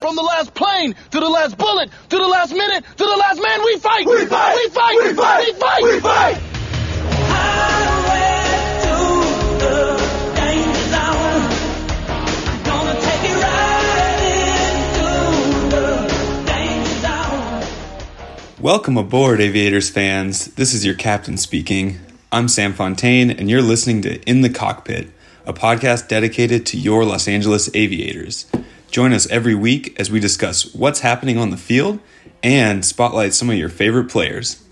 From 0.00 0.14
the 0.14 0.22
last 0.22 0.54
plane 0.54 0.94
to 1.10 1.18
the 1.18 1.28
last 1.28 1.58
bullet 1.58 1.90
to 2.08 2.16
the 2.16 2.28
last 2.28 2.52
minute 2.52 2.84
to 2.84 3.04
the 3.04 3.16
last 3.16 3.42
man, 3.42 3.64
we 3.64 3.78
fight. 3.78 4.06
We 4.06 4.26
fight. 4.26 4.54
We 4.54 4.70
fight. 4.70 4.96
We 5.02 5.12
fight. 5.12 5.44
We 5.44 5.52
fight. 5.58 5.82
We 5.82 5.98
fight. 5.98 6.38
Welcome 18.60 18.96
aboard, 18.96 19.40
Aviators 19.40 19.90
fans. 19.90 20.44
This 20.54 20.74
is 20.74 20.86
your 20.86 20.94
captain 20.94 21.36
speaking. 21.36 21.98
I'm 22.30 22.46
Sam 22.46 22.72
Fontaine, 22.72 23.32
and 23.32 23.50
you're 23.50 23.62
listening 23.62 24.02
to 24.02 24.20
In 24.30 24.42
the 24.42 24.48
Cockpit, 24.50 25.10
a 25.44 25.52
podcast 25.52 26.06
dedicated 26.06 26.66
to 26.66 26.78
your 26.78 27.04
Los 27.04 27.26
Angeles 27.26 27.68
Aviators. 27.74 28.46
Join 28.90 29.12
us 29.12 29.28
every 29.28 29.54
week 29.54 30.00
as 30.00 30.10
we 30.10 30.18
discuss 30.18 30.74
what's 30.74 31.00
happening 31.00 31.36
on 31.36 31.50
the 31.50 31.58
field 31.58 32.00
and 32.42 32.82
spotlight 32.84 33.34
some 33.34 33.50
of 33.50 33.56
your 33.56 33.68
favorite 33.68 34.08
players. 34.08 34.64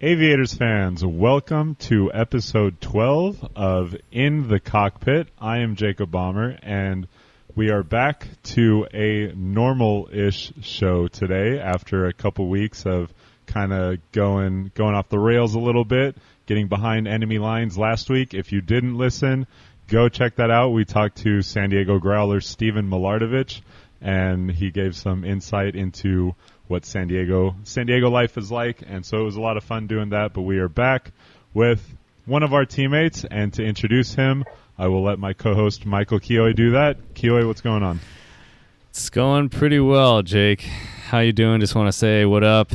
Aviators 0.00 0.52
fans, 0.52 1.04
welcome 1.04 1.76
to 1.76 2.12
episode 2.12 2.80
12 2.80 3.52
of 3.54 3.94
In 4.10 4.48
the 4.48 4.58
Cockpit. 4.58 5.28
I 5.38 5.58
am 5.58 5.76
Jacob 5.76 6.10
Bomber, 6.10 6.58
and 6.60 7.06
we 7.54 7.70
are 7.70 7.84
back 7.84 8.26
to 8.42 8.88
a 8.92 9.32
normal 9.36 10.08
ish 10.12 10.52
show 10.62 11.06
today 11.06 11.60
after 11.60 12.06
a 12.06 12.12
couple 12.12 12.48
weeks 12.48 12.84
of 12.84 13.14
kind 13.46 13.72
of 13.72 13.98
going 14.10 14.72
going 14.74 14.96
off 14.96 15.08
the 15.08 15.20
rails 15.20 15.54
a 15.54 15.60
little 15.60 15.84
bit, 15.84 16.16
getting 16.46 16.66
behind 16.66 17.06
enemy 17.06 17.38
lines 17.38 17.78
last 17.78 18.10
week. 18.10 18.34
If 18.34 18.50
you 18.50 18.60
didn't 18.60 18.98
listen, 18.98 19.46
go 19.92 20.08
check 20.08 20.36
that 20.36 20.50
out. 20.50 20.70
We 20.70 20.86
talked 20.86 21.18
to 21.18 21.42
San 21.42 21.68
Diego 21.68 21.98
Growler 21.98 22.40
Steven 22.40 22.88
Milardovich, 22.88 23.60
and 24.00 24.50
he 24.50 24.70
gave 24.70 24.96
some 24.96 25.22
insight 25.22 25.76
into 25.76 26.34
what 26.66 26.86
San 26.86 27.08
Diego 27.08 27.54
San 27.64 27.86
Diego 27.86 28.08
life 28.08 28.38
is 28.38 28.50
like, 28.50 28.82
and 28.86 29.04
so 29.04 29.18
it 29.18 29.24
was 29.24 29.36
a 29.36 29.40
lot 29.40 29.58
of 29.58 29.64
fun 29.64 29.86
doing 29.86 30.08
that. 30.08 30.32
But 30.32 30.42
we 30.42 30.58
are 30.58 30.68
back 30.68 31.12
with 31.52 31.86
one 32.24 32.42
of 32.42 32.54
our 32.54 32.64
teammates, 32.64 33.24
and 33.30 33.52
to 33.52 33.62
introduce 33.62 34.14
him, 34.14 34.44
I 34.78 34.88
will 34.88 35.02
let 35.02 35.18
my 35.18 35.34
co-host 35.34 35.84
Michael 35.84 36.20
Kioi 36.20 36.56
do 36.56 36.70
that. 36.70 37.14
Kioi, 37.14 37.46
what's 37.46 37.60
going 37.60 37.82
on? 37.82 38.00
It's 38.88 39.10
going 39.10 39.50
pretty 39.50 39.80
well, 39.80 40.22
Jake. 40.22 40.62
How 40.62 41.18
you 41.18 41.32
doing? 41.32 41.60
Just 41.60 41.74
want 41.74 41.88
to 41.88 41.92
say 41.92 42.24
what 42.24 42.44
up. 42.44 42.72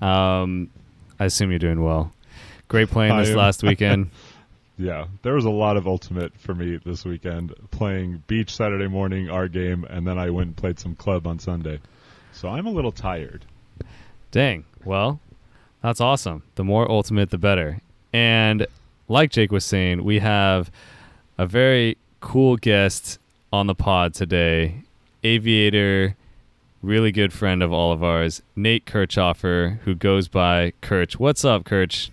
Um, 0.00 0.70
I 1.20 1.26
assume 1.26 1.50
you're 1.50 1.58
doing 1.58 1.82
well. 1.82 2.12
Great 2.68 2.88
playing 2.88 3.16
this 3.18 3.34
last 3.34 3.62
weekend. 3.62 4.10
Yeah, 4.76 5.06
there 5.22 5.34
was 5.34 5.44
a 5.44 5.50
lot 5.50 5.76
of 5.76 5.86
ultimate 5.86 6.36
for 6.38 6.54
me 6.54 6.78
this 6.84 7.04
weekend. 7.04 7.54
Playing 7.70 8.24
beach 8.26 8.54
Saturday 8.54 8.88
morning, 8.88 9.30
our 9.30 9.46
game, 9.46 9.84
and 9.84 10.06
then 10.06 10.18
I 10.18 10.30
went 10.30 10.48
and 10.48 10.56
played 10.56 10.80
some 10.80 10.96
club 10.96 11.26
on 11.26 11.38
Sunday. 11.38 11.80
So 12.32 12.48
I'm 12.48 12.66
a 12.66 12.70
little 12.70 12.90
tired. 12.90 13.44
Dang. 14.32 14.64
Well, 14.84 15.20
that's 15.80 16.00
awesome. 16.00 16.42
The 16.56 16.64
more 16.64 16.90
ultimate, 16.90 17.30
the 17.30 17.38
better. 17.38 17.78
And 18.12 18.66
like 19.06 19.30
Jake 19.30 19.52
was 19.52 19.64
saying, 19.64 20.02
we 20.02 20.18
have 20.18 20.70
a 21.38 21.46
very 21.46 21.96
cool 22.20 22.56
guest 22.56 23.18
on 23.52 23.68
the 23.68 23.74
pod 23.74 24.14
today. 24.14 24.82
Aviator, 25.22 26.16
really 26.82 27.12
good 27.12 27.32
friend 27.32 27.62
of 27.62 27.72
all 27.72 27.92
of 27.92 28.02
ours, 28.02 28.42
Nate 28.56 28.86
Kirchhoffer, 28.86 29.78
who 29.80 29.94
goes 29.94 30.26
by 30.26 30.72
Kirch. 30.82 31.18
What's 31.18 31.44
up, 31.44 31.64
Kirch? 31.64 32.10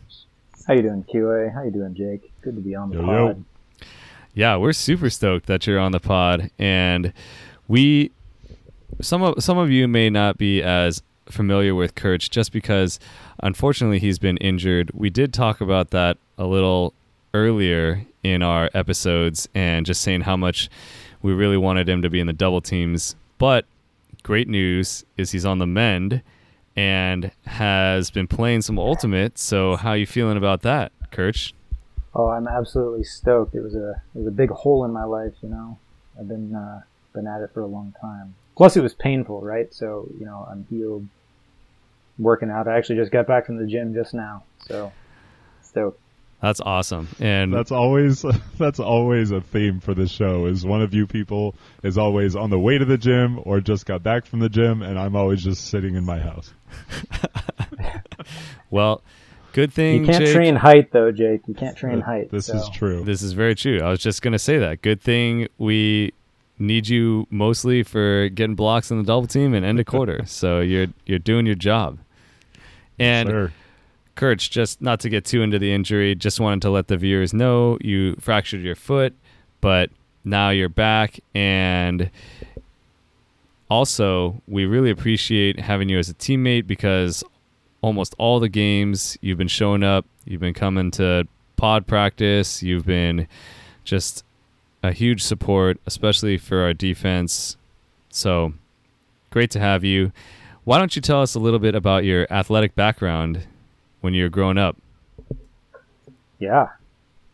How 0.67 0.73
you 0.73 0.81
doing, 0.81 1.03
QA? 1.03 1.53
How 1.53 1.63
you 1.63 1.71
doing, 1.71 1.93
Jake? 1.95 2.31
Good 2.41 2.55
to 2.55 2.61
be 2.61 2.75
on 2.75 2.89
the 2.89 2.97
Yo, 2.97 3.05
pod. 3.05 3.37
yo. 3.37 3.85
Yeah, 4.33 4.57
we're 4.57 4.73
super 4.73 5.09
stoked 5.09 5.47
that 5.47 5.67
you're 5.67 5.79
on 5.79 5.91
the 5.91 5.99
pod, 5.99 6.51
and 6.57 7.11
we 7.67 8.11
some 9.01 9.21
of 9.23 9.43
some 9.43 9.57
of 9.57 9.69
you 9.69 9.87
may 9.87 10.09
not 10.09 10.37
be 10.37 10.61
as 10.61 11.01
familiar 11.27 11.73
with 11.75 11.95
Kirch 11.95 12.29
just 12.29 12.51
because 12.51 12.99
unfortunately 13.41 13.99
he's 13.99 14.19
been 14.19 14.37
injured. 14.37 14.91
We 14.93 15.09
did 15.09 15.33
talk 15.33 15.61
about 15.61 15.89
that 15.91 16.17
a 16.37 16.45
little 16.45 16.93
earlier 17.33 18.05
in 18.23 18.41
our 18.43 18.69
episodes 18.73 19.47
and 19.55 19.85
just 19.85 20.01
saying 20.01 20.21
how 20.21 20.37
much 20.37 20.69
we 21.21 21.33
really 21.33 21.57
wanted 21.57 21.87
him 21.89 22.01
to 22.01 22.09
be 22.09 22.19
in 22.19 22.27
the 22.27 22.33
double 22.33 22.61
teams. 22.61 23.15
But 23.37 23.65
great 24.23 24.47
news 24.47 25.03
is 25.17 25.31
he's 25.31 25.45
on 25.45 25.59
the 25.59 25.67
mend 25.67 26.21
and 26.75 27.31
has 27.45 28.11
been 28.11 28.27
playing 28.27 28.61
some 28.61 28.79
ultimate. 28.79 29.37
So 29.37 29.75
how 29.75 29.93
you 29.93 30.05
feeling 30.05 30.37
about 30.37 30.61
that, 30.61 30.91
Kirch? 31.11 31.53
Oh, 32.13 32.27
I'm 32.27 32.47
absolutely 32.47 33.03
stoked. 33.03 33.55
It 33.55 33.61
was 33.61 33.75
a 33.75 34.01
it 34.13 34.19
was 34.19 34.27
a 34.27 34.31
big 34.31 34.49
hole 34.49 34.83
in 34.83 34.91
my 34.91 35.05
life, 35.05 35.33
you 35.41 35.49
know. 35.49 35.77
I've 36.19 36.27
been 36.27 36.53
uh, 36.53 36.81
been 37.13 37.27
at 37.27 37.41
it 37.41 37.51
for 37.53 37.61
a 37.61 37.67
long 37.67 37.93
time. 38.01 38.35
Plus, 38.57 38.75
it 38.75 38.81
was 38.81 38.93
painful, 38.93 39.41
right? 39.41 39.73
So 39.73 40.09
you 40.19 40.25
know, 40.25 40.45
I'm 40.49 40.65
healed, 40.69 41.07
working 42.19 42.49
out. 42.49 42.67
I 42.67 42.77
actually 42.77 42.97
just 42.97 43.11
got 43.11 43.27
back 43.27 43.45
from 43.45 43.57
the 43.57 43.65
gym 43.65 43.93
just 43.93 44.13
now, 44.13 44.43
so 44.59 44.91
stoked. 45.61 46.00
That's 46.41 46.59
awesome. 46.59 47.07
And 47.19 47.53
That's 47.53 47.71
always 47.71 48.25
that's 48.57 48.79
always 48.79 49.29
a 49.31 49.41
theme 49.41 49.79
for 49.79 49.93
the 49.93 50.07
show. 50.07 50.47
Is 50.47 50.65
one 50.65 50.81
of 50.81 50.93
you 50.93 51.05
people 51.05 51.55
is 51.83 51.97
always 51.97 52.35
on 52.35 52.49
the 52.49 52.57
way 52.59 52.77
to 52.77 52.85
the 52.85 52.97
gym 52.97 53.39
or 53.43 53.61
just 53.61 53.85
got 53.85 54.01
back 54.01 54.25
from 54.25 54.39
the 54.39 54.49
gym, 54.49 54.81
and 54.81 54.97
I'm 54.97 55.15
always 55.15 55.43
just 55.43 55.67
sitting 55.69 55.95
in 55.95 56.03
my 56.05 56.19
house. 56.19 56.51
Well, 58.69 59.01
good 59.53 59.73
thing 59.73 60.01
You 60.01 60.05
can't 60.11 60.23
Jake, 60.25 60.33
train 60.33 60.55
height 60.55 60.91
though, 60.91 61.11
Jake. 61.11 61.41
You 61.47 61.53
can't 61.53 61.75
train 61.77 62.01
Uh, 62.01 62.05
height. 62.05 62.31
This 62.31 62.45
so. 62.45 62.55
is 62.57 62.69
true. 62.69 63.03
This 63.03 63.21
is 63.21 63.33
very 63.33 63.53
true. 63.55 63.81
I 63.81 63.89
was 63.89 63.99
just 63.99 64.21
gonna 64.21 64.39
say 64.39 64.57
that. 64.59 64.81
Good 64.81 65.01
thing 65.01 65.47
we 65.57 66.13
need 66.57 66.87
you 66.87 67.27
mostly 67.29 67.83
for 67.83 68.29
getting 68.29 68.55
blocks 68.55 68.91
in 68.91 68.97
the 68.97 69.03
double 69.03 69.27
team 69.27 69.53
and 69.53 69.65
end 69.65 69.79
a 69.79 69.83
quarter. 69.83 70.21
so 70.25 70.61
you're 70.61 70.87
you're 71.05 71.19
doing 71.19 71.45
your 71.45 71.55
job. 71.55 71.97
And 72.97 73.29
Sure. 73.29 73.51
Kirch, 74.21 74.51
just 74.51 74.83
not 74.83 74.99
to 74.99 75.09
get 75.09 75.25
too 75.25 75.41
into 75.41 75.57
the 75.57 75.73
injury, 75.73 76.13
just 76.13 76.39
wanted 76.39 76.61
to 76.61 76.69
let 76.69 76.89
the 76.89 76.95
viewers 76.95 77.33
know 77.33 77.79
you 77.81 78.15
fractured 78.19 78.61
your 78.61 78.75
foot, 78.75 79.15
but 79.61 79.89
now 80.23 80.51
you're 80.51 80.69
back 80.69 81.19
and 81.33 82.11
also 83.67 84.39
we 84.47 84.65
really 84.65 84.91
appreciate 84.91 85.59
having 85.59 85.89
you 85.89 85.97
as 85.97 86.07
a 86.07 86.13
teammate 86.13 86.67
because 86.67 87.23
almost 87.81 88.13
all 88.19 88.39
the 88.39 88.47
games 88.47 89.17
you've 89.21 89.39
been 89.39 89.47
showing 89.47 89.81
up, 89.81 90.05
you've 90.25 90.39
been 90.39 90.53
coming 90.53 90.91
to 90.91 91.27
pod 91.55 91.87
practice, 91.87 92.61
you've 92.61 92.85
been 92.85 93.27
just 93.85 94.23
a 94.83 94.91
huge 94.91 95.23
support, 95.23 95.79
especially 95.87 96.37
for 96.37 96.59
our 96.59 96.75
defense. 96.75 97.57
So 98.11 98.53
great 99.31 99.49
to 99.49 99.59
have 99.59 99.83
you. 99.83 100.11
Why 100.63 100.77
don't 100.77 100.95
you 100.95 101.01
tell 101.01 101.23
us 101.23 101.33
a 101.33 101.39
little 101.39 101.57
bit 101.57 101.73
about 101.73 102.03
your 102.03 102.27
athletic 102.29 102.75
background 102.75 103.47
when 104.01 104.13
you 104.13 104.23
were 104.23 104.29
growing 104.29 104.57
up? 104.57 104.77
Yeah. 106.39 106.69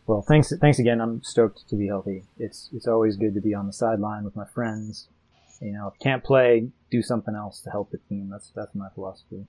Well, 0.06 0.22
thanks. 0.22 0.52
Thanks 0.56 0.78
again. 0.78 1.00
I'm 1.00 1.22
stoked 1.22 1.68
to 1.68 1.76
be 1.76 1.88
healthy. 1.88 2.22
It's 2.38 2.70
it's 2.72 2.86
always 2.86 3.16
good 3.16 3.34
to 3.34 3.40
be 3.40 3.54
on 3.54 3.66
the 3.66 3.72
sideline 3.72 4.24
with 4.24 4.36
my 4.36 4.44
friends. 4.44 5.08
You 5.60 5.72
know, 5.72 5.88
if 5.88 5.94
you 5.94 6.04
can't 6.04 6.22
play, 6.22 6.68
do 6.90 7.02
something 7.02 7.34
else 7.34 7.60
to 7.62 7.70
help 7.70 7.90
the 7.90 7.98
team. 8.08 8.28
That's 8.30 8.50
that's 8.54 8.74
my 8.74 8.88
philosophy. 8.94 9.46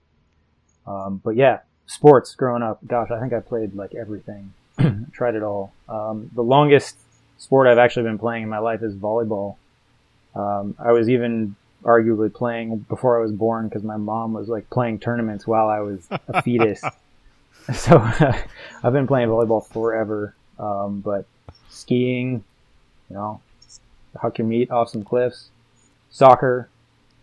Um, 0.88 1.22
but 1.24 1.36
yeah, 1.36 1.60
sports. 1.86 2.36
Growing 2.36 2.64
up, 2.64 2.80
gosh, 2.88 3.12
I 3.12 3.20
think 3.20 3.32
I 3.32 3.40
played 3.40 3.76
like 3.76 3.96
everything. 3.96 4.54
Tried 5.12 5.36
it 5.36 5.44
all. 5.44 5.74
Um, 5.88 6.32
the 6.34 6.44
longest 6.44 6.98
sport 7.38 7.68
I've 7.68 7.78
actually 7.78 8.04
been 8.04 8.20
playing 8.20 8.44
in 8.44 8.50
my 8.50 8.60
life 8.60 8.82
is 8.82 8.96
volleyball. 8.96 9.56
Um, 10.36 10.76
I 10.78 10.92
was 10.92 11.10
even 11.10 11.56
arguably 11.84 12.34
playing 12.34 12.80
before 12.90 13.18
I 13.18 13.22
was 13.22 13.32
born 13.32 13.68
because 13.68 13.84
my 13.84 13.98
mom 13.98 14.34
was 14.34 14.50
like 14.50 14.70
playing 14.70 15.00
tournaments 15.00 15.48
while 15.48 15.68
I 15.68 15.80
was 15.80 16.08
a 16.28 16.42
fetus. 16.42 16.84
So 17.74 18.00
I've 18.84 18.94
been 18.94 19.08
playing 19.08 19.30
volleyball 19.30 19.66
forever. 19.66 20.34
Um, 20.58 21.02
but 21.02 21.26
skiing, 21.70 22.44
you 23.10 23.16
know, 23.16 23.42
huck 24.18 24.38
your 24.38 24.48
meat 24.48 24.72
off 24.72 24.90
some 24.90 25.04
cliffs, 25.04 25.50
soccer, 26.10 26.70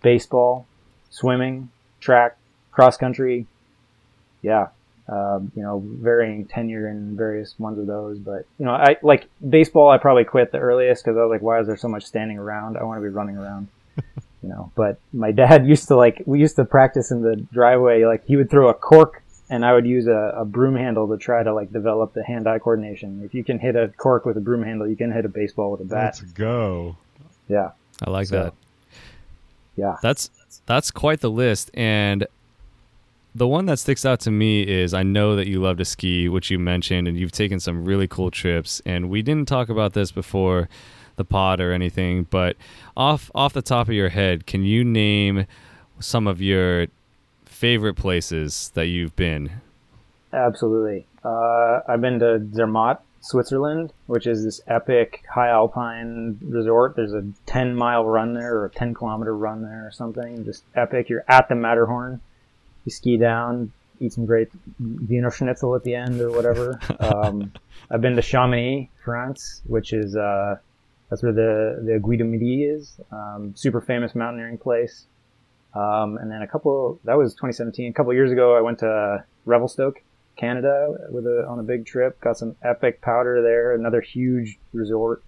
baseball, 0.03 0.67
swimming, 1.11 1.71
track, 2.01 2.39
cross 2.71 2.97
country. 2.97 3.47
Yeah. 4.43 4.69
Um, 5.09 5.53
you 5.55 5.63
know, 5.63 5.83
varying 5.85 6.47
tenure 6.47 6.89
in 6.89 7.17
various 7.17 7.57
ones 7.59 7.79
of 7.79 7.87
those, 7.87 8.19
but 8.19 8.45
you 8.59 8.65
know, 8.65 8.73
I 8.73 8.97
like 9.03 9.29
baseball. 9.49 9.89
I 9.89 9.99
probably 9.99 10.25
quit 10.25 10.51
the 10.51 10.59
earliest 10.59 11.05
because 11.05 11.17
I 11.17 11.21
was 11.21 11.31
like, 11.31 11.43
why 11.43 11.61
is 11.61 11.69
there 11.69 11.77
so 11.77 11.87
much 11.87 12.05
standing 12.05 12.39
around? 12.39 12.77
I 12.77 12.83
want 12.83 12.99
to 12.99 13.03
be 13.03 13.09
running 13.09 13.37
around, 13.37 13.69
you 14.43 14.49
know. 14.49 14.73
But 14.75 14.99
my 15.13 15.31
dad 15.31 15.65
used 15.65 15.87
to 15.89 15.97
like, 15.97 16.25
we 16.27 16.41
used 16.41 16.57
to 16.57 16.65
practice 16.65 17.13
in 17.13 17.23
the 17.23 17.37
driveway. 17.37 18.05
Like 18.05 18.27
he 18.27 18.35
would 18.35 18.51
throw 18.51 18.69
a 18.69 18.75
cork 18.75 19.23
and 19.51 19.65
I 19.65 19.73
would 19.75 19.87
use 19.87 20.07
a, 20.07 20.35
a 20.37 20.45
broom 20.45 20.75
handle 20.77 21.09
to 21.09 21.17
try 21.17 21.43
to 21.43 21.53
like 21.55 21.73
develop 21.73 22.15
the 22.15 22.25
hand-eye 22.25 22.59
coordination. 22.59 23.23
If 23.25 23.35
you 23.35 23.45
can 23.45 23.59
hit 23.59 23.77
a 23.77 23.89
cork 23.97 24.25
with 24.27 24.37
a 24.37 24.41
broom 24.41 24.63
handle, 24.63 24.89
you 24.89 24.97
can 24.97 25.13
hit 25.13 25.25
a 25.25 25.29
baseball 25.29 25.71
with 25.73 25.81
a 25.81 25.85
bat. 25.85 26.19
Let's 26.21 26.33
go. 26.33 26.97
Yeah, 27.49 27.71
I 28.05 28.11
like 28.11 28.27
So- 28.29 28.43
that. 28.43 28.55
yeah. 29.77 29.97
That's 30.03 30.31
that's 30.67 30.91
quite 30.91 31.21
the 31.21 31.31
list 31.31 31.71
and 31.75 32.27
the 33.35 33.47
one 33.47 33.67
that 33.67 33.79
sticks 33.79 34.07
out 34.07 34.19
to 34.21 34.31
me 34.31 34.63
is 34.63 34.95
I 34.95 35.03
know 35.03 35.37
that 35.37 35.47
you 35.47 35.61
love 35.61 35.77
to 35.77 35.85
ski, 35.85 36.27
which 36.27 36.51
you 36.51 36.59
mentioned, 36.59 37.07
and 37.07 37.19
you've 37.19 37.33
taken 37.33 37.61
some 37.61 37.85
really 37.85 38.09
cool 38.09 38.31
trips. 38.31 38.81
And 38.87 39.11
we 39.11 39.21
didn't 39.21 39.47
talk 39.47 39.69
about 39.69 39.93
this 39.93 40.11
before 40.11 40.71
the 41.17 41.25
pod 41.27 41.61
or 41.61 41.71
anything, 41.71 42.27
but 42.31 42.57
off 42.97 43.31
off 43.35 43.53
the 43.53 43.61
top 43.61 43.89
of 43.89 43.95
your 43.95 44.09
head, 44.09 44.47
can 44.47 44.63
you 44.65 44.83
name 44.85 45.45
some 46.01 46.27
of 46.27 46.41
your 46.41 46.87
favorite 47.57 47.95
places 47.95 48.71
that 48.75 48.87
you've 48.87 49.17
been? 49.17 49.51
Absolutely. 50.33 51.07
Uh, 51.25 51.81
I've 51.89 52.03
been 52.03 52.19
to 52.19 52.47
Zermatt, 52.53 53.01
Switzerland, 53.21 53.93
which 54.07 54.27
is 54.27 54.45
this 54.45 54.61
epic 54.67 55.25
high 55.33 55.49
alpine 55.49 56.39
resort. 56.43 56.97
There's 56.97 57.15
a 57.15 57.25
10 57.47 57.75
mile 57.75 58.05
run 58.05 58.35
there 58.35 58.59
or 58.59 58.67
a 58.67 58.71
10 58.71 58.95
kilometer 58.95 59.35
run 59.35 59.63
there 59.63 59.87
or 59.87 59.91
something. 59.91 60.45
Just 60.45 60.65
epic. 60.75 61.09
You're 61.09 61.25
at 61.29 61.49
the 61.49 61.55
Matterhorn. 61.55 62.21
You 62.85 62.93
ski 62.93 63.17
down, 63.17 63.73
eat 64.01 64.13
some 64.13 64.27
great 64.27 64.49
Wiener 64.79 65.31
Schnitzel 65.31 65.75
at 65.75 65.83
the 65.83 65.95
end 65.95 66.21
or 66.21 66.31
whatever. 66.31 66.79
Um, 67.01 67.53
I've 67.91 68.01
been 68.01 68.17
to 68.17 68.23
Chamonix, 68.23 68.91
France, 69.05 69.63
which 69.67 69.93
is 69.93 70.17
uh, 70.17 70.57
that's 71.09 71.23
where 71.23 71.33
the 71.33 71.81
the 71.85 72.17
du 72.17 72.25
Midi 72.25 72.65
is. 72.65 73.01
Um, 73.13 73.55
super 73.57 73.81
famous 73.81 74.15
mountaineering 74.15 74.59
place. 74.59 75.07
Um, 75.75 76.17
and 76.17 76.31
then 76.31 76.43
a 76.43 76.47
couple 76.47 77.01
that 77.05 77.17
was 77.17 77.35
2017. 77.35 77.91
A 77.91 77.95
couple 77.95 78.13
years 78.15 78.33
ago, 78.33 78.57
I 78.57 78.61
went 78.61 78.79
to 78.81 79.25
Revelstoke, 79.45 80.03
Canada, 80.37 80.95
with 81.11 81.27
a 81.27 81.47
on 81.49 81.59
a 81.59 81.63
big 81.63 81.87
trip. 81.87 82.21
Got 82.21 82.39
some 82.39 82.57
epic 82.63 83.01
powder 83.03 83.43
there. 83.43 83.75
Another 83.75 84.01
huge 84.01 84.59
resort. 84.73 85.23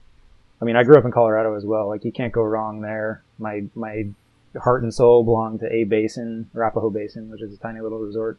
I 0.61 0.65
mean, 0.65 0.77
I 0.77 0.83
grew 0.83 0.97
up 0.97 1.05
in 1.05 1.13
Colorado 1.13 1.55
as 1.55 1.65
well. 1.65 1.89
Like 1.89 2.05
you 2.05 2.13
can't 2.13 2.33
go 2.33 2.43
wrong 2.43 2.81
there. 2.81 3.23
My 3.39 3.65
my 3.75 4.07
heart 4.57 4.83
and 4.83 4.93
soul 4.93 5.25
belong 5.25 5.59
to 5.59 5.73
A-Basin, 5.73 6.51
Arapahoe 6.55 6.91
Basin, 6.91 7.31
which 7.31 7.43
is 7.43 7.55
a 7.55 7.59
tiny 7.59 7.81
little 7.81 7.99
resort 7.99 8.39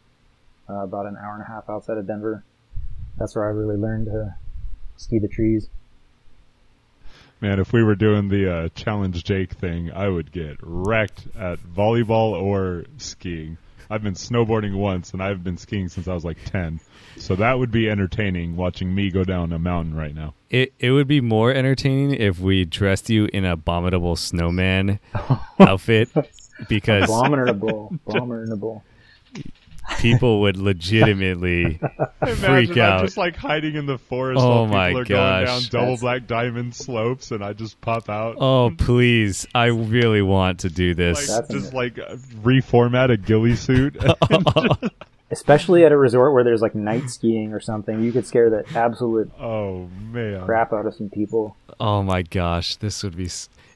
uh, 0.70 0.84
about 0.84 1.06
an 1.06 1.16
hour 1.22 1.34
and 1.34 1.44
a 1.44 1.48
half 1.48 1.70
outside 1.70 1.98
of 1.98 2.08
Denver. 2.08 2.44
That's 3.18 3.36
where 3.36 3.46
I 3.46 3.50
really 3.50 3.78
learned 3.78 4.08
to 4.08 4.36
ski 4.98 5.20
the 5.20 5.28
trees. 5.28 5.70
Man, 7.42 7.60
if 7.60 7.72
we 7.72 7.84
were 7.84 7.96
doing 7.96 8.28
the 8.28 8.54
uh, 8.54 8.70
challenge 8.76 9.24
Jake 9.24 9.54
thing, 9.54 9.92
I 9.92 10.10
would 10.10 10.32
get 10.32 10.58
wrecked 10.62 11.26
at 11.38 11.60
volleyball 11.60 12.34
or 12.34 12.86
skiing. 12.98 13.58
I've 13.90 14.04
been 14.04 14.14
snowboarding 14.14 14.76
once, 14.76 15.14
and 15.14 15.24
I've 15.24 15.44
been 15.44 15.58
skiing 15.58 15.88
since 15.88 16.08
I 16.08 16.14
was 16.14 16.24
like 16.26 16.38
ten. 16.46 16.80
So 17.16 17.36
that 17.38 17.58
would 17.58 17.72
be 17.72 17.90
entertaining 17.90 18.56
watching 18.56 18.94
me 18.94 19.10
go 19.10 19.24
down 19.24 19.52
a 19.52 19.58
mountain 19.58 19.96
right 19.96 20.14
now. 20.14 20.36
It 20.50 20.74
it 20.80 20.92
would 20.92 21.08
be 21.08 21.22
more 21.22 21.52
entertaining 21.52 22.14
if 22.14 22.40
we 22.40 22.66
dressed 22.66 23.10
you 23.10 23.30
in 23.34 23.46
a 23.46 23.54
abominable 23.54 24.16
snowman 24.16 25.00
outfit 25.60 26.10
because 26.68 27.06
Abominable, 27.06 27.96
abominable. 28.06 28.84
People 29.98 30.42
would 30.42 30.58
legitimately 30.58 31.80
freak 32.24 32.38
Imagine 32.38 32.72
I'm 32.74 32.80
out. 32.80 33.02
just 33.06 33.18
like 33.18 33.36
hiding 33.36 33.76
in 33.76 33.86
the 33.86 33.98
forest 33.98 34.42
Oh 34.42 34.48
while 34.50 34.66
people 34.66 34.78
my 34.78 34.90
are 34.90 34.94
going 34.94 35.06
down 35.08 35.46
gosh. 35.46 35.70
double 35.70 35.86
That's- 35.86 36.02
black 36.02 36.28
diamond 36.28 36.76
slopes, 36.76 37.32
and 37.32 37.44
I 37.44 37.54
just 37.54 37.80
pop 37.82 38.10
out. 38.10 38.36
Oh 38.40 38.72
please! 38.78 39.48
I 39.56 39.66
really 39.66 40.22
want 40.22 40.60
to 40.62 40.70
do 40.70 40.94
this. 40.94 41.28
That's 41.28 41.50
just 41.50 41.74
like 41.74 41.96
reformat 41.96 43.12
a 43.12 43.18
ghillie 43.18 43.56
suit. 43.56 43.98
Especially 45.32 45.86
at 45.86 45.92
a 45.92 45.98
resort 45.98 46.34
where 46.34 46.44
there's 46.44 46.62
like 46.62 46.74
night 46.74 47.08
skiing 47.10 47.54
or 47.54 47.60
something, 47.60 48.04
you 48.04 48.12
could 48.12 48.26
scare 48.26 48.50
the 48.50 48.66
absolute 48.76 49.32
oh 49.40 49.88
man, 50.12 50.44
crap 50.44 50.74
out 50.74 50.86
of 50.88 50.96
some 50.96 51.10
people. 51.10 51.56
Oh 51.80 52.02
my 52.02 52.24
gosh, 52.24 52.78
this 52.78 53.04
would 53.04 53.16
be. 53.16 53.30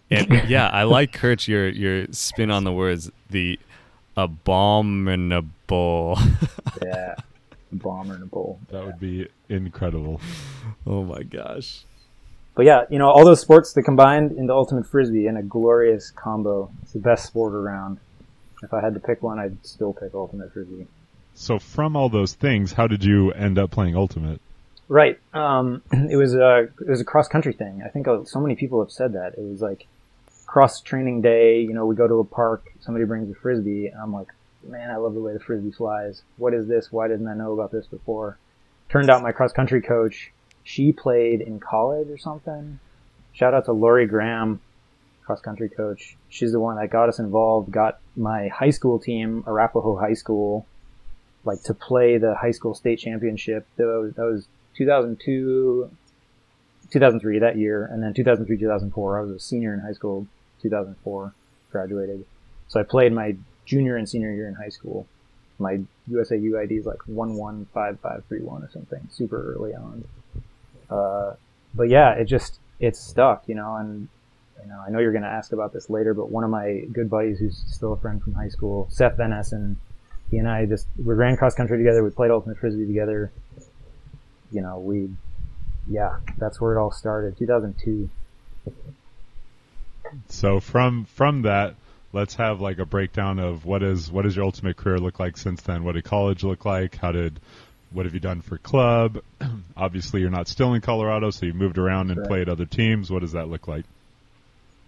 And 0.09 0.49
yeah, 0.49 0.67
I 0.69 0.83
like 0.83 1.13
Kurt 1.13 1.47
your 1.47 1.69
your 1.69 2.07
spin 2.11 2.49
on 2.51 2.63
the 2.63 2.71
words. 2.71 3.11
The 3.29 3.59
abominable. 4.17 5.49
Yeah, 6.83 7.15
abominable. 7.71 8.59
that 8.69 8.85
would 8.85 8.99
be 8.99 9.27
incredible. 9.49 10.19
oh 10.85 11.03
my 11.03 11.23
gosh. 11.23 11.85
But 12.55 12.65
yeah, 12.65 12.83
you 12.89 12.99
know, 12.99 13.09
all 13.09 13.25
those 13.25 13.41
sports 13.41 13.73
that 13.73 13.83
combined 13.83 14.31
into 14.33 14.53
ultimate 14.53 14.85
frisbee 14.85 15.27
in 15.27 15.37
a 15.37 15.43
glorious 15.43 16.11
combo. 16.11 16.69
It's 16.83 16.93
the 16.93 16.99
best 16.99 17.25
sport 17.25 17.53
around. 17.53 17.99
If 18.61 18.73
I 18.73 18.81
had 18.81 18.93
to 18.93 18.99
pick 18.99 19.23
one, 19.23 19.39
I'd 19.39 19.65
still 19.65 19.93
pick 19.93 20.13
ultimate 20.13 20.53
frisbee. 20.53 20.87
So 21.35 21.57
from 21.57 21.95
all 21.95 22.09
those 22.09 22.33
things, 22.33 22.73
how 22.73 22.87
did 22.87 23.03
you 23.03 23.31
end 23.31 23.57
up 23.57 23.71
playing 23.71 23.95
ultimate? 23.95 24.39
Right. 24.87 25.19
Um, 25.33 25.81
it 25.91 26.15
was 26.17 26.35
a 26.35 26.69
it 26.79 26.89
was 26.89 27.01
a 27.01 27.05
cross 27.05 27.27
country 27.27 27.53
thing. 27.53 27.81
I 27.85 27.89
think 27.89 28.07
uh, 28.07 28.23
so 28.25 28.39
many 28.39 28.55
people 28.55 28.79
have 28.83 28.91
said 28.91 29.13
that. 29.13 29.33
It 29.37 29.41
was 29.41 29.61
like 29.61 29.87
cross 30.45 30.81
training 30.81 31.21
day. 31.21 31.61
You 31.61 31.73
know, 31.73 31.85
we 31.85 31.95
go 31.95 32.07
to 32.07 32.19
a 32.19 32.23
park. 32.25 32.71
Somebody 32.81 33.05
brings 33.05 33.29
a 33.31 33.35
frisbee, 33.39 33.87
and 33.87 33.99
I'm 33.99 34.13
like, 34.13 34.27
man, 34.67 34.89
I 34.89 34.97
love 34.97 35.13
the 35.13 35.21
way 35.21 35.33
the 35.33 35.39
frisbee 35.39 35.71
flies. 35.71 36.23
What 36.37 36.53
is 36.53 36.67
this? 36.67 36.91
Why 36.91 37.07
didn't 37.07 37.27
I 37.27 37.33
know 37.33 37.53
about 37.53 37.71
this 37.71 37.87
before? 37.87 38.37
Turned 38.89 39.09
out 39.09 39.21
my 39.21 39.31
cross 39.31 39.51
country 39.51 39.81
coach, 39.81 40.31
she 40.63 40.91
played 40.91 41.41
in 41.41 41.59
college 41.59 42.09
or 42.09 42.17
something. 42.17 42.79
Shout 43.33 43.53
out 43.53 43.65
to 43.65 43.71
Lori 43.71 44.05
Graham, 44.05 44.61
cross 45.25 45.41
country 45.41 45.69
coach. 45.69 46.15
She's 46.29 46.51
the 46.51 46.59
one 46.59 46.77
that 46.77 46.89
got 46.89 47.09
us 47.09 47.19
involved. 47.19 47.71
Got 47.71 47.99
my 48.15 48.47
high 48.49 48.69
school 48.69 48.99
team, 48.99 49.43
Arapahoe 49.47 49.97
High 49.97 50.13
School, 50.13 50.65
like 51.43 51.63
to 51.63 51.73
play 51.73 52.17
the 52.17 52.35
high 52.35 52.51
school 52.51 52.73
state 52.73 52.99
championship. 52.99 53.65
That 53.77 53.85
was, 53.85 54.13
that 54.13 54.23
was 54.23 54.47
2002, 54.77 55.89
2003 56.91 57.39
that 57.39 57.57
year, 57.57 57.85
and 57.85 58.03
then 58.03 58.13
2003, 58.13 58.57
2004. 58.57 59.17
I 59.17 59.21
was 59.21 59.31
a 59.31 59.39
senior 59.39 59.73
in 59.73 59.79
high 59.79 59.93
school. 59.93 60.27
2004, 60.61 61.33
graduated. 61.71 62.25
So 62.67 62.79
I 62.79 62.83
played 62.83 63.13
my 63.13 63.35
junior 63.65 63.97
and 63.97 64.07
senior 64.07 64.31
year 64.31 64.47
in 64.47 64.55
high 64.55 64.69
school. 64.69 65.07
My 65.59 65.79
USA 66.07 66.35
UID 66.35 66.79
is 66.79 66.85
like 66.85 67.01
one 67.05 67.35
one 67.35 67.67
five 67.73 67.99
five 67.99 68.23
three 68.27 68.41
one 68.41 68.63
or 68.63 68.69
something, 68.71 69.07
super 69.11 69.53
early 69.53 69.73
on. 69.73 70.03
Uh, 70.89 71.35
but 71.73 71.89
yeah, 71.89 72.13
it 72.13 72.25
just 72.25 72.59
it's 72.79 72.99
stuck, 72.99 73.43
you 73.47 73.55
know. 73.55 73.75
And 73.75 74.07
you 74.61 74.67
know, 74.67 74.81
I 74.85 74.89
know 74.89 74.99
you're 74.99 75.11
going 75.11 75.23
to 75.23 75.29
ask 75.29 75.51
about 75.51 75.73
this 75.73 75.89
later, 75.89 76.13
but 76.13 76.29
one 76.29 76.43
of 76.43 76.49
my 76.49 76.81
good 76.91 77.09
buddies, 77.09 77.39
who's 77.39 77.63
still 77.67 77.93
a 77.93 77.97
friend 77.97 78.21
from 78.21 78.33
high 78.33 78.49
school, 78.49 78.87
Seth 78.89 79.17
Van 79.17 79.33
Essen, 79.33 79.79
he 80.31 80.37
and 80.37 80.49
I 80.49 80.65
just 80.65 80.87
we 80.97 81.13
ran 81.13 81.37
cross 81.37 81.55
country 81.55 81.77
together. 81.77 82.03
We 82.03 82.09
played 82.09 82.31
ultimate 82.31 82.57
frisbee 82.57 82.87
together. 82.87 83.31
You 84.51 84.61
know, 84.61 84.79
we 84.79 85.09
yeah, 85.87 86.17
that's 86.37 86.59
where 86.59 86.75
it 86.75 86.81
all 86.81 86.91
started. 86.91 87.37
2002. 87.37 88.09
So 90.27 90.59
from 90.59 91.05
from 91.05 91.43
that, 91.43 91.75
let's 92.13 92.35
have 92.35 92.61
like 92.61 92.79
a 92.79 92.85
breakdown 92.85 93.39
of 93.39 93.65
what 93.65 93.83
is 93.83 94.11
what 94.11 94.21
does 94.21 94.35
your 94.35 94.45
ultimate 94.45 94.77
career 94.77 94.97
look 94.99 95.19
like 95.19 95.35
since 95.37 95.61
then? 95.63 95.83
What 95.83 95.95
did 95.95 96.05
college 96.05 96.43
look 96.43 96.63
like? 96.63 96.95
How 96.95 97.11
did 97.11 97.39
what 97.91 98.05
have 98.05 98.13
you 98.13 98.19
done 98.19 98.41
for 98.41 98.57
club? 98.57 99.19
Obviously, 99.77 100.21
you're 100.21 100.29
not 100.29 100.47
still 100.47 100.73
in 100.73 100.81
Colorado, 100.81 101.31
so 101.31 101.45
you 101.45 101.53
moved 101.53 101.77
around 101.77 102.09
and 102.11 102.19
Right. 102.19 102.27
played 102.27 102.49
other 102.49 102.65
teams. 102.65 103.11
What 103.11 103.21
does 103.21 103.33
that 103.33 103.49
look 103.49 103.67
like? 103.67 103.85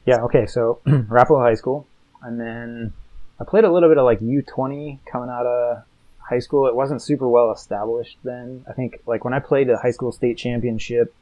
Yeah, 0.06 0.22
okay, 0.24 0.46
so 0.46 0.80
Arapahoe 0.88 1.40
High 1.42 1.56
School, 1.56 1.88
and 2.22 2.40
then 2.40 2.94
I 3.40 3.44
played 3.44 3.64
a 3.64 3.72
little 3.72 3.90
bit 3.90 3.98
of 3.98 4.06
like 4.06 4.20
U20 4.20 5.00
coming 5.12 5.30
out 5.30 5.46
of 5.46 5.84
high 6.20 6.40
school. 6.40 6.68
It 6.68 6.76
wasn't 6.76 7.02
super 7.02 7.28
well 7.28 7.52
established 7.52 8.18
then. 8.24 8.66
I 8.70 8.74
think 8.74 9.02
like 9.06 9.24
when 9.26 9.34
I 9.34 9.40
played 9.40 9.68
the 9.68 9.78
high 9.78 9.92
school 9.92 10.12
state 10.12 10.38
championship, 10.38 11.14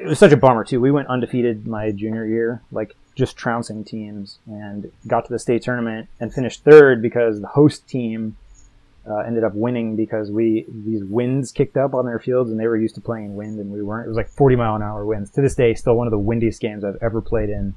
it 0.00 0.06
was 0.06 0.18
such 0.18 0.32
a 0.32 0.36
bummer 0.36 0.64
too. 0.64 0.80
We 0.80 0.90
went 0.90 1.08
undefeated 1.08 1.66
my 1.66 1.92
junior 1.92 2.26
year, 2.26 2.62
like 2.72 2.96
just 3.14 3.36
trouncing 3.36 3.84
teams, 3.84 4.38
and 4.46 4.90
got 5.06 5.26
to 5.26 5.32
the 5.32 5.38
state 5.38 5.62
tournament 5.62 6.08
and 6.18 6.32
finished 6.32 6.64
third 6.64 7.02
because 7.02 7.40
the 7.40 7.48
host 7.48 7.86
team 7.86 8.36
uh, 9.08 9.18
ended 9.18 9.44
up 9.44 9.54
winning 9.54 9.96
because 9.96 10.30
we 10.30 10.64
these 10.68 11.04
winds 11.04 11.52
kicked 11.52 11.76
up 11.76 11.92
on 11.92 12.06
their 12.06 12.18
fields 12.18 12.50
and 12.50 12.58
they 12.58 12.66
were 12.66 12.76
used 12.76 12.94
to 12.94 13.00
playing 13.00 13.36
wind 13.36 13.58
and 13.58 13.70
we 13.70 13.82
weren't. 13.82 14.06
It 14.06 14.08
was 14.08 14.16
like 14.16 14.28
40 14.28 14.56
mile 14.56 14.74
an 14.74 14.82
hour 14.82 15.04
winds. 15.04 15.30
To 15.32 15.42
this 15.42 15.54
day, 15.54 15.74
still 15.74 15.94
one 15.94 16.06
of 16.06 16.12
the 16.12 16.18
windiest 16.18 16.60
games 16.60 16.82
I've 16.82 16.98
ever 17.02 17.20
played 17.20 17.50
in 17.50 17.74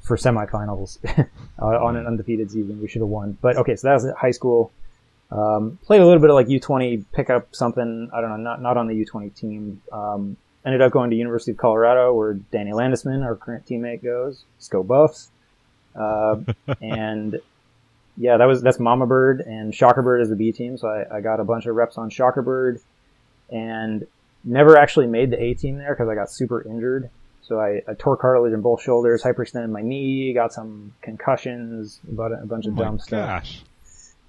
for 0.00 0.16
semifinals 0.16 0.98
uh, 1.60 1.64
on 1.64 1.96
an 1.96 2.06
undefeated 2.06 2.50
season. 2.50 2.80
We 2.80 2.88
should 2.88 3.02
have 3.02 3.08
won. 3.08 3.36
But 3.42 3.58
okay, 3.58 3.76
so 3.76 3.88
that 3.88 3.94
was 3.94 4.06
high 4.18 4.30
school. 4.30 4.72
Um, 5.30 5.78
played 5.82 6.00
a 6.00 6.06
little 6.06 6.20
bit 6.20 6.30
of 6.30 6.34
like 6.34 6.46
U20, 6.46 7.04
pick 7.12 7.28
up 7.28 7.54
something. 7.54 8.08
I 8.14 8.22
don't 8.22 8.30
know, 8.30 8.36
not 8.36 8.62
not 8.62 8.78
on 8.78 8.86
the 8.86 9.04
U20 9.04 9.34
team. 9.34 9.82
Um, 9.92 10.38
ended 10.64 10.82
up 10.82 10.92
going 10.92 11.10
to 11.10 11.16
University 11.16 11.52
of 11.52 11.56
Colorado, 11.56 12.14
where 12.14 12.34
Danny 12.34 12.72
Landisman, 12.72 13.24
our 13.24 13.36
current 13.36 13.66
teammate, 13.66 14.02
goes. 14.02 14.44
Sko 14.60 14.86
Buffs, 14.86 15.30
uh, 15.94 16.36
and 16.82 17.40
yeah, 18.16 18.36
that 18.36 18.46
was 18.46 18.62
that's 18.62 18.78
Mama 18.80 19.06
Bird 19.06 19.40
and 19.40 19.74
Shocker 19.74 20.02
Bird 20.02 20.20
is 20.20 20.28
the 20.28 20.36
B 20.36 20.52
team. 20.52 20.76
So 20.76 20.88
I, 20.88 21.18
I 21.18 21.20
got 21.20 21.40
a 21.40 21.44
bunch 21.44 21.66
of 21.66 21.74
reps 21.76 21.96
on 21.98 22.10
Shocker 22.10 22.42
Bird, 22.42 22.80
and 23.50 24.06
never 24.44 24.76
actually 24.76 25.06
made 25.06 25.30
the 25.30 25.42
A 25.42 25.54
team 25.54 25.78
there 25.78 25.94
because 25.94 26.08
I 26.08 26.14
got 26.14 26.30
super 26.30 26.62
injured. 26.62 27.10
So 27.42 27.58
I, 27.58 27.82
I 27.88 27.94
tore 27.96 28.16
cartilage 28.18 28.52
in 28.52 28.60
both 28.60 28.82
shoulders, 28.82 29.22
hyperextended 29.22 29.70
my 29.70 29.80
knee, 29.80 30.34
got 30.34 30.52
some 30.52 30.92
concussions, 31.00 31.98
about 32.10 32.32
a, 32.32 32.42
a 32.42 32.46
bunch 32.46 32.66
Oh 32.66 32.70
of 32.70 32.74
my 32.74 32.82
dumb 32.84 32.98
stuff. 32.98 33.26
gosh. 33.26 33.62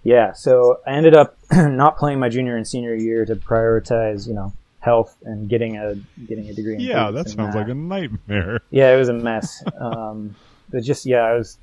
Yeah, 0.04 0.32
so 0.32 0.80
I 0.88 0.92
ended 0.92 1.18
up 1.18 1.38
not 1.52 1.98
playing 1.98 2.20
my 2.20 2.30
junior 2.30 2.56
and 2.56 2.66
senior 2.66 2.96
year 2.96 3.26
to 3.26 3.36
prioritize, 3.36 4.26
you 4.26 4.34
know, 4.34 4.54
health 4.80 5.16
and 5.24 5.50
getting 5.50 5.78
a 5.78 5.96
getting 6.28 6.48
a 6.50 6.54
degree. 6.54 6.76
In 6.76 6.80
Yeah, 6.82 7.12
that 7.12 7.26
sounds 7.28 7.38
math. 7.38 7.56
like 7.56 7.68
a 7.70 7.74
nightmare. 7.74 8.62
Yeah, 8.72 8.94
it 8.94 8.98
was 8.98 9.10
a 9.10 9.14
mess. 9.14 9.64
um, 9.80 10.36
but 10.70 10.84
just 10.84 11.06
yeah, 11.06 11.22
I 11.24 11.34
was 11.36 11.58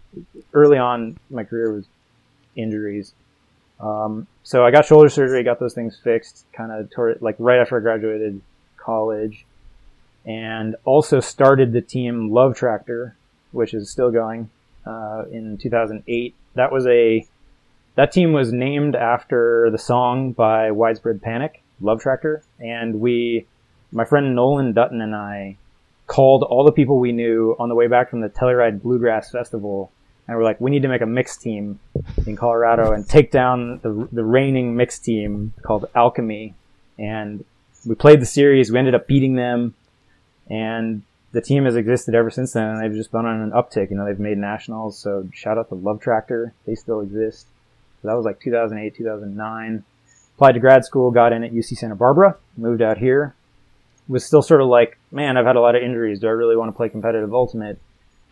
early 0.52 0.78
on. 0.78 1.16
My 1.30 1.44
career 1.44 1.72
was 1.72 1.86
injuries. 2.56 3.14
Um, 3.80 4.26
so 4.42 4.64
I 4.64 4.70
got 4.70 4.86
shoulder 4.86 5.08
surgery, 5.08 5.42
got 5.44 5.60
those 5.60 5.74
things 5.74 5.98
fixed, 6.02 6.46
kind 6.52 6.72
of 6.72 6.90
toward 6.90 7.20
like 7.22 7.36
right 7.38 7.58
after 7.60 7.76
I 7.76 7.80
graduated 7.80 8.40
college, 8.76 9.44
and 10.24 10.76
also 10.84 11.20
started 11.20 11.72
the 11.72 11.80
team 11.82 12.30
Love 12.30 12.56
Tractor, 12.56 13.16
which 13.52 13.74
is 13.74 13.90
still 13.90 14.10
going 14.10 14.50
uh, 14.86 15.24
in 15.30 15.58
2008. 15.58 16.34
That 16.54 16.72
was 16.72 16.86
a 16.86 17.26
that 17.96 18.12
team 18.12 18.32
was 18.32 18.52
named 18.52 18.94
after 18.96 19.68
the 19.70 19.78
song 19.78 20.32
by 20.32 20.70
Widespread 20.70 21.22
Panic, 21.22 21.62
Love 21.80 22.00
Tractor, 22.00 22.42
and 22.58 23.00
we, 23.00 23.46
my 23.92 24.04
friend 24.04 24.34
Nolan 24.34 24.72
Dutton 24.72 25.00
and 25.00 25.14
I, 25.14 25.56
called 26.06 26.42
all 26.42 26.64
the 26.64 26.72
people 26.72 26.98
we 26.98 27.12
knew 27.12 27.56
on 27.58 27.68
the 27.68 27.74
way 27.74 27.88
back 27.88 28.10
from 28.10 28.20
the 28.20 28.28
Telluride 28.28 28.82
Bluegrass 28.82 29.30
Festival, 29.30 29.90
and 30.28 30.36
we're 30.36 30.44
like, 30.44 30.60
we 30.60 30.70
need 30.70 30.82
to 30.82 30.88
make 30.88 31.02
a 31.02 31.06
mixed 31.06 31.42
team 31.42 31.78
in 32.26 32.36
Colorado 32.36 32.92
and 32.92 33.08
take 33.08 33.30
down 33.30 33.80
the 33.82 34.08
the 34.12 34.24
reigning 34.24 34.76
mixed 34.76 35.04
team 35.04 35.52
called 35.62 35.86
Alchemy, 35.94 36.54
and 36.98 37.44
we 37.86 37.94
played 37.94 38.20
the 38.20 38.26
series. 38.26 38.72
We 38.72 38.78
ended 38.78 38.94
up 38.94 39.06
beating 39.06 39.36
them, 39.36 39.74
and 40.48 41.02
the 41.32 41.40
team 41.40 41.64
has 41.64 41.76
existed 41.76 42.14
ever 42.14 42.30
since 42.30 42.52
then, 42.52 42.64
and 42.64 42.82
they've 42.82 42.96
just 42.96 43.12
been 43.12 43.26
on 43.26 43.40
an 43.40 43.50
uptick. 43.50 43.90
You 43.90 43.96
know, 43.96 44.06
they've 44.06 44.18
made 44.18 44.38
nationals, 44.38 44.98
so 44.98 45.28
shout 45.32 45.58
out 45.58 45.68
to 45.68 45.74
Love 45.74 46.00
Tractor. 46.00 46.54
They 46.66 46.74
still 46.74 47.00
exist. 47.00 47.46
So 48.00 48.08
that 48.08 48.14
was 48.14 48.24
like 48.24 48.40
2008, 48.40 48.94
2009. 48.94 49.84
Applied 50.36 50.52
to 50.52 50.60
grad 50.60 50.84
school, 50.84 51.10
got 51.10 51.32
in 51.32 51.42
at 51.44 51.52
UC 51.52 51.78
Santa 51.78 51.96
Barbara, 51.96 52.36
moved 52.56 52.82
out 52.82 52.98
here. 52.98 53.34
Was 54.08 54.24
still 54.24 54.42
sort 54.42 54.60
of 54.60 54.68
like, 54.68 54.98
man, 55.10 55.36
I've 55.36 55.46
had 55.46 55.56
a 55.56 55.60
lot 55.60 55.74
of 55.74 55.82
injuries. 55.82 56.20
Do 56.20 56.28
I 56.28 56.30
really 56.30 56.56
want 56.56 56.68
to 56.68 56.76
play 56.76 56.88
competitive 56.88 57.34
ultimate? 57.34 57.78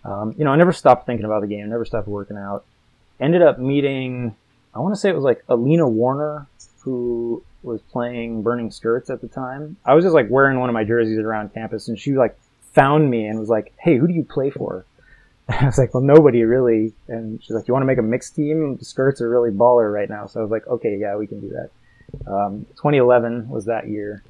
Um, 0.05 0.35
you 0.37 0.45
know, 0.45 0.53
I 0.53 0.57
never 0.57 0.73
stopped 0.73 1.07
thinking 1.07 1.25
about 1.25 1.41
the 1.41 1.47
game, 1.47 1.69
never 1.69 1.85
stopped 1.85 2.07
working 2.07 2.37
out. 2.37 2.65
Ended 3.19 3.43
up 3.43 3.59
meeting, 3.59 4.37
I 4.75 4.81
want 4.81 4.95
to 4.95 5.01
say 5.01 5.09
it 5.09 5.15
was 5.15 5.25
like 5.25 5.45
Alina 5.49 5.89
Warner, 5.89 6.47
who 6.81 7.43
was 7.63 7.81
playing 7.81 8.43
Burning 8.43 8.71
Skirts 8.71 9.09
at 9.09 9.21
the 9.21 9.29
time. 9.29 9.77
I 9.85 9.95
was 9.95 10.05
just 10.05 10.15
like 10.15 10.29
wearing 10.29 10.61
one 10.61 10.69
of 10.69 10.75
my 10.75 10.85
jerseys 10.85 11.19
around 11.19 11.55
campus, 11.55 11.89
and 11.89 11.99
she 11.99 12.13
like 12.13 12.39
found 12.73 13.11
me 13.11 13.27
and 13.27 13.39
was 13.39 13.49
like, 13.49 13.73
"Hey, 13.79 13.97
who 13.97 14.07
do 14.07 14.13
you 14.13 14.25
play 14.25 14.51
for?" 14.51 14.85
I 15.49 15.65
was 15.65 15.79
like, 15.79 15.95
"Well, 15.95 16.03
nobody 16.03 16.43
really." 16.45 16.93
And 17.09 17.43
she's 17.43 17.53
like, 17.53 17.67
"You 17.67 17.73
want 17.73 17.83
to 17.83 17.87
make 17.87 17.99
a 17.99 18.03
mixed 18.03 18.37
team? 18.37 18.77
The 18.77 18.85
skirts 18.85 19.21
are 19.23 19.29
really 19.29 19.51
baller 19.51 19.93
right 19.93 20.09
now." 20.09 20.27
So 20.27 20.41
I 20.41 20.43
was 20.43 20.51
like, 20.51 20.67
"Okay, 20.67 20.99
yeah, 21.01 21.17
we 21.17 21.27
can 21.27 21.41
do 21.41 21.49
that." 21.51 21.71
Um, 22.27 22.67
2011 22.77 23.49
was 23.49 23.67
that 23.67 23.89
year, 23.89 24.23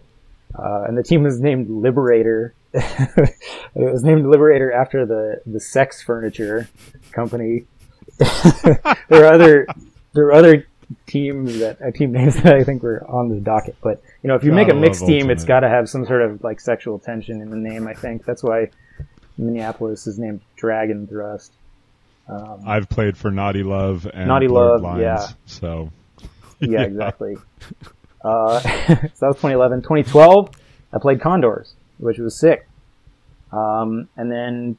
uh, 0.58 0.84
and 0.86 0.96
the 0.96 1.02
team 1.02 1.22
was 1.22 1.40
named 1.40 1.68
Liberator. 1.68 2.54
it 2.72 3.36
was 3.74 4.02
named 4.02 4.26
Liberator 4.26 4.72
after 4.72 5.06
the 5.06 5.40
the 5.46 5.60
sex 5.60 6.02
furniture 6.02 6.68
company. 7.12 7.64
there 8.18 9.24
are 9.24 9.32
other 9.32 9.66
there 10.12 10.26
are 10.26 10.32
other 10.32 10.66
teams 11.06 11.58
that 11.58 11.80
uh, 11.80 11.90
team 11.90 12.12
names 12.12 12.36
that 12.42 12.54
I 12.54 12.64
think 12.64 12.82
were 12.82 13.04
on 13.08 13.28
the 13.28 13.40
docket. 13.40 13.76
But 13.82 14.02
you 14.22 14.28
know, 14.28 14.34
if 14.34 14.44
you 14.44 14.52
make 14.52 14.68
a 14.68 14.74
mixed 14.74 15.06
team, 15.06 15.14
Ultimate. 15.14 15.32
it's 15.32 15.44
got 15.44 15.60
to 15.60 15.68
have 15.68 15.88
some 15.88 16.06
sort 16.06 16.22
of 16.22 16.42
like 16.42 16.60
sexual 16.60 16.98
tension 16.98 17.40
in 17.40 17.50
the 17.50 17.56
name. 17.56 17.86
I 17.86 17.94
think 17.94 18.24
that's 18.24 18.42
why 18.42 18.70
Minneapolis 19.38 20.06
is 20.06 20.18
named 20.18 20.40
Drag'n 20.60 21.08
Thrust. 21.08 21.52
Um, 22.28 22.62
I've 22.66 22.88
played 22.88 23.16
for 23.16 23.30
Naughty 23.30 23.62
Love 23.62 24.08
and 24.12 24.28
Naughty 24.28 24.46
Blurred 24.46 24.80
Love, 24.80 24.82
Lines, 24.82 25.02
yeah. 25.02 25.28
So 25.46 25.90
yeah, 26.68 26.82
exactly. 26.84 27.36
Uh, 28.24 28.60
so 28.60 28.66
that 28.66 29.28
was 29.28 29.36
2011. 29.36 29.82
2012, 29.82 30.50
I 30.92 30.98
played 30.98 31.20
Condors, 31.20 31.74
which 31.98 32.18
was 32.18 32.38
sick. 32.38 32.66
Um, 33.52 34.08
and 34.16 34.30
then, 34.30 34.76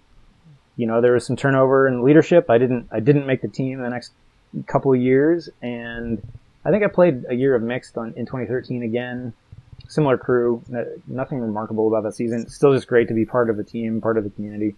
you 0.76 0.88
know, 0.88 1.02
there 1.02 1.14
was 1.14 1.26
some 1.26 1.36
turnover 1.36 1.88
in 1.88 2.04
leadership. 2.04 2.50
I 2.50 2.58
didn't, 2.58 2.88
I 2.92 3.00
didn't 3.00 3.26
make 3.26 3.42
the 3.42 3.48
team 3.48 3.80
the 3.80 3.90
next 3.90 4.12
couple 4.68 4.94
of 4.94 5.00
years, 5.00 5.50
and 5.62 6.22
I 6.64 6.72
think 6.72 6.84
I 6.84 6.88
played 6.88 7.26
a 7.30 7.36
year 7.36 7.56
of 7.56 7.62
mixed 7.62 7.98
on 7.98 8.14
in 8.18 8.26
2013 8.26 8.84
again. 8.84 9.34
Similar 9.88 10.18
crew, 10.18 10.64
nothing 11.08 11.40
remarkable 11.40 11.88
about 11.88 12.04
that 12.04 12.16
season. 12.16 12.50
Still 12.50 12.74
just 12.74 12.88
great 12.88 13.08
to 13.10 13.14
be 13.14 13.26
part 13.26 13.52
of 13.52 13.60
a 13.60 13.64
team, 13.64 14.02
part 14.02 14.18
of 14.18 14.24
the 14.24 14.32
community. 14.32 14.76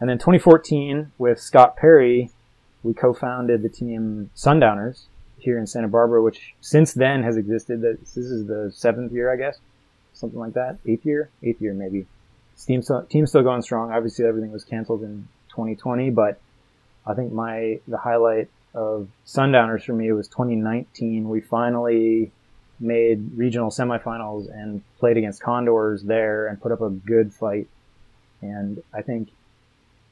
And 0.00 0.08
then 0.08 0.16
2014 0.16 1.12
with 1.18 1.38
Scott 1.40 1.76
Perry, 1.76 2.30
we 2.82 2.94
co-founded 2.94 3.62
the 3.62 3.68
team 3.68 4.30
Sundowners 4.34 5.08
here 5.46 5.58
in 5.58 5.66
Santa 5.66 5.88
Barbara, 5.88 6.22
which 6.22 6.54
since 6.60 6.92
then 6.92 7.22
has 7.22 7.38
existed. 7.38 7.80
This 7.80 8.16
is 8.16 8.46
the 8.46 8.70
seventh 8.74 9.12
year, 9.12 9.32
I 9.32 9.36
guess, 9.36 9.58
something 10.12 10.38
like 10.38 10.52
that. 10.54 10.78
Eighth 10.84 11.06
year, 11.06 11.30
eighth 11.42 11.62
year 11.62 11.72
maybe. 11.72 12.04
Team 12.66 12.82
still, 12.82 13.02
team's 13.04 13.30
still 13.30 13.42
going 13.42 13.62
strong. 13.62 13.92
Obviously, 13.92 14.26
everything 14.26 14.50
was 14.50 14.64
canceled 14.64 15.02
in 15.02 15.28
2020, 15.50 16.10
but 16.10 16.40
I 17.06 17.14
think 17.14 17.32
my 17.32 17.80
the 17.86 17.96
highlight 17.96 18.50
of 18.74 19.08
Sundowners 19.24 19.84
for 19.84 19.92
me 19.92 20.10
was 20.12 20.28
2019. 20.28 21.28
We 21.28 21.40
finally 21.40 22.32
made 22.80 23.30
regional 23.36 23.70
semifinals 23.70 24.52
and 24.52 24.82
played 24.98 25.16
against 25.16 25.42
Condors 25.42 26.02
there 26.02 26.48
and 26.48 26.60
put 26.60 26.72
up 26.72 26.80
a 26.80 26.90
good 26.90 27.32
fight. 27.32 27.68
And 28.42 28.82
I 28.92 29.02
think 29.02 29.30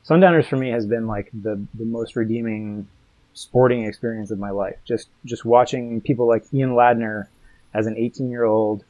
Sundowners 0.04 0.46
for 0.46 0.56
me 0.56 0.70
has 0.70 0.86
been 0.86 1.06
like 1.06 1.30
the, 1.32 1.60
the 1.74 1.84
most 1.84 2.14
redeeming 2.14 2.88
sporting 3.34 3.84
experience 3.84 4.30
of 4.30 4.38
my 4.38 4.50
life. 4.50 4.76
Just 4.84 5.08
just 5.24 5.44
watching 5.44 6.00
people 6.00 6.26
like 6.26 6.44
Ian 6.54 6.70
Ladner 6.70 7.26
as 7.74 7.86
an 7.86 7.96
18 7.98 8.30
year 8.30 8.44
old, 8.44 8.84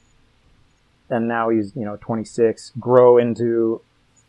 and 1.10 1.26
now 1.28 1.48
he's 1.48 1.74
you 1.74 1.84
know 1.84 1.96
26, 2.00 2.72
grow 2.78 3.18
into 3.18 3.80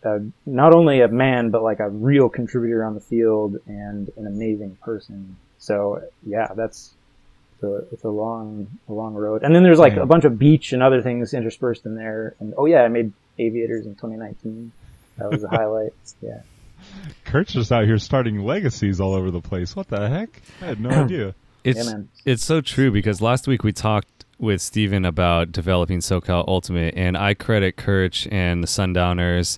a, 0.03 0.19
not 0.45 0.73
only 0.73 1.01
a 1.01 1.07
man 1.07 1.49
but 1.49 1.63
like 1.63 1.79
a 1.79 1.89
real 1.89 2.29
contributor 2.29 2.83
on 2.85 2.93
the 2.95 3.01
field 3.01 3.57
and 3.67 4.09
an 4.17 4.27
amazing 4.27 4.77
person. 4.81 5.35
So 5.57 6.01
yeah, 6.25 6.47
that's 6.55 6.93
it's 7.55 7.63
a, 7.63 7.75
it's 7.91 8.03
a 8.03 8.09
long 8.09 8.67
a 8.87 8.93
long 8.93 9.13
road. 9.15 9.43
And 9.43 9.55
then 9.55 9.63
there's 9.63 9.79
like 9.79 9.95
Yeah. 9.95 10.03
a 10.03 10.05
bunch 10.05 10.25
of 10.25 10.37
beach 10.37 10.73
and 10.73 10.83
other 10.83 11.01
things 11.01 11.33
interspersed 11.33 11.85
in 11.85 11.95
there. 11.95 12.35
And 12.39 12.53
oh 12.57 12.65
yeah, 12.65 12.81
I 12.83 12.87
made 12.87 13.11
Aviators 13.39 13.85
in 13.85 13.95
2019. 13.95 14.71
That 15.17 15.29
was 15.31 15.43
a 15.43 15.47
highlight. 15.49 15.93
Yeah. 16.21 16.41
Kurt's 17.23 17.53
just 17.53 17.71
out 17.71 17.85
here 17.85 17.97
starting 17.97 18.39
legacies 18.43 18.99
all 18.99 19.13
over 19.13 19.31
the 19.31 19.41
place. 19.41 19.75
What 19.75 19.87
the 19.87 20.07
heck? 20.09 20.41
I 20.61 20.65
had 20.65 20.79
no 20.79 20.89
idea. 21.05 21.35
It's 21.63 21.77
Yeah, 21.85 21.91
man. 21.93 22.09
it's 22.25 22.43
so 22.43 22.61
true 22.61 22.91
because 22.91 23.21
last 23.21 23.47
week 23.47 23.63
we 23.63 23.71
talked 23.71 24.07
with 24.37 24.61
Steven 24.61 25.05
about 25.05 25.51
developing 25.51 25.99
SoCal 25.99 26.47
Ultimate, 26.47 26.93
and 26.95 27.17
I 27.17 27.33
credit 27.33 27.77
Kirch 27.77 28.27
and 28.31 28.61
the 28.61 28.67
Sundowners 28.67 29.57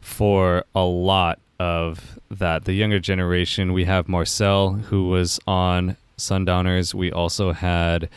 for 0.00 0.64
a 0.74 0.82
lot 0.84 1.38
of 1.60 2.18
that. 2.30 2.64
The 2.64 2.72
younger 2.72 2.98
generation, 2.98 3.72
we 3.72 3.84
have 3.84 4.08
Marcel, 4.08 4.72
who 4.74 5.08
was 5.08 5.38
on 5.46 5.96
Sundowners. 6.16 6.94
We 6.94 7.12
also 7.12 7.52
had 7.52 8.08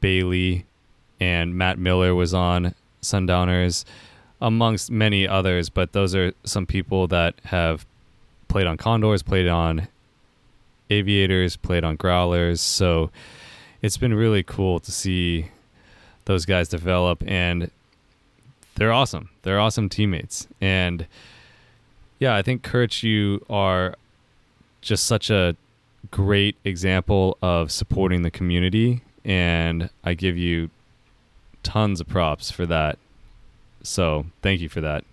Bailey 0.00 0.66
and 1.18 1.54
Matt 1.56 1.78
Miller 1.78 2.14
was 2.14 2.34
on 2.34 2.74
Sundowners, 3.00 3.84
amongst 4.40 4.90
many 4.90 5.26
others. 5.26 5.70
But 5.70 5.92
those 5.92 6.14
are 6.14 6.32
some 6.44 6.66
people 6.66 7.06
that 7.08 7.34
have 7.44 7.86
played 8.56 8.66
on 8.66 8.78
Condors, 8.78 9.22
played 9.22 9.48
on 9.48 9.86
Aviators, 10.88 11.56
played 11.56 11.84
on 11.84 11.94
Growlers. 11.94 12.58
So 12.58 13.10
it's 13.82 13.98
been 13.98 14.14
really 14.14 14.42
cool 14.42 14.80
to 14.80 14.90
see 14.90 15.50
those 16.24 16.46
guys 16.46 16.66
develop 16.66 17.22
and 17.26 17.70
they're 18.76 18.94
awesome. 18.94 19.28
They're 19.42 19.60
awesome 19.60 19.90
teammates. 19.90 20.48
And 20.58 21.06
yeah, 22.18 22.34
I 22.34 22.40
think 22.40 22.62
Kurt, 22.62 23.02
you 23.02 23.44
are 23.50 23.94
just 24.80 25.04
such 25.04 25.28
a 25.28 25.54
great 26.10 26.56
example 26.64 27.36
of 27.42 27.70
supporting 27.70 28.22
the 28.22 28.30
community 28.30 29.02
and 29.22 29.90
I 30.02 30.14
give 30.14 30.38
you 30.38 30.70
tons 31.62 32.00
of 32.00 32.08
props 32.08 32.50
for 32.50 32.64
that. 32.64 32.96
So 33.82 34.24
thank 34.40 34.62
you 34.62 34.70
for 34.70 34.80
that. 34.80 35.04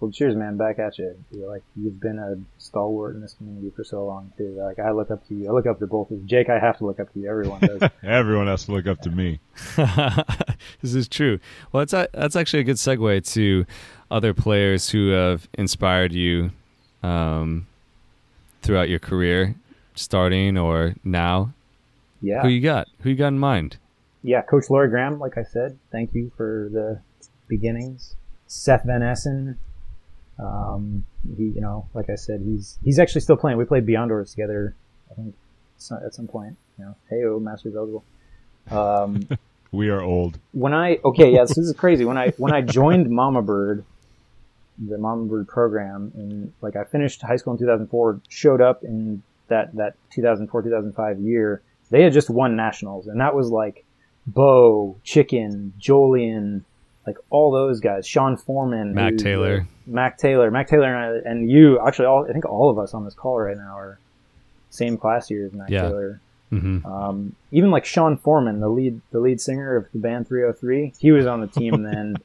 Well, 0.00 0.12
cheers, 0.12 0.36
man. 0.36 0.56
Back 0.56 0.78
at 0.78 0.98
you. 0.98 1.16
You're 1.32 1.48
like 1.48 1.62
you've 1.76 2.00
been 2.00 2.18
a 2.18 2.36
stalwart 2.58 3.16
in 3.16 3.20
this 3.20 3.34
community 3.34 3.70
for 3.74 3.82
so 3.82 4.06
long 4.06 4.32
too. 4.38 4.56
Like 4.58 4.78
I 4.78 4.92
look 4.92 5.10
up 5.10 5.26
to 5.28 5.34
you. 5.34 5.48
I 5.48 5.52
look 5.52 5.66
up 5.66 5.80
to 5.80 5.86
both 5.86 6.10
of 6.10 6.18
you. 6.18 6.26
Jake, 6.26 6.48
I 6.48 6.58
have 6.58 6.78
to 6.78 6.86
look 6.86 7.00
up 7.00 7.12
to 7.12 7.20
you. 7.20 7.28
Everyone 7.28 7.60
does. 7.60 7.90
Everyone 8.02 8.46
has 8.46 8.64
to 8.66 8.72
look 8.72 8.86
up 8.86 9.00
to 9.02 9.10
me. 9.10 9.40
this 9.76 10.94
is 10.94 11.08
true. 11.08 11.40
Well, 11.72 11.80
that's 11.80 11.92
a, 11.92 12.08
that's 12.14 12.36
actually 12.36 12.60
a 12.60 12.64
good 12.64 12.76
segue 12.76 13.32
to 13.34 13.66
other 14.10 14.34
players 14.34 14.90
who 14.90 15.10
have 15.10 15.48
inspired 15.54 16.12
you 16.12 16.52
um, 17.02 17.66
throughout 18.62 18.88
your 18.88 19.00
career, 19.00 19.56
starting 19.94 20.56
or 20.56 20.94
now. 21.02 21.52
Yeah. 22.22 22.42
Who 22.42 22.48
you 22.48 22.60
got? 22.60 22.88
Who 23.00 23.10
you 23.10 23.16
got 23.16 23.28
in 23.28 23.38
mind? 23.38 23.78
yeah, 24.22 24.42
Coach 24.42 24.64
Laurie 24.68 24.88
Graham, 24.88 25.18
like 25.18 25.38
I 25.38 25.42
said, 25.42 25.78
thank 25.90 26.14
you 26.14 26.30
for 26.36 26.68
the 26.72 27.00
beginnings. 27.48 28.16
Seth 28.46 28.84
Van 28.84 29.02
Essen, 29.02 29.58
um, 30.38 31.04
he, 31.36 31.44
you 31.44 31.60
know, 31.60 31.88
like 31.94 32.10
I 32.10 32.14
said, 32.14 32.40
he's 32.44 32.78
he's 32.84 32.98
actually 32.98 33.22
still 33.22 33.36
playing. 33.36 33.58
We 33.58 33.64
played 33.64 33.86
Beyond 33.86 34.10
Doors 34.10 34.30
together, 34.30 34.74
I 35.10 35.14
think, 35.14 35.34
at 36.04 36.14
some 36.14 36.28
point. 36.28 36.56
You 36.78 36.84
know, 36.84 36.96
hey, 37.10 37.24
oh, 37.24 37.40
Masters 37.40 37.74
eligible. 37.76 38.04
Um, 38.70 39.28
We 39.70 39.90
are 39.90 40.00
old. 40.00 40.38
when 40.52 40.72
I 40.72 40.98
okay, 41.04 41.30
yeah, 41.32 41.42
this 41.42 41.58
is 41.58 41.74
crazy. 41.76 42.04
When 42.04 42.16
I 42.16 42.30
when 42.38 42.54
I 42.54 42.62
joined 42.62 43.10
Mama 43.10 43.42
Bird, 43.42 43.84
the 44.78 44.96
Mama 44.96 45.26
Bird 45.26 45.46
program, 45.46 46.10
and 46.14 46.52
like 46.62 46.74
I 46.74 46.84
finished 46.84 47.20
high 47.20 47.36
school 47.36 47.52
in 47.52 47.58
2004, 47.58 48.22
showed 48.30 48.62
up 48.62 48.82
in 48.82 49.22
that 49.48 49.74
that 49.76 49.94
2004 50.14 50.62
2005 50.62 51.20
year. 51.20 51.62
They 51.90 52.02
had 52.02 52.12
just 52.12 52.30
won 52.30 52.56
nationals, 52.56 53.08
and 53.08 53.20
that 53.20 53.34
was 53.34 53.50
like 53.50 53.84
Bo, 54.26 54.96
Chicken, 55.04 55.74
Jolian, 55.78 56.64
like 57.08 57.16
all 57.30 57.50
those 57.50 57.80
guys, 57.80 58.06
Sean 58.06 58.36
Foreman, 58.36 58.94
Mac 58.94 59.12
who's, 59.12 59.22
Taylor. 59.22 59.66
Mac 59.86 60.18
Taylor, 60.18 60.50
Mac 60.50 60.68
Taylor, 60.68 60.94
and, 60.94 61.26
I, 61.26 61.30
and 61.30 61.50
you. 61.50 61.80
Actually, 61.86 62.06
all 62.06 62.26
I 62.28 62.32
think 62.32 62.44
all 62.44 62.70
of 62.70 62.78
us 62.78 62.92
on 62.94 63.04
this 63.04 63.14
call 63.14 63.38
right 63.38 63.56
now 63.56 63.76
are 63.78 63.98
same 64.70 64.96
class 64.98 65.30
year 65.30 65.46
as 65.46 65.52
Mac 65.52 65.70
Yeah. 65.70 65.82
Taylor. 65.82 66.20
hmm 66.50 66.84
Um, 66.84 67.34
even 67.50 67.70
like 67.70 67.84
Sean 67.84 68.16
Foreman, 68.16 68.60
the 68.60 68.68
lead 68.68 69.00
the 69.10 69.20
lead 69.20 69.40
singer 69.40 69.76
of 69.76 69.86
the 69.92 69.98
band 69.98 70.28
3OH!3, 70.28 70.96
he 70.98 71.10
was 71.12 71.26
on 71.26 71.40
the 71.40 71.46
team 71.46 71.82
then. 71.90 72.16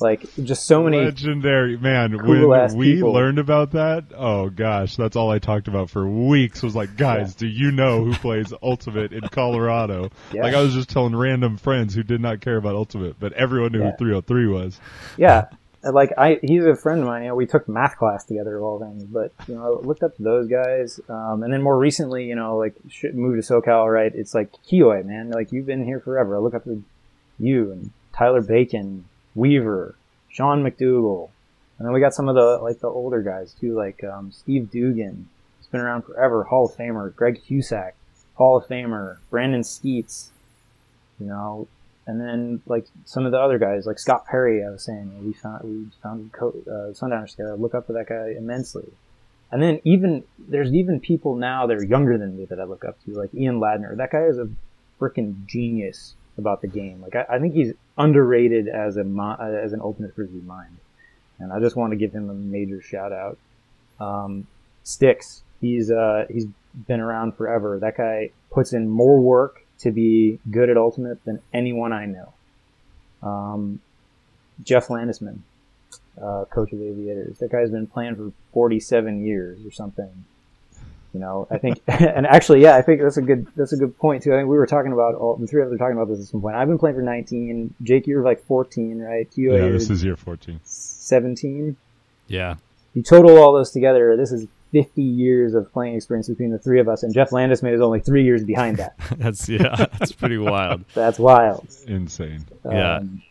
Like 0.00 0.26
just 0.44 0.66
so 0.66 0.82
many. 0.84 0.98
Legendary 0.98 1.76
man. 1.76 2.16
when 2.24 2.76
we 2.76 2.94
people. 2.94 3.12
learned 3.12 3.38
about 3.38 3.72
that, 3.72 4.04
oh 4.16 4.48
gosh, 4.48 4.96
that's 4.96 5.16
all 5.16 5.30
I 5.30 5.38
talked 5.38 5.66
about 5.68 5.90
for 5.90 6.08
weeks. 6.08 6.62
Was 6.62 6.76
like, 6.76 6.96
guys, 6.96 7.34
do 7.34 7.46
you 7.46 7.72
know 7.72 8.04
who 8.04 8.12
plays 8.14 8.52
Ultimate 8.62 9.12
in 9.12 9.22
Colorado? 9.28 10.10
Yeah. 10.32 10.42
Like 10.42 10.54
I 10.54 10.62
was 10.62 10.72
just 10.74 10.88
telling 10.88 11.16
random 11.16 11.56
friends 11.56 11.94
who 11.94 12.02
did 12.02 12.20
not 12.20 12.40
care 12.40 12.56
about 12.56 12.74
Ultimate, 12.76 13.18
but 13.18 13.32
everyone 13.32 13.72
knew 13.72 13.80
Yeah. 13.80 13.92
who 13.98 14.04
3OH!3 14.04 14.52
was. 14.52 14.80
Yeah, 15.16 15.46
like 15.82 16.10
I, 16.16 16.38
he's 16.42 16.64
a 16.64 16.76
friend 16.76 17.00
of 17.00 17.06
mine. 17.06 17.22
You 17.22 17.28
know, 17.28 17.34
we 17.34 17.46
took 17.46 17.68
math 17.68 17.96
class 17.96 18.24
together 18.24 18.56
of 18.56 18.62
all 18.62 18.78
things. 18.78 19.04
But 19.04 19.32
you 19.48 19.54
know, 19.54 19.78
I 19.80 19.86
looked 19.86 20.02
up 20.02 20.16
to 20.16 20.22
those 20.22 20.48
guys, 20.48 21.00
um, 21.08 21.42
and 21.42 21.52
then 21.52 21.62
more 21.62 21.78
recently, 21.78 22.26
you 22.26 22.34
know, 22.36 22.56
like 22.56 22.74
moved 23.14 23.44
to 23.44 23.52
SoCal. 23.52 23.92
Right, 23.92 24.12
it's 24.14 24.34
like 24.34 24.50
Kioi, 24.70 25.04
man. 25.04 25.30
Like 25.30 25.50
you've 25.52 25.66
been 25.66 25.84
here 25.84 26.00
forever. 26.00 26.36
I 26.36 26.40
look 26.40 26.54
up 26.54 26.64
to 26.64 26.82
you 27.38 27.72
and 27.72 27.90
Tyler 28.12 28.42
Bacon, 28.42 29.04
Weaver, 29.38 29.94
Sean 30.28 30.62
McDougal, 30.62 31.30
and 31.78 31.86
then 31.86 31.94
we 31.94 32.00
got 32.00 32.14
some 32.14 32.28
of 32.28 32.34
the 32.34 32.58
like 32.62 32.80
the 32.80 32.88
older 32.88 33.22
guys 33.22 33.54
too, 33.58 33.74
like 33.74 34.02
um, 34.04 34.32
Steve 34.32 34.70
Dugan. 34.70 35.28
He's 35.58 35.68
been 35.68 35.80
around 35.80 36.02
forever. 36.02 36.44
Hall 36.44 36.66
of 36.66 36.76
Famer. 36.76 37.14
Greg 37.14 37.40
Husak, 37.48 37.92
Hall 38.34 38.56
of 38.56 38.66
Famer. 38.66 39.18
Brandon 39.30 39.62
Skeets. 39.62 40.30
You 41.20 41.26
know, 41.26 41.68
and 42.06 42.20
then 42.20 42.62
like 42.66 42.86
some 43.04 43.26
of 43.26 43.32
the 43.32 43.38
other 43.38 43.58
guys, 43.58 43.86
like 43.86 43.98
Scott 43.98 44.26
Perry, 44.26 44.64
I 44.64 44.70
was 44.70 44.84
saying, 44.84 45.24
we 45.24 45.32
found 45.32 45.64
we 45.64 45.86
found 46.02 46.30
uh, 46.66 46.92
Sundowners 46.94 47.32
together. 47.32 47.52
I 47.52 47.54
look 47.54 47.74
up 47.74 47.86
to 47.86 47.92
that 47.92 48.08
guy 48.08 48.34
immensely. 48.36 48.90
And 49.50 49.62
then 49.62 49.80
even 49.84 50.24
there's 50.38 50.72
even 50.72 51.00
people 51.00 51.36
now 51.36 51.66
that 51.66 51.76
are 51.76 51.84
younger 51.84 52.18
than 52.18 52.36
me 52.36 52.44
that 52.46 52.60
I 52.60 52.64
look 52.64 52.84
up 52.84 53.02
to, 53.04 53.12
like 53.12 53.34
Ian 53.34 53.60
Ladner. 53.60 53.96
That 53.96 54.10
guy 54.10 54.24
is 54.24 54.38
a 54.38 54.48
freaking 55.00 55.46
genius 55.46 56.14
about 56.38 56.62
the 56.62 56.68
game. 56.68 57.00
Like 57.00 57.16
I, 57.16 57.36
I 57.36 57.38
think 57.38 57.54
he's 57.54 57.72
underrated 57.96 58.68
as 58.68 58.96
a 58.96 59.00
as 59.40 59.72
an 59.72 59.80
ultimate 59.80 60.14
frisbee 60.14 60.40
mind, 60.40 60.76
and 61.38 61.52
I 61.52 61.60
just 61.60 61.76
want 61.76 61.92
to 61.92 61.96
give 61.96 62.12
him 62.12 62.30
a 62.30 62.34
major 62.34 62.80
shout 62.80 63.12
out. 63.12 63.38
Um, 64.00 64.46
Sticks, 64.82 65.42
he's 65.60 65.90
uh, 65.90 66.26
he's 66.30 66.46
been 66.86 67.00
around 67.00 67.36
forever. 67.36 67.78
That 67.78 67.96
guy 67.96 68.30
puts 68.50 68.72
in 68.72 68.88
more 68.88 69.20
work 69.20 69.64
to 69.80 69.90
be 69.90 70.38
good 70.50 70.70
at 70.70 70.76
ultimate 70.76 71.24
than 71.24 71.40
anyone 71.52 71.92
I 71.92 72.06
know. 72.06 72.32
Um, 73.22 73.80
Jeff 74.62 74.88
Landisman, 74.88 75.38
uh, 76.20 76.44
coach 76.46 76.72
of 76.72 76.78
the 76.78 76.86
aviators. 76.86 77.38
That 77.38 77.50
guy's 77.50 77.70
been 77.70 77.86
playing 77.86 78.16
for 78.16 78.32
47 78.52 79.24
years 79.24 79.64
or 79.64 79.70
something. 79.70 80.24
You 81.14 81.20
know, 81.20 81.48
I 81.50 81.58
think, 81.58 81.80
and 81.88 82.26
actually, 82.26 82.62
yeah, 82.62 82.76
I 82.76 82.82
think 82.82 83.00
that's 83.00 83.16
a 83.16 83.22
good, 83.22 83.46
that's 83.56 83.72
a 83.72 83.76
good 83.76 83.96
point 83.98 84.22
too. 84.22 84.32
I 84.32 84.36
think 84.36 84.48
we 84.48 84.56
were 84.56 84.66
talking 84.66 84.92
about 84.92 85.14
all, 85.14 85.36
the 85.36 85.46
three 85.46 85.62
of 85.62 85.68
us 85.68 85.72
were 85.72 85.78
talking 85.78 85.96
about 85.96 86.08
this 86.08 86.20
at 86.20 86.26
some 86.26 86.40
point. 86.40 86.56
I've 86.56 86.68
been 86.68 86.78
playing 86.78 86.96
for 86.96 87.02
19. 87.02 87.74
Jake, 87.82 88.06
you're 88.06 88.22
like 88.22 88.44
14, 88.44 88.98
right? 88.98 89.28
You 89.34 89.56
Yeah, 89.56 89.68
this 89.70 89.88
is 89.90 90.04
year 90.04 90.16
14. 90.16 90.60
17. 90.64 91.76
Yeah. 92.26 92.56
You 92.94 93.02
total 93.02 93.38
all 93.38 93.52
those 93.52 93.70
together, 93.70 94.16
this 94.16 94.32
is 94.32 94.46
50 94.72 95.02
years 95.02 95.54
of 95.54 95.72
playing 95.72 95.94
experience 95.94 96.28
between 96.28 96.50
the 96.50 96.58
three 96.58 96.80
of 96.80 96.88
us, 96.88 97.02
and 97.02 97.14
Jeff 97.14 97.30
Landisman 97.30 97.72
is 97.72 97.80
only 97.80 98.00
three 98.00 98.24
years 98.24 98.44
behind 98.44 98.76
that. 98.78 98.94
That's 99.16 99.48
yeah. 99.48 99.86
That's 99.98 100.12
pretty 100.12 100.38
wild. 100.38 100.84
That's 100.94 101.18
wild. 101.18 101.68
Insane. 101.86 102.44
Yeah. 102.64 102.96
Um, 102.96 103.22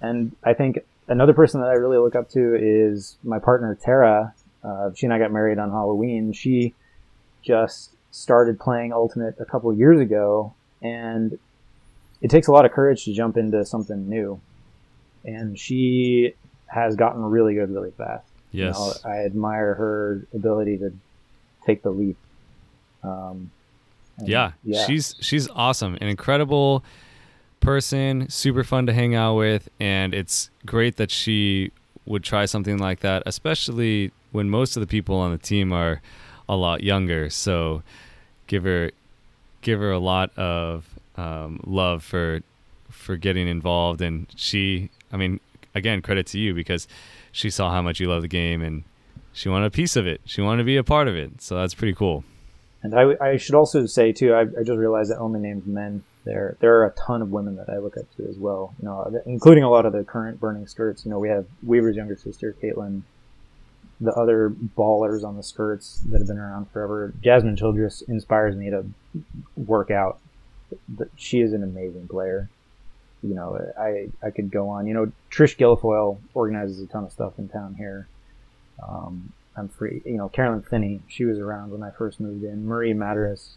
and 0.00 0.36
I 0.44 0.54
think 0.54 0.78
another 1.08 1.34
person 1.34 1.60
that 1.60 1.68
I 1.68 1.74
really 1.74 1.98
look 1.98 2.14
up 2.14 2.30
to 2.30 2.54
is 2.54 3.16
my 3.22 3.38
partner 3.38 3.74
Tara. 3.74 4.34
Uh, 4.62 4.90
she 4.94 5.06
and 5.06 5.12
I 5.12 5.18
got 5.18 5.32
married 5.32 5.58
on 5.58 5.70
Halloween. 5.70 6.32
She 6.32 6.74
just 7.46 7.94
started 8.10 8.58
playing 8.58 8.92
Ultimate 8.92 9.36
a 9.40 9.44
couple 9.44 9.72
years 9.72 10.00
ago, 10.00 10.54
and 10.82 11.38
it 12.20 12.30
takes 12.30 12.48
a 12.48 12.52
lot 12.52 12.64
of 12.64 12.72
courage 12.72 13.04
to 13.04 13.12
jump 13.14 13.36
into 13.36 13.64
something 13.64 14.08
new. 14.08 14.40
And 15.24 15.58
she 15.58 16.34
has 16.68 16.96
gotten 16.96 17.22
really 17.22 17.54
good 17.54 17.70
really 17.70 17.92
fast. 17.92 18.26
You 18.52 18.64
Yes. 18.64 18.76
know, 19.04 19.10
I 19.10 19.24
admire 19.24 19.74
her 19.74 20.26
ability 20.34 20.78
to 20.78 20.92
take 21.66 21.82
the 21.82 21.90
leap. 21.90 22.16
Um, 23.02 23.50
and 24.18 24.28
Yeah, 24.28 24.52
she's 24.86 25.14
she's 25.20 25.48
awesome, 25.50 25.96
an 26.00 26.08
incredible 26.08 26.82
person, 27.60 28.28
super 28.30 28.64
fun 28.64 28.86
to 28.86 28.92
hang 28.92 29.14
out 29.14 29.36
with, 29.36 29.68
and 29.78 30.14
it's 30.14 30.50
great 30.64 30.96
that 30.96 31.10
she 31.10 31.70
would 32.06 32.22
try 32.22 32.46
something 32.46 32.78
like 32.78 33.00
that, 33.00 33.22
especially 33.26 34.12
when 34.32 34.48
most 34.48 34.76
of 34.76 34.80
the 34.80 34.86
people 34.86 35.16
on 35.16 35.32
the 35.32 35.38
team 35.38 35.72
are 35.72 36.00
a 36.48 36.56
lot 36.56 36.82
younger. 36.82 37.30
So 37.30 37.82
give 38.46 38.64
her 38.64 38.90
give 39.62 39.80
her 39.80 39.92
a 39.92 39.98
lot 39.98 40.36
of 40.38 40.86
um, 41.16 41.60
love 41.64 42.02
for 42.02 42.40
for 42.90 43.16
getting 43.16 43.48
involved, 43.48 44.00
and 44.00 44.26
she, 44.36 44.90
I 45.12 45.16
mean, 45.16 45.40
again, 45.74 46.02
credit 46.02 46.26
to 46.28 46.38
you 46.38 46.54
because 46.54 46.88
she 47.32 47.50
saw 47.50 47.70
how 47.70 47.82
much 47.82 48.00
you 48.00 48.08
love 48.08 48.22
the 48.22 48.28
game 48.28 48.62
and. 48.62 48.84
She 49.32 49.50
wanted 49.50 49.66
a 49.66 49.70
piece 49.70 49.96
of 49.96 50.06
it. 50.06 50.22
She 50.24 50.40
wanted 50.40 50.62
to 50.62 50.64
be 50.64 50.78
a 50.78 50.82
part 50.82 51.08
of 51.08 51.14
it. 51.14 51.42
So 51.42 51.56
that's 51.56 51.74
pretty 51.74 51.92
cool. 51.92 52.24
And 52.82 52.94
I, 52.94 53.16
I 53.20 53.36
should 53.36 53.54
also 53.54 53.84
say 53.84 54.10
too, 54.10 54.32
I, 54.32 54.40
I 54.40 54.62
just 54.64 54.78
realized 54.78 55.10
that 55.10 55.18
only 55.18 55.40
named 55.40 55.66
men. 55.66 56.04
There, 56.24 56.56
there 56.60 56.80
are 56.80 56.86
a 56.86 56.92
ton 56.92 57.20
of 57.20 57.30
women 57.30 57.56
that 57.56 57.68
I 57.68 57.76
look 57.76 57.98
up 57.98 58.04
to 58.16 58.26
as 58.26 58.38
well. 58.38 58.74
You 58.80 58.86
know, 58.86 59.22
including 59.26 59.62
a 59.62 59.68
lot 59.68 59.84
of 59.84 59.92
the 59.92 60.04
current 60.04 60.40
burning 60.40 60.66
skirts. 60.66 61.04
You 61.04 61.10
know, 61.10 61.18
we 61.18 61.28
have 61.28 61.44
Weaver's 61.62 61.96
younger 61.96 62.16
sister, 62.16 62.56
Caitlin. 62.62 63.02
The 64.00 64.12
other 64.12 64.50
ballers 64.50 65.24
on 65.24 65.36
the 65.36 65.42
skirts 65.42 66.00
that 66.10 66.18
have 66.18 66.26
been 66.26 66.38
around 66.38 66.70
forever. 66.70 67.14
Jasmine 67.22 67.56
Childress 67.56 68.02
inspires 68.02 68.54
me 68.54 68.70
to 68.70 68.84
work 69.56 69.90
out. 69.90 70.18
She 71.16 71.40
is 71.40 71.52
an 71.52 71.62
amazing 71.62 72.08
player. 72.08 72.50
You 73.22 73.34
know, 73.34 73.58
I 73.78 74.08
I 74.22 74.30
could 74.30 74.50
go 74.50 74.68
on. 74.68 74.86
You 74.86 74.94
know, 74.94 75.12
Trish 75.30 75.56
Guilfoyle 75.56 76.18
organizes 76.34 76.80
a 76.80 76.86
ton 76.86 77.04
of 77.04 77.12
stuff 77.12 77.38
in 77.38 77.48
town 77.48 77.74
here. 77.76 78.06
Um, 78.86 79.32
I'm 79.56 79.68
free. 79.68 80.02
You 80.04 80.18
know, 80.18 80.28
Carolyn 80.28 80.62
Finney, 80.62 81.00
she 81.08 81.24
was 81.24 81.38
around 81.38 81.70
when 81.70 81.82
I 81.82 81.90
first 81.90 82.20
moved 82.20 82.44
in. 82.44 82.66
Marie 82.66 82.92
Madras. 82.92 83.56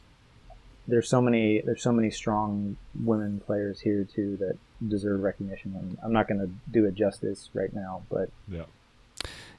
There's 0.87 1.09
so 1.09 1.21
many. 1.21 1.61
There's 1.61 1.83
so 1.83 1.91
many 1.91 2.09
strong 2.09 2.77
women 3.03 3.41
players 3.45 3.81
here 3.81 4.05
too 4.05 4.37
that 4.37 4.57
deserve 4.87 5.21
recognition. 5.21 5.75
And 5.75 5.97
I'm 6.01 6.13
not 6.13 6.27
going 6.27 6.39
to 6.39 6.49
do 6.71 6.85
it 6.85 6.95
justice 6.95 7.49
right 7.53 7.73
now, 7.73 8.03
but 8.09 8.29
Yeah. 8.47 8.63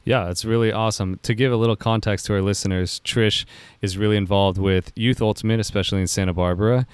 Yeah, 0.04 0.30
it's 0.30 0.44
really 0.44 0.72
awesome. 0.72 1.18
To 1.22 1.34
give 1.34 1.52
a 1.52 1.56
little 1.56 1.76
context 1.76 2.26
to 2.26 2.34
our 2.34 2.42
listeners, 2.42 3.00
Trish 3.04 3.44
is 3.82 3.98
really 3.98 4.16
involved 4.16 4.58
with 4.58 4.92
Youth 4.96 5.20
Ultimate, 5.20 5.60
especially 5.60 6.00
in 6.00 6.06
Santa 6.06 6.32
Barbara. 6.32 6.86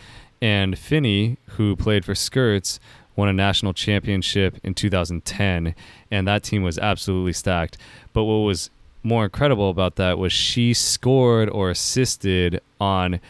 And 0.42 0.78
Finney, 0.78 1.38
who 1.50 1.76
played 1.76 2.04
for 2.04 2.14
Skirts, 2.14 2.80
won 3.14 3.28
a 3.28 3.32
national 3.32 3.72
championship 3.72 4.58
in 4.62 4.74
2010. 4.74 5.74
And 6.10 6.28
that 6.28 6.42
team 6.42 6.62
was 6.62 6.78
absolutely 6.78 7.32
stacked. 7.32 7.78
But 8.12 8.24
what 8.24 8.38
was 8.38 8.70
more 9.02 9.24
incredible 9.24 9.70
about 9.70 9.96
that 9.96 10.18
was 10.18 10.32
she 10.32 10.74
scored 10.74 11.48
or 11.48 11.70
assisted 11.70 12.60
on 12.80 13.20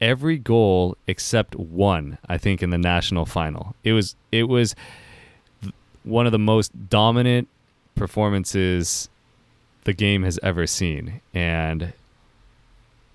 every 0.00 0.38
goal 0.38 0.96
except 1.06 1.56
one, 1.56 2.18
I 2.28 2.38
think, 2.38 2.62
in 2.62 2.70
the 2.70 2.78
national 2.78 3.26
final. 3.26 3.74
It 3.82 3.92
was 3.92 4.14
it 4.30 4.44
was 4.44 4.74
one 6.04 6.26
of 6.26 6.32
the 6.32 6.38
most 6.38 6.88
dominant 6.88 7.48
performances 7.96 9.08
the 9.84 9.92
game 9.92 10.22
has 10.22 10.38
ever 10.42 10.66
seen. 10.66 11.20
And 11.34 11.92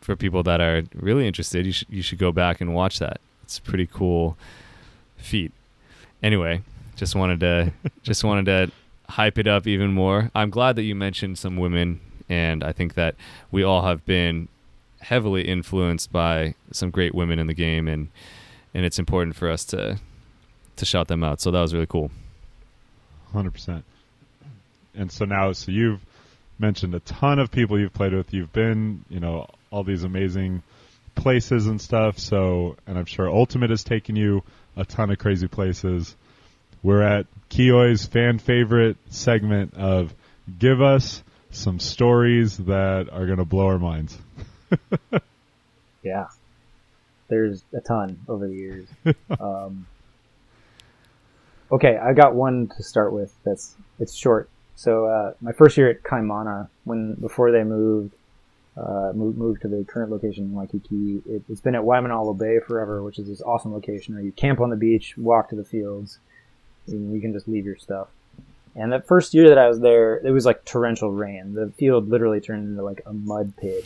for 0.01 0.15
people 0.15 0.43
that 0.43 0.59
are 0.59 0.83
really 0.95 1.27
interested, 1.27 1.65
you 1.65 1.71
should 1.71 1.87
you 1.89 2.01
should 2.01 2.17
go 2.17 2.31
back 2.31 2.59
and 2.59 2.73
watch 2.73 2.99
that. 2.99 3.21
It's 3.43 3.59
a 3.59 3.61
pretty 3.61 3.87
cool 3.87 4.37
feat. 5.17 5.51
Anyway, 6.23 6.61
just 6.95 7.15
wanted 7.15 7.39
to 7.41 7.71
just 8.03 8.23
wanted 8.23 8.45
to 8.45 8.71
hype 9.09 9.37
it 9.37 9.47
up 9.47 9.67
even 9.67 9.93
more. 9.93 10.31
I'm 10.33 10.49
glad 10.49 10.75
that 10.77 10.83
you 10.83 10.95
mentioned 10.95 11.37
some 11.37 11.57
women 11.57 11.99
and 12.29 12.63
I 12.63 12.71
think 12.71 12.95
that 12.95 13.15
we 13.51 13.63
all 13.63 13.83
have 13.83 14.05
been 14.05 14.47
heavily 15.01 15.47
influenced 15.47 16.11
by 16.11 16.53
some 16.71 16.91
great 16.91 17.13
women 17.13 17.39
in 17.39 17.47
the 17.47 17.53
game 17.53 17.87
and 17.87 18.07
and 18.73 18.85
it's 18.85 18.99
important 18.99 19.35
for 19.35 19.49
us 19.49 19.65
to 19.65 19.99
to 20.77 20.85
shout 20.85 21.07
them 21.07 21.23
out. 21.23 21.41
So 21.41 21.51
that 21.51 21.61
was 21.61 21.73
really 21.73 21.87
cool. 21.87 22.09
Hundred 23.33 23.51
percent. 23.51 23.83
And 24.95 25.11
so 25.11 25.25
now, 25.25 25.51
so 25.53 25.71
you've 25.71 26.03
mentioned 26.59 26.93
a 26.95 26.99
ton 26.99 27.39
of 27.39 27.51
people 27.51 27.79
you've 27.79 27.93
played 27.93 28.13
with. 28.13 28.33
You've 28.33 28.53
been, 28.53 29.05
you 29.09 29.19
know, 29.19 29.47
all 29.71 29.83
these 29.83 30.03
amazing 30.03 30.63
places 31.15 31.67
and 31.67 31.81
stuff. 31.81 32.19
So, 32.19 32.75
and 32.87 32.97
I'm 32.97 33.05
sure 33.05 33.29
Ultimate 33.29 33.69
has 33.69 33.83
taken 33.83 34.15
you 34.15 34.43
a 34.75 34.85
ton 34.85 35.11
of 35.11 35.17
crazy 35.17 35.47
places. 35.47 36.15
We're 36.83 37.03
at 37.03 37.27
Kioi's 37.49 38.05
fan 38.05 38.39
favorite 38.39 38.97
segment 39.09 39.75
of 39.75 40.13
give 40.59 40.81
us 40.81 41.23
some 41.51 41.79
stories 41.79 42.57
that 42.57 43.09
are 43.11 43.25
going 43.25 43.37
to 43.37 43.45
blow 43.45 43.67
our 43.67 43.79
minds. 43.79 44.17
yeah, 46.03 46.27
there's 47.27 47.63
a 47.73 47.81
ton 47.81 48.19
over 48.27 48.47
the 48.47 48.55
years. 48.55 48.87
um, 49.39 49.85
Okay, 51.71 51.97
I 51.97 52.13
got 52.13 52.35
one 52.35 52.69
to 52.75 52.83
start 52.83 53.13
with. 53.13 53.33
That's 53.45 53.75
it's 53.97 54.15
short. 54.15 54.49
So 54.81 55.05
uh, 55.05 55.33
my 55.41 55.51
first 55.51 55.77
year 55.77 55.91
at 55.91 56.01
Kaimana, 56.01 56.67
when 56.85 57.13
before 57.13 57.51
they 57.51 57.63
moved, 57.63 58.15
uh, 58.75 59.11
moved, 59.13 59.37
moved 59.37 59.61
to 59.61 59.67
the 59.67 59.83
current 59.83 60.09
location 60.09 60.45
in 60.45 60.53
Waikiki, 60.53 61.21
it, 61.29 61.43
it's 61.47 61.61
been 61.61 61.75
at 61.75 61.83
Waimanalo 61.83 62.35
Bay 62.35 62.57
forever, 62.59 63.03
which 63.03 63.19
is 63.19 63.27
this 63.27 63.43
awesome 63.43 63.73
location 63.73 64.15
where 64.15 64.23
you 64.23 64.31
camp 64.31 64.59
on 64.59 64.71
the 64.71 64.75
beach, 64.75 65.15
walk 65.19 65.49
to 65.49 65.55
the 65.55 65.63
fields, 65.63 66.17
and 66.87 67.13
you 67.13 67.21
can 67.21 67.31
just 67.31 67.47
leave 67.47 67.63
your 67.63 67.75
stuff. 67.75 68.07
And 68.75 68.91
that 68.91 69.05
first 69.05 69.35
year 69.35 69.49
that 69.49 69.59
I 69.59 69.67
was 69.67 69.81
there, 69.81 70.15
it 70.15 70.31
was 70.31 70.47
like 70.47 70.65
torrential 70.65 71.11
rain. 71.11 71.53
The 71.53 71.71
field 71.77 72.09
literally 72.09 72.41
turned 72.41 72.67
into 72.67 72.81
like 72.81 73.03
a 73.05 73.13
mud 73.13 73.53
pit. 73.57 73.85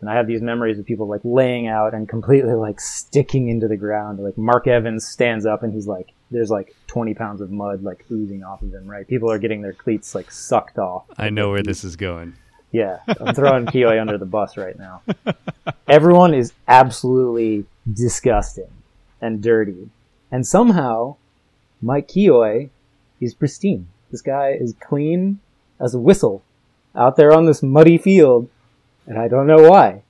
And 0.00 0.08
I 0.08 0.14
have 0.14 0.26
these 0.26 0.40
memories 0.40 0.78
of 0.78 0.86
people 0.86 1.08
like 1.08 1.20
laying 1.24 1.68
out 1.68 1.92
and 1.92 2.08
completely 2.08 2.54
like 2.54 2.80
sticking 2.80 3.50
into 3.50 3.68
the 3.68 3.76
ground. 3.76 4.18
Like 4.18 4.38
Mark 4.38 4.66
Evans 4.66 5.06
stands 5.06 5.44
up 5.44 5.62
and 5.62 5.74
he's 5.74 5.86
like, 5.86 6.08
there's 6.32 6.50
like 6.50 6.74
20 6.88 7.14
pounds 7.14 7.40
of 7.40 7.50
mud 7.50 7.82
like 7.82 8.04
oozing 8.10 8.42
off 8.42 8.62
of 8.62 8.72
him, 8.72 8.86
right? 8.86 9.06
People 9.06 9.30
are 9.30 9.38
getting 9.38 9.62
their 9.62 9.72
cleats 9.72 10.14
like 10.14 10.30
sucked 10.30 10.78
off. 10.78 11.04
I 11.16 11.30
know 11.30 11.50
where 11.50 11.62
this 11.62 11.84
is 11.84 11.96
going. 11.96 12.34
Yeah, 12.72 13.00
I'm 13.20 13.34
throwing 13.34 13.66
Kioi 13.66 14.00
under 14.00 14.16
the 14.16 14.24
bus 14.24 14.56
right 14.56 14.78
now. 14.78 15.02
Everyone 15.86 16.32
is 16.32 16.54
absolutely 16.66 17.66
disgusting 17.92 18.70
and 19.20 19.42
dirty. 19.42 19.90
And 20.30 20.46
somehow, 20.46 21.16
Mike 21.82 22.08
Kioi 22.08 22.70
is 23.20 23.34
pristine. 23.34 23.88
This 24.10 24.22
guy 24.22 24.56
is 24.58 24.74
clean 24.80 25.38
as 25.78 25.94
a 25.94 25.98
whistle 25.98 26.42
out 26.94 27.16
there 27.16 27.32
on 27.32 27.44
this 27.44 27.62
muddy 27.62 27.98
field, 27.98 28.48
and 29.06 29.18
I 29.18 29.28
don't 29.28 29.46
know 29.46 29.68
why. 29.68 30.02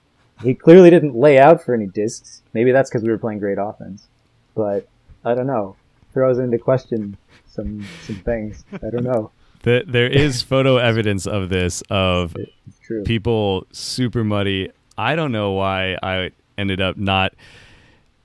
He 0.43 0.55
clearly 0.55 0.91
didn't 0.91 1.17
lay 1.17 1.39
out 1.39 1.63
for 1.63 1.75
any 1.75 1.87
discs. 1.87 2.43
Maybe 2.53 2.73
that's 2.73 2.91
because 2.91 3.03
we 3.03 3.11
were 3.11 3.19
playing 3.19 3.39
great 3.39 3.59
offense. 3.59 4.07
But 4.55 4.89
I 5.25 5.35
don't 5.35 5.47
know. 5.47 5.77
Throws 6.13 6.39
into 6.39 6.59
question 6.59 7.17
some 7.47 7.87
some 8.03 8.17
things. 8.17 8.65
I 8.73 8.91
don't 8.91 9.05
know. 9.05 9.31
The, 9.63 9.85
there 9.87 10.09
is 10.09 10.43
photo 10.43 10.79
evidence 10.79 11.25
of 11.25 11.49
this 11.49 11.85
of 11.89 12.37
true. 12.85 13.05
people 13.05 13.65
super 13.71 14.25
muddy. 14.25 14.73
I 14.99 15.15
don't 15.15 15.31
know 15.31 15.53
why 15.53 15.97
I 16.03 16.33
ended 16.59 16.81
up 16.81 16.97
not 16.97 17.33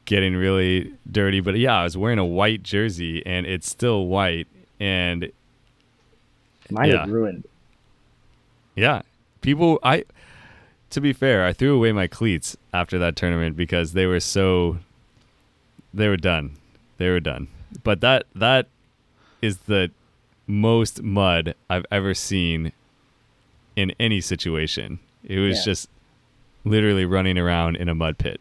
getting 0.05 0.35
really 0.35 0.95
dirty, 1.11 1.41
but 1.41 1.55
yeah, 1.55 1.81
I 1.81 1.83
was 1.83 1.95
wearing 1.95 2.17
a 2.17 2.25
white 2.25 2.63
jersey 2.63 3.23
and 3.23 3.45
it's 3.45 3.69
still 3.69 4.07
white 4.07 4.47
and 4.79 5.31
Mine 6.71 6.89
yeah. 6.89 7.03
is 7.03 7.11
ruined. 7.11 7.45
yeah, 8.75 9.03
people 9.41 9.79
I 9.83 10.05
to 10.89 11.01
be 11.01 11.13
fair, 11.13 11.45
I 11.45 11.53
threw 11.53 11.75
away 11.75 11.91
my 11.91 12.07
cleats 12.07 12.57
after 12.73 12.97
that 12.97 13.15
tournament 13.15 13.55
because 13.55 13.93
they 13.93 14.07
were 14.07 14.19
so 14.19 14.79
they 15.93 16.07
were 16.07 16.17
done. 16.17 16.57
They 16.97 17.09
were 17.09 17.19
done. 17.19 17.47
But 17.83 18.01
that 18.01 18.25
that 18.35 18.67
is 19.41 19.57
the 19.59 19.91
most 20.47 21.03
mud 21.03 21.53
I've 21.69 21.85
ever 21.91 22.13
seen 22.13 22.71
in 23.75 23.93
any 23.99 24.21
situation. 24.21 24.99
It 25.23 25.39
was 25.39 25.57
Yeah. 25.59 25.71
just 25.73 25.89
literally 26.63 27.05
running 27.05 27.37
around 27.37 27.75
in 27.77 27.89
a 27.89 27.95
mud 27.95 28.17
pit. 28.17 28.39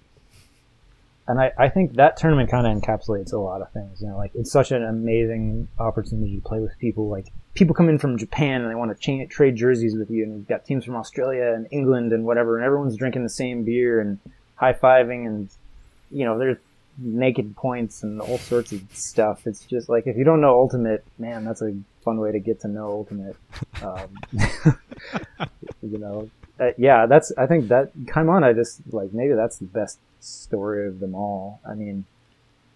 and 1.28 1.40
I, 1.40 1.50
I 1.58 1.68
think 1.68 1.94
that 1.94 2.16
tournament 2.16 2.48
kind 2.48 2.64
of 2.68 2.80
encapsulates 2.80 3.32
a 3.32 3.36
lot 3.36 3.60
of 3.60 3.72
things. 3.72 4.00
You 4.00 4.06
know, 4.08 4.16
like 4.16 4.30
it's 4.36 4.52
such 4.52 4.70
an 4.70 4.84
amazing 4.84 5.66
opportunity 5.76 6.36
to 6.36 6.42
play 6.42 6.60
with 6.60 6.78
people. 6.78 7.08
Like 7.08 7.26
people 7.54 7.74
come 7.74 7.88
in 7.88 7.98
from 7.98 8.16
Japan 8.16 8.60
and 8.62 8.70
they 8.70 8.76
want 8.76 8.96
to 8.96 9.26
trade 9.26 9.56
jerseys 9.56 9.96
with 9.96 10.08
you, 10.08 10.22
and 10.22 10.34
you've 10.36 10.46
got 10.48 10.64
teams 10.64 10.84
from 10.84 10.94
Australia 10.94 11.52
and 11.52 11.66
England 11.72 12.12
and 12.12 12.24
whatever, 12.24 12.56
and 12.56 12.64
everyone's 12.64 12.96
drinking 12.96 13.24
the 13.24 13.28
same 13.28 13.64
beer 13.64 14.00
and 14.00 14.20
high 14.54 14.72
fiving, 14.72 15.26
and 15.26 15.50
you 16.12 16.24
know, 16.24 16.38
there's 16.38 16.58
naked 16.98 17.56
points 17.56 18.02
and 18.02 18.20
all 18.20 18.38
sorts 18.38 18.72
of 18.72 18.82
stuff. 18.92 19.46
It's 19.46 19.64
just 19.64 19.88
like 19.88 20.06
if 20.06 20.16
you 20.16 20.24
don't 20.24 20.40
know 20.40 20.54
Ultimate, 20.54 21.04
man, 21.18 21.44
that's 21.44 21.62
a 21.62 21.76
fun 22.02 22.18
way 22.18 22.32
to 22.32 22.38
get 22.38 22.60
to 22.60 22.68
know 22.68 22.88
Ultimate. 22.88 23.36
Um, 23.82 24.18
you 25.82 25.98
know, 25.98 26.30
uh, 26.58 26.70
yeah, 26.78 27.06
that's. 27.06 27.32
I 27.36 27.46
think 27.46 27.68
that 27.68 27.96
Kaimana 28.04 28.54
just 28.54 28.80
like 28.92 29.12
maybe 29.12 29.34
that's 29.34 29.58
the 29.58 29.66
best 29.66 29.98
story 30.20 30.86
of 30.86 31.00
them 31.00 31.14
all. 31.14 31.60
I 31.68 31.74
mean, 31.74 32.06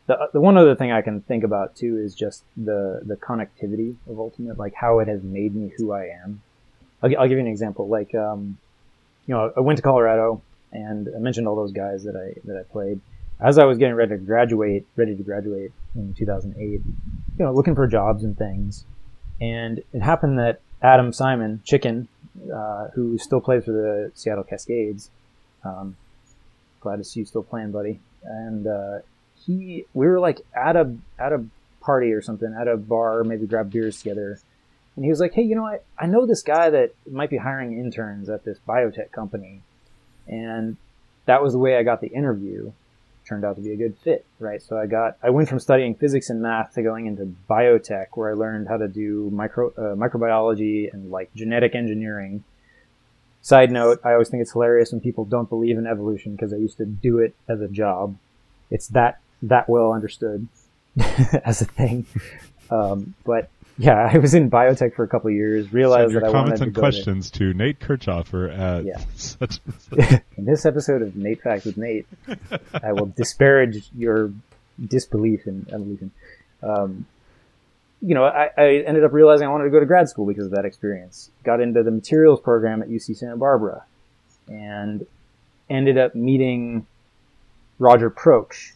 the 0.07 0.29
the 0.33 0.41
one 0.41 0.57
other 0.59 0.75
thing 0.75 0.93
I 0.93 1.03
can 1.03 1.23
think 1.23 1.45
about 1.45 1.77
too 1.77 1.97
is 1.97 2.15
just 2.15 2.45
the 2.57 3.01
the 3.05 3.17
connectivity 3.17 3.97
of 4.09 4.19
Ultimate, 4.19 4.59
like 4.59 4.75
how 4.75 4.99
it 4.99 5.09
has 5.09 5.23
made 5.23 5.55
me 5.55 5.73
who 5.77 5.93
I 5.93 6.11
am. 6.23 6.43
I'll, 7.03 7.19
I'll 7.19 7.29
give 7.29 7.39
you 7.39 7.45
an 7.45 7.47
example. 7.47 7.89
Like, 7.89 8.15
um, 8.15 8.59
you 9.27 9.35
know, 9.35 9.53
I 9.57 9.61
went 9.61 9.79
to 9.79 9.83
Colorado 9.83 10.43
and 10.73 11.09
I 11.15 11.19
mentioned 11.19 11.49
all 11.49 11.57
those 11.57 11.73
guys 11.73 12.05
that 12.05 12.17
I 12.17 12.39
that 12.45 12.59
I 12.59 12.63
played. 12.65 13.01
As 13.43 13.59
I 13.59 13.65
was 13.65 13.79
getting 13.79 13.95
ready 13.95 14.11
to 14.11 14.19
graduate, 14.19 14.87
ready 14.97 15.17
to 15.17 15.23
graduate 15.23 15.73
in 15.95 16.13
2008, 16.15 16.63
you 16.63 16.83
know, 17.39 17.53
looking 17.53 17.75
for 17.75 17.87
jobs 17.87 18.23
and 18.23 18.37
things, 18.37 18.85
and 19.41 19.83
it 19.93 20.03
happened 20.03 20.39
that 20.39 20.61
Adam 20.83 21.13
Simon, 21.13 21.63
Chicken, 21.65 22.09
uh, 22.55 22.89
who 22.89 23.17
still 23.19 23.41
plays 23.41 23.65
for 23.65 23.73
the 23.73 24.13
Seattle 24.15 24.45
Cascades, 24.45 25.11
um, 25.65 25.97
glad 26.81 26.97
to 26.97 27.05
see 27.05 27.21
you 27.21 27.27
still 27.27 27.43
playing, 27.43 27.73
buddy. 27.73 28.01
And 28.23 28.67
uh, 28.67 28.99
he, 29.35 29.87
we 29.95 30.07
were 30.07 30.21
like 30.21 30.41
at 30.55 30.77
a 30.77 30.95
at 31.19 31.33
a 31.33 31.45
party 31.81 32.13
or 32.13 32.21
something, 32.21 32.55
at 32.59 32.69
a 32.69 32.77
bar, 32.77 33.25
maybe 33.25 33.47
grab 33.47 33.71
beers 33.71 33.99
together. 33.99 34.39
And 34.97 35.05
he 35.05 35.11
was 35.11 35.21
like, 35.21 35.33
"Hey, 35.33 35.43
you 35.43 35.55
know, 35.55 35.67
I, 35.67 35.79
I 35.99 36.07
know 36.07 36.27
this 36.27 36.43
guy 36.43 36.69
that 36.71 36.93
might 37.11 37.31
be 37.31 37.39
hiring 37.39 37.79
interns 37.79 38.29
at 38.29 38.45
this 38.45 38.59
biotech 38.69 39.13
company," 39.13 39.63
and 40.27 40.77
that 41.25 41.43
was 41.43 41.53
the 41.53 41.59
way 41.59 41.77
I 41.77 41.83
got 41.83 42.01
the 42.01 42.09
interview. 42.09 42.73
Turned 43.27 43.45
out 43.45 43.57
to 43.57 43.63
be 43.63 43.73
a 43.73 43.77
good 43.77 43.97
fit, 43.99 44.25
right? 44.39 44.61
So 44.61 44.77
I 44.77 44.87
got 44.87 45.17
I 45.23 45.31
went 45.31 45.49
from 45.49 45.61
studying 45.61 45.95
physics 45.95 46.31
and 46.31 46.43
math 46.43 46.75
to 46.75 46.83
going 46.83 47.07
into 47.07 47.33
biotech, 47.49 48.07
where 48.15 48.31
I 48.31 48.35
learned 48.35 48.69
how 48.69 48.77
to 48.77 48.89
do 48.89 49.31
micro 49.33 49.69
uh, 49.69 49.95
microbiology 49.95 50.93
and 50.93 51.11
like 51.11 51.33
genetic 51.35 51.75
engineering. 51.75 52.43
Side 53.43 53.71
note: 53.71 54.01
I 54.05 54.13
always 54.13 54.29
think 54.29 54.43
it's 54.43 54.53
hilarious 54.53 54.91
when 54.91 55.01
people 55.01 55.25
don't 55.25 55.49
believe 55.49 55.79
in 55.79 55.87
evolution 55.87 56.33
because 56.33 56.53
I 56.53 56.57
used 56.57 56.79
to 56.79 56.85
do 56.87 57.19
it 57.19 57.35
as 57.49 57.61
a 57.61 57.69
job. 57.69 58.17
It's 58.71 58.89
that 58.89 59.21
that 59.43 59.69
well 59.69 59.93
understood 59.93 60.49
as 61.45 61.63
a 61.63 61.67
thing. 61.67 62.07
Um, 62.71 63.15
but 63.25 63.49
yeah, 63.81 64.11
I 64.13 64.19
was 64.19 64.35
in 64.35 64.51
biotech 64.51 64.95
for 64.95 65.05
a 65.05 65.09
couple 65.09 65.29
of 65.29 65.35
years. 65.35 65.65
Send 65.65 65.75
Realized 65.75 66.13
your 66.13 66.21
that 66.21 66.29
I 66.29 66.31
wanted 66.31 66.59
comments 66.59 66.61
to 66.61 66.67
and 66.67 66.75
questions 66.75 67.31
to 67.33 67.55
Nate 67.55 67.81
Kirchhoffer 67.81 68.57
at 68.57 68.85
Yeah. 68.85 69.01
such, 69.17 69.59
In 70.37 70.45
this 70.45 70.67
episode 70.67 71.01
of 71.01 71.17
Nate 71.17 71.41
Facts 71.41 71.65
with 71.65 71.79
Nate, 71.79 72.07
I 72.83 72.93
will 72.93 73.07
disparage 73.07 73.89
your 73.97 74.33
disbelief 74.87 75.47
in 75.47 75.67
evolution. 75.73 76.11
Um, 76.63 77.07
you 78.03 78.15
know, 78.15 78.25
I, 78.25 78.51
I 78.57 78.67
ended 78.87 79.03
up 79.03 79.15
realizing 79.15 79.47
I 79.47 79.51
wanted 79.51 79.65
to 79.65 79.71
go 79.71 79.81
to 79.81 79.87
grad 79.87 80.11
school 80.11 80.27
because 80.27 80.45
of 80.45 80.53
that 80.53 80.67
experience. 80.67 81.31
Got 81.43 81.61
into 81.61 81.83
the 81.83 81.91
materials 81.91 82.41
program 82.41 82.83
at 82.83 82.91
UC 82.91 83.17
Santa 83.17 83.37
Barbara 83.39 83.85
and 84.47 85.07
ended 85.71 85.97
up 85.97 86.15
meeting 86.15 86.87
Roger 87.79 88.11
Proksch 88.11 88.73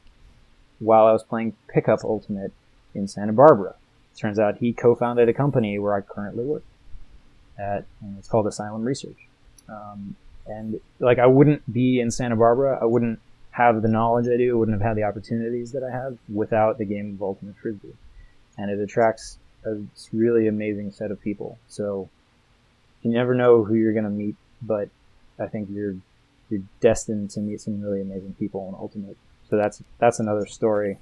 while 0.78 1.06
I 1.06 1.12
was 1.12 1.22
playing 1.22 1.56
Pickup 1.68 2.04
Ultimate 2.04 2.52
in 2.94 3.06
Santa 3.06 3.34
Barbara. 3.34 3.74
Turns 4.16 4.38
out 4.38 4.58
he 4.58 4.72
co-founded 4.72 5.28
a 5.28 5.34
company 5.34 5.78
where 5.78 5.94
I 5.94 6.00
currently 6.00 6.44
work 6.44 6.62
at, 7.58 7.84
and 8.00 8.18
it's 8.18 8.28
called 8.28 8.46
Asylum 8.46 8.84
Research. 8.84 9.16
Um, 9.68 10.16
and 10.46 10.80
like 11.00 11.18
I 11.18 11.26
wouldn't 11.26 11.70
be 11.72 12.00
in 12.00 12.10
Santa 12.10 12.36
Barbara, 12.36 12.78
I 12.80 12.84
wouldn't 12.84 13.18
have 13.50 13.82
the 13.82 13.88
knowledge 13.88 14.26
I 14.26 14.36
do, 14.36 14.56
I 14.56 14.58
wouldn't 14.58 14.80
have 14.80 14.86
had 14.86 14.96
the 14.96 15.04
opportunities 15.04 15.72
that 15.72 15.82
I 15.82 15.90
have 15.90 16.18
without 16.32 16.78
the 16.78 16.84
game 16.84 17.14
of 17.14 17.22
Ultimate 17.22 17.56
Frisbee. 17.56 17.94
And 18.58 18.70
it 18.70 18.78
attracts 18.78 19.38
a 19.64 19.80
really 20.12 20.46
amazing 20.46 20.92
set 20.92 21.10
of 21.10 21.20
people. 21.20 21.58
So 21.68 22.08
you 23.02 23.10
never 23.10 23.34
know 23.34 23.64
who 23.64 23.74
you're 23.74 23.92
going 23.92 24.04
to 24.04 24.10
meet, 24.10 24.36
but 24.62 24.88
I 25.38 25.46
think 25.46 25.68
you're 25.72 25.96
you're 26.50 26.62
destined 26.80 27.30
to 27.30 27.40
meet 27.40 27.60
some 27.60 27.80
really 27.80 28.00
amazing 28.00 28.34
people 28.38 28.68
in 28.68 28.74
Ultimate. 28.74 29.16
So 29.48 29.56
that's 29.56 29.82
that's 29.98 30.20
another 30.20 30.46
story. 30.46 30.98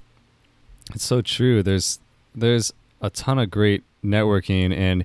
It's 0.94 1.04
so 1.04 1.20
true. 1.20 1.62
There's 1.62 2.00
there's 2.34 2.72
a 3.02 3.10
ton 3.10 3.38
of 3.38 3.50
great 3.50 3.82
networking 4.04 4.74
and 4.76 5.04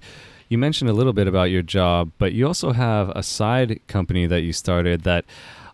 you 0.49 0.57
mentioned 0.57 0.89
a 0.89 0.93
little 0.93 1.11
bit 1.11 1.27
about 1.27 1.49
your 1.51 1.61
job, 1.61 2.09
but 2.17 2.31
you 2.31 2.47
also 2.47 2.71
have 2.71 3.09
a 3.09 3.21
side 3.21 3.81
company 3.87 4.25
that 4.27 4.41
you 4.43 4.53
started 4.53 5.01
that 5.03 5.25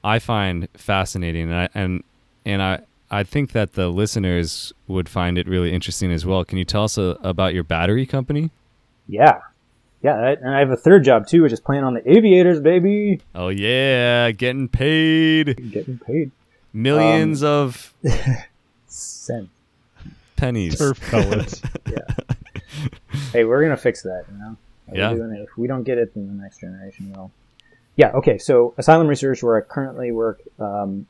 I 0.04 0.18
find 0.18 0.68
fascinating 0.74 1.44
and 1.44 1.54
I, 1.56 1.70
and 1.76 2.04
and 2.46 2.62
I 2.62 2.80
I 3.12 3.22
think 3.24 3.52
that 3.52 3.74
the 3.74 3.90
listeners 3.90 4.74
would 4.88 5.08
find 5.08 5.38
it 5.38 5.48
really 5.48 5.72
interesting 5.72 6.12
as 6.12 6.26
well. 6.26 6.44
Can 6.44 6.58
you 6.58 6.66
tell 6.66 6.86
us 6.86 6.98
uh 6.98 7.16
about 7.22 7.54
your 7.54 7.64
battery 7.64 8.06
company? 8.08 8.50
Yeah. 9.08 9.42
Yeah, 10.02 10.16
I- 10.16 10.32
and 10.42 10.50
I 10.56 10.60
have 10.60 10.72
a 10.72 10.76
third 10.76 11.04
job 11.04 11.28
too, 11.28 11.44
which 11.44 11.54
is 11.54 11.60
playing 11.60 11.84
on 11.84 11.94
the 11.94 12.10
Aviators, 12.12 12.60
baby. 12.60 13.22
Oh 13.36 13.50
yeah, 13.50 14.32
getting 14.32 14.68
paid 14.68 15.72
Getting 15.72 16.00
paid. 16.00 16.32
millions 16.74 17.44
of 17.44 17.94
Cent. 18.88 19.50
Pennies. 20.44 20.78
turf 20.78 21.00
pellets. 21.10 21.62
Hey, 23.32 23.44
we're 23.46 23.62
gonna 23.64 23.78
fix 23.78 24.02
that, 24.04 24.26
you 24.32 24.38
know. 24.38 24.58
We're 24.88 24.98
Yeah. 24.98 25.14
doing 25.14 25.32
it. 25.32 25.42
If 25.44 25.58
we 25.58 25.68
don't 25.68 25.84
get 25.84 25.98
it, 25.98 26.14
then 26.14 26.28
the 26.28 26.34
next 26.44 26.60
generation 26.60 27.12
will. 27.14 27.32
Yeah. 27.96 28.12
Okay. 28.12 28.38
So 28.38 28.74
Asylum 28.78 29.08
Research, 29.08 29.42
where 29.44 29.58
I 29.58 29.62
currently 29.62 30.12
work, 30.12 30.42
um, 30.60 31.06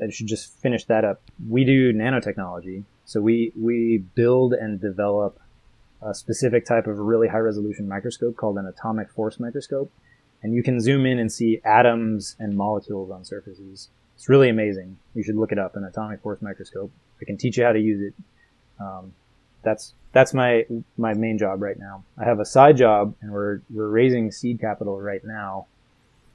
I 0.00 0.08
should 0.10 0.26
just 0.26 0.52
finish 0.60 0.84
that 0.86 1.04
up. 1.04 1.20
We 1.48 1.64
do 1.64 1.92
nanotechnology. 1.92 2.84
So 3.06 3.20
we 3.20 3.52
we 3.58 3.98
build 4.14 4.52
and 4.54 4.80
develop 4.80 5.38
a 6.02 6.14
specific 6.14 6.64
type 6.66 6.86
of 6.86 6.98
really 6.98 7.28
high 7.28 7.38
resolution 7.38 7.88
microscope 7.88 8.36
called 8.36 8.56
an 8.58 8.66
atomic 8.66 9.10
force 9.10 9.40
microscope, 9.40 9.90
and 10.42 10.54
you 10.54 10.62
can 10.62 10.80
zoom 10.80 11.04
in 11.06 11.18
and 11.18 11.32
see 11.32 11.60
atoms 11.64 12.36
and 12.38 12.56
molecules 12.56 13.10
on 13.10 13.24
surfaces. 13.24 13.88
It's 14.14 14.28
really 14.28 14.48
amazing. 14.48 14.98
You 15.14 15.22
should 15.22 15.36
look 15.36 15.52
it 15.52 15.58
up, 15.58 15.76
an 15.76 15.84
atomic 15.84 16.20
force 16.20 16.40
microscope. 16.42 16.90
I 17.20 17.24
can 17.24 17.36
teach 17.36 17.56
you 17.58 17.64
how 17.64 17.72
to 17.72 17.80
use 17.80 18.00
it. 18.02 18.14
Um, 18.80 19.12
that's 19.62 19.94
that's 20.12 20.32
my 20.32 20.66
my 20.96 21.14
main 21.14 21.38
job 21.38 21.62
right 21.62 21.78
now. 21.78 22.04
I 22.16 22.24
have 22.24 22.40
a 22.40 22.44
side 22.44 22.76
job, 22.76 23.14
and 23.20 23.32
we're 23.32 23.60
we're 23.70 23.88
raising 23.88 24.30
seed 24.32 24.60
capital 24.60 25.00
right 25.00 25.24
now. 25.24 25.66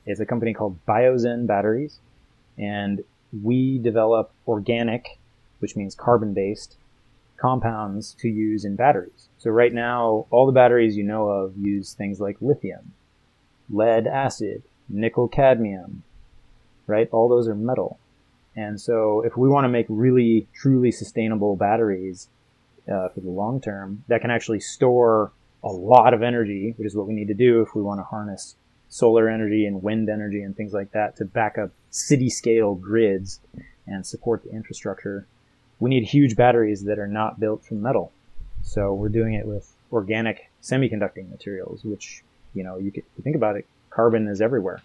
It's 0.06 0.20
a 0.20 0.26
company 0.26 0.54
called 0.54 0.86
Biozen 0.86 1.48
Batteries, 1.48 2.00
and 2.58 3.04
we 3.42 3.78
develop 3.80 4.32
organic, 4.48 5.20
which 5.60 5.76
means 5.76 5.96
carbon 5.96 6.34
based, 6.34 6.76
compounds 7.38 8.16
to 8.20 8.28
use 8.28 8.66
in 8.66 8.76
batteries. 8.76 9.30
So 9.38 9.50
right 9.50 9.74
now, 9.74 10.28
all 10.30 10.46
the 10.46 10.52
batteries 10.52 10.98
you 10.98 11.04
know 11.04 11.30
of 11.30 11.58
use 11.58 11.94
things 11.94 12.20
like 12.20 12.38
lithium, 12.42 12.94
lead 13.70 14.08
acid, 14.08 14.64
nickel 14.90 15.28
cadmium, 15.28 16.04
right? 16.86 17.10
All 17.12 17.30
those 17.30 17.48
are 17.48 17.56
metal. 17.56 17.98
And 18.56 18.80
so 18.80 19.22
if 19.22 19.36
we 19.36 19.50
want 19.50 19.66
to 19.66 19.70
make 19.70 19.86
really 19.90 20.48
truly 20.54 20.92
sustainable 20.92 21.56
batteries 21.56 22.30
uh, 22.88 23.10
for 23.10 23.22
the 23.22 23.30
long 23.30 23.62
term 23.62 24.04
that 24.08 24.22
can 24.22 24.32
actually 24.32 24.60
store 24.60 25.32
a 25.64 25.70
lot 25.70 26.14
of 26.14 26.22
energy, 26.22 26.74
which 26.78 26.86
is 26.86 26.96
what 26.96 27.08
we 27.08 27.14
need 27.14 27.30
to 27.30 27.34
do 27.34 27.62
if 27.62 27.74
we 27.74 27.82
want 27.82 28.00
to 28.00 28.04
harness 28.04 28.56
solar 28.90 29.28
energy 29.28 29.66
and 29.66 29.82
wind 29.82 30.08
energy 30.08 30.44
and 30.44 30.56
things 30.56 30.72
like 30.72 30.92
that 30.92 31.16
to 31.16 31.26
back 31.26 31.58
up 31.58 31.72
city 31.90 32.30
scale 32.30 32.76
grids 32.76 33.40
and 33.88 34.06
support 34.06 34.44
the 34.44 34.52
infrastructure. 34.52 35.26
We 35.80 35.90
need 35.90 36.04
huge 36.04 36.36
batteries 36.36 36.84
that 36.84 37.00
are 37.00 37.08
not 37.08 37.40
built 37.40 37.66
from 37.66 37.82
metal. 37.82 38.12
So 38.62 38.94
we're 38.94 39.10
doing 39.10 39.34
it 39.34 39.48
with 39.48 39.74
organic 39.92 40.50
semiconducting 40.62 41.30
materials, 41.30 41.84
which, 41.84 42.24
you 42.54 42.64
know, 42.64 42.78
you, 42.78 42.92
could, 42.92 43.04
you 43.18 43.24
think 43.24 43.36
about 43.36 43.56
it, 43.56 43.66
carbon 43.90 44.28
is 44.28 44.42
everywhere. 44.42 44.82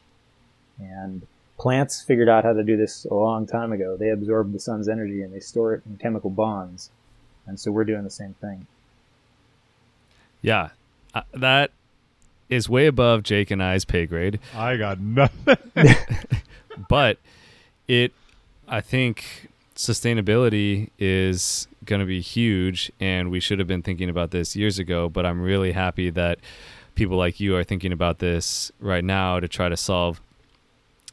And 0.79 1.27
plants 1.59 2.01
figured 2.01 2.29
out 2.29 2.45
how 2.45 2.53
to 2.53 2.63
do 2.63 2.77
this 2.77 3.05
a 3.05 3.15
long 3.15 3.47
time 3.47 3.73
ago. 3.73 3.97
They 3.97 4.11
absorb 4.11 4.53
the 4.53 4.61
sun's 4.61 4.89
energy 4.89 5.23
and 5.23 5.35
they 5.35 5.41
store 5.41 5.75
it 5.75 5.83
in 5.85 5.99
chemical 5.99 6.31
bonds. 6.31 6.91
And 7.47 7.59
so 7.59 7.71
we're 7.71 7.85
doing 7.85 8.05
the 8.05 8.11
same 8.11 8.35
thing. 8.35 8.67
Yeah. 10.41 10.71
Uh, 11.13 11.23
that 11.35 11.73
is 12.49 12.69
way 12.69 12.87
above 12.87 13.25
Jake 13.25 13.51
and 13.51 13.63
I's 13.63 13.85
pay 13.85 14.07
grade. 14.07 14.39
I 14.55 14.77
got 14.77 15.01
nothing. 15.01 15.57
but 16.89 17.19
it 17.89 18.13
I 18.69 18.81
think 18.81 19.51
sustainability 19.75 20.91
is 20.99 21.67
going 21.85 22.01
to 22.01 22.07
be 22.07 22.21
huge 22.21 22.93
and 23.01 23.31
we 23.31 23.41
should 23.41 23.59
have 23.59 23.69
been 23.69 23.83
thinking 23.83 24.09
about 24.09 24.31
this 24.31 24.55
years 24.55 24.79
ago, 24.79 25.09
but 25.09 25.27
I'm 25.27 25.41
really 25.41 25.73
happy 25.73 26.11
that 26.11 26.39
people 26.95 27.17
like 27.17 27.41
you 27.41 27.57
are 27.57 27.65
thinking 27.65 27.93
about 27.93 28.19
this 28.19 28.71
right 28.79 29.05
now 29.05 29.41
to 29.41 29.49
try 29.49 29.69
to 29.69 29.77
solve 29.77 30.21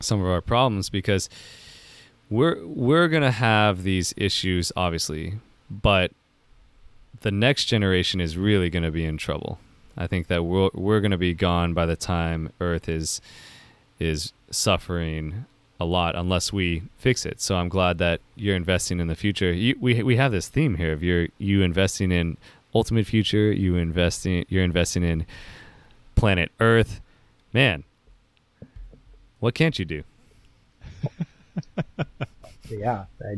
some 0.02 0.22
of 0.22 0.28
our 0.28 0.42
problems 0.42 0.90
because 0.90 1.30
we're 2.30 2.66
we're 2.66 3.08
to 3.24 3.32
have 3.32 3.84
these 3.84 4.14
issues 4.18 4.72
obviously, 4.76 5.36
but 5.70 6.12
the 7.22 7.32
next 7.32 7.66
generation 7.66 8.20
is 8.20 8.38
really 8.38 8.70
to 8.84 8.92
be 8.92 9.06
in 9.06 9.18
trouble. 9.18 9.60
I 9.98 10.08
think 10.08 10.28
that 10.28 10.44
we're 10.44 10.70
we're 10.74 11.00
to 11.12 11.18
be 11.18 11.34
gone 11.34 11.74
by 11.74 11.86
the 11.86 11.96
time 11.96 12.52
Earth 12.60 12.90
is 12.90 13.22
is 14.00 14.34
suffering 14.52 15.46
a 15.80 15.86
lot 15.86 16.16
unless 16.16 16.54
we 16.54 16.84
fix 16.98 17.26
it. 17.26 17.42
So 17.42 17.56
I'm 17.56 17.70
glad 17.70 17.98
that 17.98 18.22
you're 18.36 18.56
investing 18.56 19.00
in 19.00 19.08
the 19.08 19.16
future. 19.16 19.52
You, 19.52 19.76
we 19.80 20.02
we 20.04 20.18
have 20.18 20.32
this 20.32 20.48
theme 20.48 20.76
here 20.76 20.94
of 20.94 21.04
you 21.04 21.30
you 21.38 21.62
investing 21.62 22.12
in 22.12 22.38
ultimate 22.74 23.08
future. 23.08 23.52
You 23.52 23.76
investing 23.76 24.46
you're 24.50 24.64
investing 24.64 25.04
in 25.04 25.26
planet 26.16 26.52
Earth. 26.60 27.02
Man, 27.54 27.84
what 29.46 29.54
can't 29.54 29.78
you 29.78 29.86
do? 29.86 30.04
yeah, 32.68 33.06
I, 33.22 33.36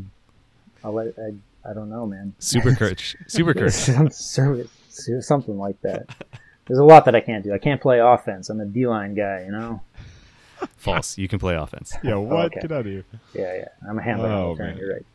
I'll 0.81 0.93
let, 0.93 1.07
I, 1.19 1.69
I 1.69 1.73
don't 1.73 1.89
know, 1.89 2.05
man. 2.05 2.33
Super 2.39 2.73
courage, 2.77 3.17
super 3.27 3.53
courage. 3.53 3.73
Something 3.73 5.57
like 5.57 5.81
that. 5.81 6.07
There's 6.65 6.79
a 6.79 6.85
lot 6.85 7.03
that 7.05 7.15
I 7.15 7.19
can't 7.19 7.43
do. 7.43 7.51
I 7.51 7.57
can't 7.57 7.81
play 7.81 7.99
offense. 7.99 8.49
I'm 8.49 8.61
a 8.61 8.65
D 8.65 8.87
line 8.87 9.15
guy, 9.15 9.43
you 9.47 9.51
know. 9.51 9.81
False. 10.77 11.17
You 11.17 11.27
can 11.27 11.39
play 11.39 11.55
offense. 11.55 11.93
Yeah, 12.01 12.15
what? 12.15 12.45
Okay. 12.45 12.61
Get 12.61 12.71
out 12.71 12.79
of 12.79 12.85
here. 12.85 13.03
Yeah, 13.33 13.53
yeah. 13.57 13.67
I'm 13.89 13.99
a 13.99 14.01
handler. 14.01 14.29
Oh, 14.29 14.55
man. 14.55 14.77
You're 14.77 14.93
right. 14.93 15.05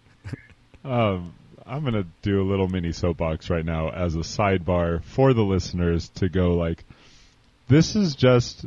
Um, 0.84 1.32
I'm 1.64 1.84
gonna 1.84 2.04
do 2.20 2.42
a 2.42 2.46
little 2.46 2.68
mini 2.68 2.92
soapbox 2.92 3.48
right 3.48 3.64
now 3.64 3.88
as 3.88 4.14
a 4.14 4.18
sidebar 4.18 5.02
for 5.02 5.32
the 5.32 5.42
listeners 5.42 6.10
to 6.16 6.28
go 6.28 6.54
like, 6.54 6.84
this 7.68 7.96
is 7.96 8.14
just, 8.14 8.66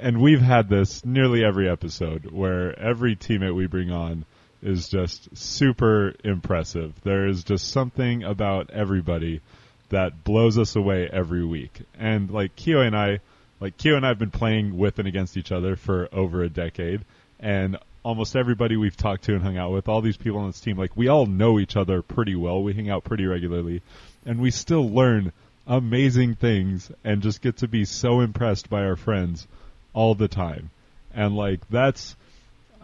and 0.00 0.20
we've 0.20 0.40
had 0.40 0.68
this 0.68 1.04
nearly 1.04 1.44
every 1.44 1.68
episode 1.68 2.30
where 2.30 2.78
every 2.78 3.16
teammate 3.16 3.54
we 3.54 3.66
bring 3.66 3.90
on 3.90 4.24
is 4.62 4.88
just 4.88 5.36
super 5.36 6.14
impressive. 6.24 6.94
There 7.02 7.26
is 7.26 7.44
just 7.44 7.70
something 7.70 8.22
about 8.22 8.70
everybody 8.70 9.40
that 9.88 10.24
blows 10.24 10.58
us 10.58 10.76
away 10.76 11.08
every 11.12 11.44
week. 11.44 11.82
And 11.98 12.30
like 12.30 12.56
Keo 12.56 12.80
and 12.80 12.96
I, 12.96 13.20
like 13.60 13.76
Keo 13.76 13.96
and 13.96 14.04
I 14.04 14.08
have 14.08 14.18
been 14.18 14.30
playing 14.30 14.78
with 14.78 14.98
and 14.98 15.08
against 15.08 15.36
each 15.36 15.52
other 15.52 15.76
for 15.76 16.08
over 16.12 16.42
a 16.42 16.48
decade, 16.48 17.02
and 17.40 17.76
almost 18.04 18.36
everybody 18.36 18.76
we've 18.76 18.96
talked 18.96 19.24
to 19.24 19.34
and 19.34 19.42
hung 19.42 19.56
out 19.56 19.72
with, 19.72 19.88
all 19.88 20.00
these 20.00 20.16
people 20.16 20.40
on 20.40 20.48
this 20.48 20.60
team, 20.60 20.78
like 20.78 20.96
we 20.96 21.08
all 21.08 21.26
know 21.26 21.58
each 21.58 21.76
other 21.76 22.02
pretty 22.02 22.34
well. 22.34 22.62
We 22.62 22.72
hang 22.72 22.90
out 22.90 23.04
pretty 23.04 23.26
regularly, 23.26 23.82
and 24.24 24.40
we 24.40 24.50
still 24.50 24.88
learn 24.88 25.32
amazing 25.66 26.34
things 26.34 26.90
and 27.04 27.22
just 27.22 27.40
get 27.40 27.58
to 27.58 27.68
be 27.68 27.84
so 27.84 28.20
impressed 28.20 28.68
by 28.68 28.82
our 28.82 28.96
friends 28.96 29.46
all 29.92 30.14
the 30.14 30.28
time. 30.28 30.70
And 31.14 31.36
like 31.36 31.68
that's 31.68 32.16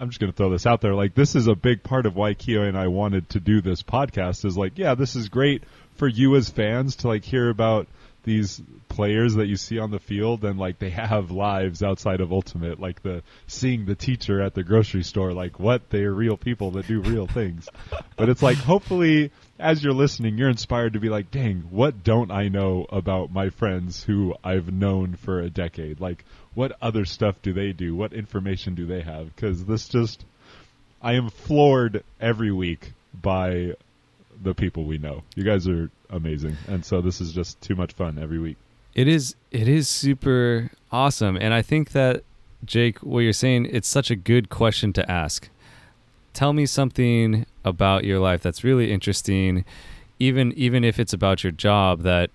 I'm 0.00 0.10
just 0.10 0.20
going 0.20 0.32
to 0.32 0.36
throw 0.36 0.50
this 0.50 0.66
out 0.66 0.80
there. 0.80 0.94
Like 0.94 1.14
this 1.14 1.34
is 1.34 1.46
a 1.46 1.54
big 1.54 1.82
part 1.82 2.06
of 2.06 2.14
why 2.14 2.34
Keo 2.34 2.62
and 2.62 2.78
I 2.78 2.88
wanted 2.88 3.28
to 3.30 3.40
do 3.40 3.60
this 3.60 3.82
podcast 3.82 4.44
is 4.44 4.56
like, 4.56 4.78
yeah, 4.78 4.94
this 4.94 5.16
is 5.16 5.28
great 5.28 5.64
for 5.96 6.06
you 6.06 6.36
as 6.36 6.48
fans 6.48 6.96
to 6.96 7.08
like 7.08 7.24
hear 7.24 7.50
about 7.50 7.88
these 8.24 8.60
players 8.88 9.36
that 9.36 9.46
you 9.46 9.56
see 9.56 9.78
on 9.78 9.90
the 9.90 9.98
field 9.98 10.44
and 10.44 10.58
like 10.58 10.78
they 10.78 10.90
have 11.08 11.30
lives 11.30 11.82
outside 11.82 12.20
of 12.20 12.32
ultimate 12.32 12.78
like 12.78 13.02
the 13.02 13.22
seeing 13.46 13.86
the 13.86 13.94
teacher 13.94 14.40
at 14.42 14.54
the 14.54 14.62
grocery 14.62 15.02
store 15.02 15.32
like 15.32 15.58
what 15.58 15.88
they're 15.90 16.12
real 16.12 16.36
people 16.36 16.72
that 16.72 16.86
do 16.86 17.00
real 17.00 17.26
things 17.26 17.68
but 18.16 18.28
it's 18.28 18.42
like 18.42 18.58
hopefully 18.58 19.30
as 19.58 19.82
you're 19.82 19.94
listening 19.94 20.36
you're 20.36 20.50
inspired 20.50 20.92
to 20.92 21.00
be 21.00 21.08
like 21.08 21.30
dang 21.30 21.60
what 21.70 22.04
don't 22.04 22.30
i 22.30 22.48
know 22.48 22.84
about 22.90 23.32
my 23.32 23.48
friends 23.50 24.02
who 24.02 24.34
i've 24.44 24.72
known 24.72 25.14
for 25.14 25.40
a 25.40 25.48
decade 25.48 26.00
like 26.00 26.24
what 26.58 26.76
other 26.82 27.04
stuff 27.04 27.36
do 27.42 27.52
they 27.52 27.72
do 27.72 27.94
what 27.94 28.12
information 28.12 28.74
do 28.74 28.86
they 28.86 29.00
have 29.00 29.34
because 29.34 29.64
this 29.66 29.88
just 29.88 30.24
i 31.02 31.12
am 31.12 31.30
floored 31.30 32.02
every 32.20 32.50
week 32.50 32.92
by 33.22 33.72
the 34.42 34.54
people 34.54 34.84
we 34.84 34.98
know. 34.98 35.22
You 35.34 35.44
guys 35.44 35.68
are 35.68 35.90
amazing, 36.10 36.56
and 36.66 36.84
so 36.84 37.00
this 37.00 37.20
is 37.20 37.32
just 37.32 37.60
too 37.60 37.74
much 37.74 37.92
fun 37.92 38.18
every 38.18 38.38
week. 38.38 38.56
It 38.94 39.08
is. 39.08 39.34
It 39.50 39.68
is 39.68 39.88
super 39.88 40.70
awesome, 40.90 41.36
and 41.36 41.54
I 41.54 41.62
think 41.62 41.92
that 41.92 42.22
Jake, 42.64 42.98
what 42.98 43.20
you're 43.20 43.32
saying, 43.32 43.66
it's 43.70 43.88
such 43.88 44.10
a 44.10 44.16
good 44.16 44.48
question 44.48 44.92
to 44.94 45.10
ask. 45.10 45.48
Tell 46.32 46.52
me 46.52 46.66
something 46.66 47.46
about 47.64 48.04
your 48.04 48.18
life 48.18 48.42
that's 48.42 48.64
really 48.64 48.92
interesting, 48.92 49.64
even 50.18 50.52
even 50.54 50.84
if 50.84 50.98
it's 50.98 51.12
about 51.12 51.42
your 51.44 51.52
job 51.52 52.02
that 52.02 52.30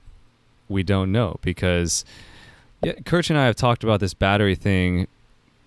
we 0.69 0.83
don't 0.83 1.11
know, 1.11 1.37
because 1.41 2.05
yeah, 2.83 2.93
Kirch 3.05 3.29
and 3.29 3.39
I 3.39 3.45
have 3.45 3.55
talked 3.55 3.83
about 3.83 3.99
this 3.99 4.13
battery 4.13 4.55
thing, 4.55 5.07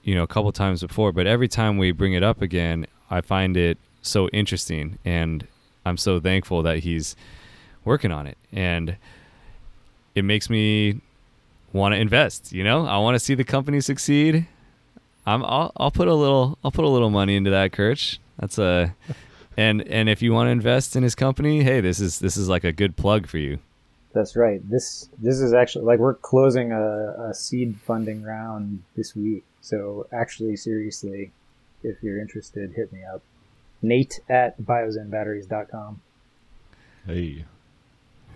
you 0.03 0.15
know, 0.15 0.23
a 0.23 0.27
couple 0.27 0.51
times 0.53 0.83
before, 0.83 1.13
but 1.13 1.27
every 1.27 1.49
time 1.49 1.79
we 1.79 1.93
bring 1.93 2.13
it 2.13 2.23
up 2.23 2.43
again, 2.43 2.87
I 3.11 3.21
find 3.21 3.57
it 3.57 3.79
so 4.03 4.29
interesting 4.29 4.99
and 5.05 5.47
I'm 5.85 5.97
so 5.97 6.21
thankful 6.21 6.63
that 6.65 6.81
he's 6.81 7.17
working 7.85 8.11
on 8.11 8.27
it, 8.27 8.37
and 8.53 8.97
it 10.15 10.25
makes 10.25 10.51
me 10.51 11.01
want 11.73 11.95
to 11.95 11.99
invest. 11.99 12.53
You 12.53 12.65
know, 12.65 12.87
I 12.87 12.99
want 12.99 13.15
to 13.15 13.21
see 13.21 13.35
the 13.35 13.45
company 13.45 13.81
succeed. 13.81 14.47
I'm 15.27 15.45
I'll, 15.45 15.73
I'll 15.77 15.91
put 15.91 16.09
a 16.09 16.15
little 16.15 16.59
I'll 16.65 16.73
put 16.73 16.85
a 16.85 16.89
little 16.89 17.11
money 17.11 17.37
into 17.37 17.51
that, 17.51 17.73
Kirch. 17.73 18.19
That's 18.39 18.59
a 18.59 18.95
and 19.57 19.87
and 19.89 20.09
if 20.09 20.23
you 20.23 20.33
want 20.33 20.49
to 20.49 20.51
invest 20.51 20.97
in 20.97 21.03
his 21.03 21.15
company, 21.15 21.63
hey, 21.63 21.81
this 21.81 22.01
is 22.01 22.19
this 22.19 22.37
is 22.37 22.49
like 22.49 22.65
a 22.65 22.73
good 22.73 22.97
plug 22.97 23.27
for 23.29 23.39
you. 23.39 23.59
That's 24.17 24.35
right. 24.35 24.67
This 24.67 25.11
this 25.19 25.41
is 25.41 25.53
actually 25.53 25.85
like 25.85 25.99
we're 25.99 26.15
closing 26.15 26.73
a, 26.73 27.29
a 27.29 27.35
seed 27.35 27.77
funding 27.85 28.23
round 28.23 28.83
this 28.97 29.15
week. 29.15 29.45
So 29.61 30.07
actually, 30.11 30.57
seriously, 30.57 31.33
if 31.83 32.03
you're 32.03 32.19
interested, 32.19 32.73
hit 32.73 32.95
me 32.95 33.01
up. 33.05 33.21
Nate 33.83 34.21
at 34.27 34.59
biozenbatteries.com. 34.59 36.01
Hey. 37.07 37.45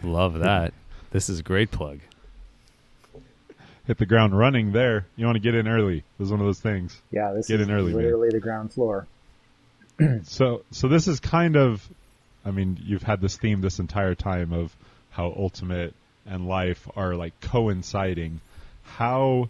Love 0.03 0.41
that. 0.41 0.75
this 1.13 1.31
is 1.31 1.39
a 1.39 1.43
great 1.43 1.71
plug. 1.71 2.01
Hit 3.87 3.97
the 3.97 4.05
ground 4.05 4.39
running 4.39 4.73
there. 4.73 5.07
You 5.17 5.25
want 5.25 5.37
to 5.37 5.41
get 5.41 5.55
in 5.55 5.67
early. 5.67 6.05
This 6.19 6.27
is 6.27 6.31
one 6.31 6.41
of 6.41 6.47
those 6.47 6.61
things. 6.61 7.01
Yeah, 7.11 7.33
this 7.33 7.49
get 7.49 7.61
is 7.61 7.69
in 7.69 7.75
early, 7.75 7.95
literally 7.95 8.29
man. 8.29 8.35
the 8.35 8.41
ground 8.41 8.71
floor. 8.75 9.07
so, 10.25 10.63
so 10.73 10.89
this 10.89 11.09
is 11.09 11.21
kind 11.21 11.57
of 11.57 11.89
I 12.45 12.51
mean, 12.51 12.79
you've 12.83 13.03
had 13.03 13.21
this 13.21 13.37
theme 13.37 13.61
this 13.61 13.79
entire 13.79 14.15
time 14.15 14.53
of 14.53 14.77
how 15.11 15.35
ultimate 15.37 15.95
and 16.27 16.47
life 16.47 16.89
are 16.97 17.15
like 17.15 17.39
coinciding. 17.41 18.41
How 18.85 19.49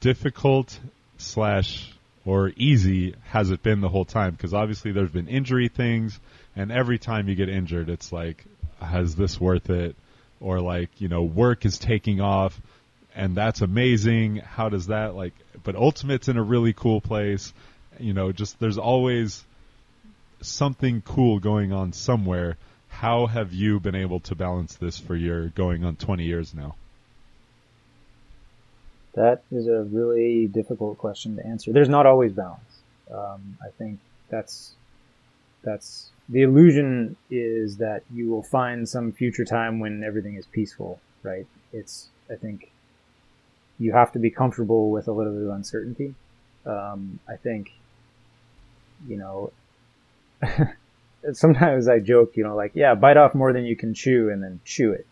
difficult 0.00 0.78
slash 1.18 1.92
or 2.24 2.52
easy 2.56 3.14
has 3.24 3.50
it 3.50 3.62
been 3.62 3.80
the 3.80 3.88
whole 3.88 4.04
time? 4.04 4.32
Because 4.32 4.54
obviously 4.54 4.92
there's 4.92 5.10
been 5.10 5.28
injury 5.28 5.68
things, 5.68 6.18
and 6.56 6.72
every 6.72 6.98
time 6.98 7.28
you 7.28 7.34
get 7.34 7.48
injured, 7.48 7.88
it's 7.88 8.12
like, 8.12 8.44
has 8.80 9.14
this 9.14 9.40
worth 9.40 9.70
it? 9.70 9.96
Or 10.40 10.60
like, 10.60 10.90
you 10.98 11.08
know, 11.08 11.22
work 11.22 11.64
is 11.64 11.78
taking 11.78 12.20
off, 12.20 12.60
and 13.14 13.34
that's 13.34 13.60
amazing. 13.60 14.36
How 14.36 14.68
does 14.68 14.88
that 14.88 15.14
like? 15.14 15.32
But 15.62 15.76
Ultimate's 15.76 16.28
in 16.28 16.36
a 16.36 16.42
really 16.42 16.72
cool 16.72 17.00
place. 17.00 17.52
You 17.98 18.12
know, 18.12 18.32
just 18.32 18.58
there's 18.58 18.76
always 18.76 19.42
something 20.42 21.02
cool 21.02 21.38
going 21.38 21.72
on 21.72 21.92
somewhere. 21.92 22.56
How 23.04 23.26
have 23.26 23.52
you 23.52 23.80
been 23.80 23.94
able 23.94 24.20
to 24.20 24.34
balance 24.34 24.76
this 24.76 24.98
for 24.98 25.14
your 25.14 25.48
going 25.48 25.84
on 25.84 25.96
20 25.96 26.24
years 26.24 26.54
now? 26.54 26.74
That 29.12 29.42
is 29.52 29.66
a 29.66 29.82
really 29.82 30.46
difficult 30.46 30.96
question 30.96 31.36
to 31.36 31.44
answer. 31.46 31.70
There's 31.70 31.90
not 31.90 32.06
always 32.06 32.32
balance. 32.32 32.80
Um, 33.12 33.58
I 33.62 33.68
think 33.76 34.00
that's 34.30 34.72
that's 35.62 36.12
the 36.30 36.44
illusion 36.44 37.16
is 37.30 37.76
that 37.76 38.04
you 38.10 38.30
will 38.30 38.42
find 38.42 38.88
some 38.88 39.12
future 39.12 39.44
time 39.44 39.80
when 39.80 40.02
everything 40.02 40.36
is 40.36 40.46
peaceful, 40.46 40.98
right? 41.22 41.46
It's 41.74 42.08
I 42.30 42.36
think 42.36 42.72
you 43.78 43.92
have 43.92 44.12
to 44.12 44.18
be 44.18 44.30
comfortable 44.30 44.90
with 44.90 45.08
a 45.08 45.12
little 45.12 45.34
bit 45.34 45.42
of 45.42 45.50
uncertainty. 45.50 46.14
Um, 46.64 47.18
I 47.28 47.36
think 47.36 47.70
you 49.06 49.18
know 49.18 49.52
sometimes 51.32 51.88
I 51.88 51.98
joke, 51.98 52.36
you 52.36 52.44
know, 52.44 52.56
like 52.56 52.72
yeah, 52.74 52.94
bite 52.94 53.16
off 53.16 53.34
more 53.34 53.52
than 53.52 53.64
you 53.64 53.76
can 53.76 53.94
chew 53.94 54.30
and 54.30 54.42
then 54.42 54.60
chew 54.64 54.92
it, 54.92 55.06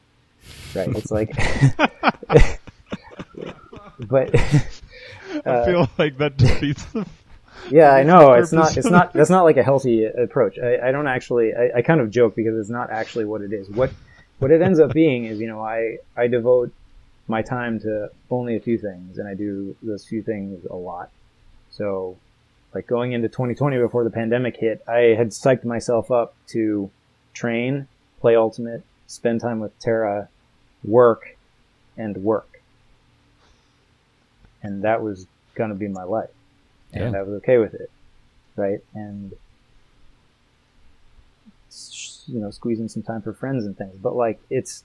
right? 0.75 0.89
It's 0.89 1.11
like 1.11 1.35
but 3.99 4.35
uh, 4.35 5.41
I 5.47 5.65
feel 5.65 5.89
like 5.99 6.19
that 6.19 6.37
defeats 6.37 6.85
the. 6.87 7.07
Yeah, 7.71 7.93
I 7.93 8.03
know 8.03 8.33
it's 8.33 8.51
not. 8.51 8.77
It's 8.77 8.91
not. 8.91 9.13
That's 9.13 9.31
not 9.31 9.45
like 9.45 9.57
a 9.57 9.63
healthy 9.63 10.05
approach. 10.05 10.59
I, 10.59 10.89
I 10.89 10.91
don't 10.91 11.07
actually. 11.07 11.55
I, 11.55 11.79
I 11.79 11.83
kind 11.83 12.01
of 12.01 12.11
joke 12.11 12.35
because 12.35 12.59
it's 12.59 12.69
not 12.69 12.91
actually 12.91 13.25
what 13.25 13.41
it 13.41 13.53
is. 13.53 13.71
What 13.71 13.93
what 14.41 14.51
it 14.51 14.61
ends 14.61 14.81
up 14.81 14.93
being 14.93 15.27
is, 15.27 15.39
you 15.39 15.47
know, 15.47 15.61
I 15.61 15.99
I 16.17 16.27
devote 16.27 16.73
my 17.29 17.41
time 17.41 17.79
to 17.81 18.11
only 18.33 18.57
a 18.57 18.61
few 18.61 18.79
things, 18.79 19.19
and 19.19 19.29
I 19.29 19.35
do 19.35 19.77
those 19.81 20.05
few 20.05 20.23
things 20.23 20.65
a 20.69 20.75
lot. 20.75 21.11
So, 21.71 22.17
like 22.75 22.87
going 22.87 23.13
into 23.13 23.29
2020 23.29 23.79
before 23.79 24.05
the 24.05 24.11
pandemic 24.11 24.57
hit, 24.57 24.83
I 24.89 25.15
had 25.17 25.29
psyched 25.29 25.65
myself 25.65 26.11
up 26.11 26.35
to 26.49 26.91
train, 27.35 27.89
play 28.21 28.37
Ultimate, 28.37 28.83
spend 29.07 29.41
time 29.41 29.61
with 29.61 29.79
Tara, 29.79 30.29
work, 30.85 31.37
and 31.97 32.17
work 32.19 32.53
and 34.63 34.83
that 34.83 35.03
was 35.03 35.27
going 35.55 35.71
to 35.71 35.77
be 35.77 35.89
my 35.89 36.05
life, 36.05 36.31
and 36.93 37.13
yeah. 37.13 37.19
I 37.19 37.23
was 37.23 37.35
okay 37.35 37.59
with 37.59 37.75
it, 37.75 37.91
right? 38.57 38.81
And 38.95 39.33
you 42.27 42.41
know, 42.41 42.51
squeezing 42.51 42.89
some 42.89 43.03
time 43.03 43.23
for 43.23 43.33
friends 43.33 43.65
and 43.65 43.77
things, 43.77 43.95
but 44.01 44.15
like 44.15 44.41
it's 44.51 44.85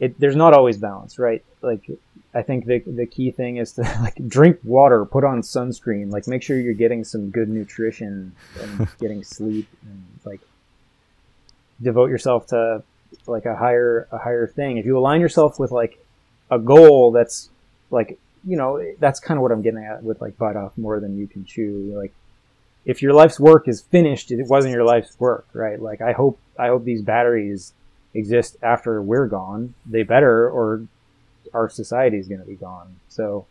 it. 0.00 0.18
There's 0.18 0.36
not 0.36 0.54
always 0.54 0.78
balance, 0.78 1.18
right? 1.18 1.44
Like 1.62 1.88
I 2.34 2.42
think 2.42 2.66
the 2.66 2.80
the 2.80 3.06
key 3.06 3.30
thing 3.30 3.56
is 3.56 3.72
to 3.72 3.82
like 4.02 4.16
drink 4.28 4.58
water, 4.64 5.04
put 5.04 5.24
on 5.24 5.42
sunscreen, 5.42 6.12
like 6.12 6.26
make 6.26 6.42
sure 6.42 6.58
you're 6.58 6.74
getting 6.74 7.04
some 7.04 7.30
good 7.30 7.48
nutrition 7.48 8.34
and 8.60 8.88
getting 8.98 9.22
sleep, 9.22 9.68
and 9.82 10.04
like 10.24 10.40
devote 11.82 12.10
yourself 12.10 12.46
to 12.48 12.82
like 13.26 13.46
a 13.46 13.56
higher 13.56 14.08
a 14.10 14.18
higher 14.18 14.46
thing. 14.46 14.78
If 14.78 14.86
you 14.86 14.98
align 14.98 15.20
yourself 15.20 15.58
with 15.58 15.70
like 15.70 15.98
a 16.50 16.58
goal 16.58 17.12
that's 17.12 17.50
like 17.90 18.18
you 18.46 18.56
know, 18.56 18.82
that's 18.98 19.20
kind 19.20 19.38
of 19.38 19.42
what 19.42 19.52
I'm 19.52 19.62
getting 19.62 19.84
at 19.84 20.02
with 20.02 20.20
like 20.20 20.36
bite 20.36 20.56
off 20.56 20.76
more 20.76 21.00
than 21.00 21.16
you 21.16 21.26
can 21.26 21.44
chew. 21.44 21.92
Like, 21.96 22.12
if 22.84 23.00
your 23.00 23.14
life's 23.14 23.40
work 23.40 23.66
is 23.68 23.80
finished, 23.80 24.30
it 24.30 24.46
wasn't 24.46 24.74
your 24.74 24.84
life's 24.84 25.18
work, 25.18 25.46
right? 25.52 25.80
Like, 25.80 26.02
I 26.02 26.12
hope, 26.12 26.38
I 26.58 26.68
hope 26.68 26.84
these 26.84 27.02
batteries 27.02 27.72
exist 28.14 28.56
after 28.62 29.02
we're 29.02 29.26
gone. 29.26 29.74
They 29.86 30.02
better, 30.02 30.48
or 30.48 30.86
our 31.52 31.68
society 31.68 32.18
is 32.18 32.28
going 32.28 32.40
to 32.40 32.46
be 32.46 32.54
gone. 32.54 32.96
So, 33.08 33.46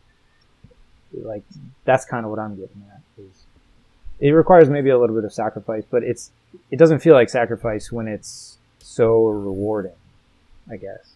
like, 1.14 1.44
that's 1.86 2.06
kind 2.06 2.26
of 2.26 2.32
what 2.32 2.40
I'm 2.40 2.56
getting 2.56 2.84
at. 2.92 3.02
Is 3.22 3.44
it 4.20 4.32
requires 4.32 4.70
maybe 4.70 4.90
a 4.90 4.98
little 4.98 5.16
bit 5.16 5.26
of 5.26 5.34
sacrifice, 5.34 5.84
but 5.90 6.04
it's 6.04 6.32
it 6.72 6.78
doesn't 6.78 7.00
feel 7.00 7.14
like 7.14 7.30
sacrifice 7.30 7.92
when 7.92 8.08
it's 8.08 8.58
so 8.80 9.28
rewarding. 9.28 9.92
I 10.72 10.78
guess. 10.78 11.14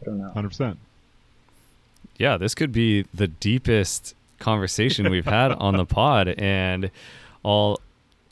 I 0.00 0.04
don't 0.04 0.18
know. 0.18 0.30
Hundred 0.30 0.50
percent 0.50 0.78
yeah, 2.18 2.36
this 2.36 2.54
could 2.54 2.72
be 2.72 3.02
the 3.14 3.28
deepest 3.28 4.14
conversation 4.38 5.10
we've 5.10 5.26
had 5.26 5.52
on 5.52 5.76
the 5.76 5.84
pod, 5.84 6.28
and 6.28 6.90
all 7.42 7.80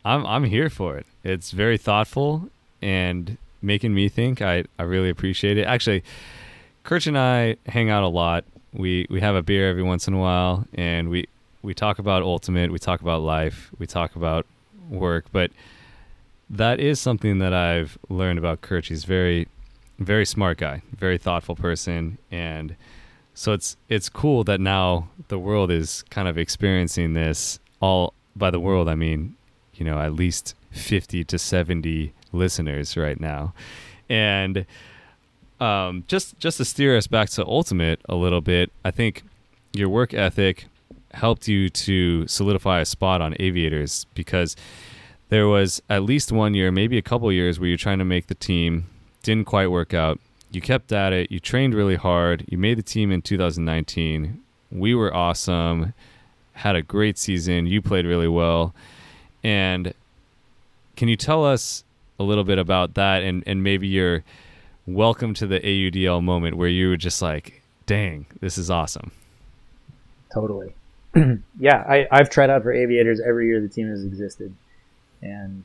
I'm 0.04 0.26
I'm 0.26 0.44
here 0.44 0.70
for 0.70 0.96
it. 0.96 1.06
It's 1.22 1.50
very 1.50 1.78
thoughtful 1.78 2.48
and 2.82 3.38
making 3.64 3.94
me 3.94 4.08
think. 4.08 4.42
I 4.42 4.64
I 4.78 4.82
really 4.84 5.10
appreciate 5.10 5.58
it. 5.58 5.66
Actually, 5.66 6.04
Kirch 6.84 7.06
and 7.06 7.18
I 7.18 7.56
hang 7.66 7.90
out 7.90 8.02
a 8.02 8.08
lot. 8.08 8.44
We 8.72 9.06
we 9.10 9.20
have 9.20 9.34
a 9.34 9.42
beer 9.42 9.68
every 9.68 9.82
once 9.82 10.06
in 10.06 10.14
a 10.14 10.18
while, 10.18 10.66
and 10.74 11.08
we 11.08 11.26
we 11.62 11.74
talk 11.74 11.98
about 11.98 12.22
ultimate. 12.22 12.70
We 12.70 12.78
talk 12.78 13.00
about 13.00 13.22
life. 13.22 13.70
We 13.78 13.86
talk 13.86 14.16
about 14.16 14.46
work, 14.88 15.26
but 15.32 15.50
that 16.50 16.78
is 16.78 17.00
something 17.00 17.38
that 17.38 17.54
I've 17.54 17.98
learned 18.08 18.38
about 18.38 18.60
Kirch. 18.60 18.88
He's 18.88 19.04
very 19.04 19.48
very 19.98 20.26
smart 20.26 20.58
guy, 20.58 20.82
very 20.96 21.18
thoughtful 21.18 21.56
person, 21.56 22.18
and 22.30 22.76
so 23.34 23.52
it's 23.52 23.76
it's 23.88 24.08
cool 24.08 24.44
that 24.44 24.60
now 24.60 25.08
the 25.28 25.38
world 25.38 25.70
is 25.70 26.04
kind 26.10 26.28
of 26.28 26.38
experiencing 26.38 27.14
this 27.14 27.58
all 27.80 28.14
by 28.36 28.50
the 28.50 28.60
world 28.60 28.88
I 28.88 28.94
mean, 28.94 29.36
you 29.74 29.84
know, 29.84 29.98
at 29.98 30.14
least 30.14 30.54
50 30.70 31.24
to 31.24 31.38
70 31.38 32.12
listeners 32.34 32.96
right 32.96 33.18
now. 33.20 33.54
And 34.08 34.66
um, 35.60 36.04
just 36.08 36.38
just 36.38 36.58
to 36.58 36.64
steer 36.64 36.96
us 36.96 37.06
back 37.06 37.30
to 37.30 37.46
ultimate 37.46 38.00
a 38.08 38.14
little 38.14 38.40
bit, 38.40 38.70
I 38.84 38.90
think 38.90 39.22
your 39.72 39.88
work 39.88 40.12
ethic 40.12 40.66
helped 41.12 41.46
you 41.46 41.68
to 41.68 42.26
solidify 42.26 42.80
a 42.80 42.84
spot 42.84 43.20
on 43.20 43.36
aviators 43.38 44.06
because 44.14 44.56
there 45.28 45.46
was 45.46 45.80
at 45.88 46.02
least 46.02 46.32
one 46.32 46.54
year, 46.54 46.70
maybe 46.70 46.98
a 46.98 47.02
couple 47.02 47.30
years 47.32 47.58
where 47.58 47.68
you're 47.68 47.78
trying 47.78 47.98
to 47.98 48.04
make 48.04 48.26
the 48.26 48.34
team, 48.34 48.86
didn't 49.22 49.46
quite 49.46 49.68
work 49.68 49.94
out 49.94 50.18
you 50.54 50.60
kept 50.60 50.92
at 50.92 51.12
it. 51.12 51.30
You 51.30 51.40
trained 51.40 51.74
really 51.74 51.96
hard. 51.96 52.44
You 52.48 52.58
made 52.58 52.78
the 52.78 52.82
team 52.82 53.10
in 53.10 53.22
2019. 53.22 54.40
We 54.70 54.94
were 54.94 55.14
awesome. 55.14 55.94
Had 56.52 56.76
a 56.76 56.82
great 56.82 57.18
season. 57.18 57.66
You 57.66 57.82
played 57.82 58.06
really 58.06 58.28
well. 58.28 58.74
And 59.42 59.92
can 60.96 61.08
you 61.08 61.16
tell 61.16 61.44
us 61.44 61.83
a 62.18 62.22
little 62.22 62.44
bit 62.44 62.58
about 62.58 62.94
that 62.94 63.22
and, 63.22 63.42
and 63.46 63.62
maybe 63.62 63.88
your 63.88 64.24
welcome 64.86 65.34
to 65.34 65.46
the 65.46 65.60
AUDL 65.60 66.22
moment 66.22 66.56
where 66.56 66.68
you 66.68 66.88
were 66.88 66.96
just 66.96 67.22
like, 67.22 67.62
dang, 67.86 68.26
this 68.40 68.58
is 68.58 68.70
awesome? 68.70 69.10
Totally. 70.32 70.74
yeah, 71.58 71.84
I, 71.88 72.06
I've 72.10 72.30
tried 72.30 72.50
out 72.50 72.62
for 72.62 72.72
aviators 72.72 73.20
every 73.20 73.46
year 73.46 73.60
the 73.60 73.68
team 73.68 73.88
has 73.88 74.04
existed. 74.04 74.54
And 75.22 75.64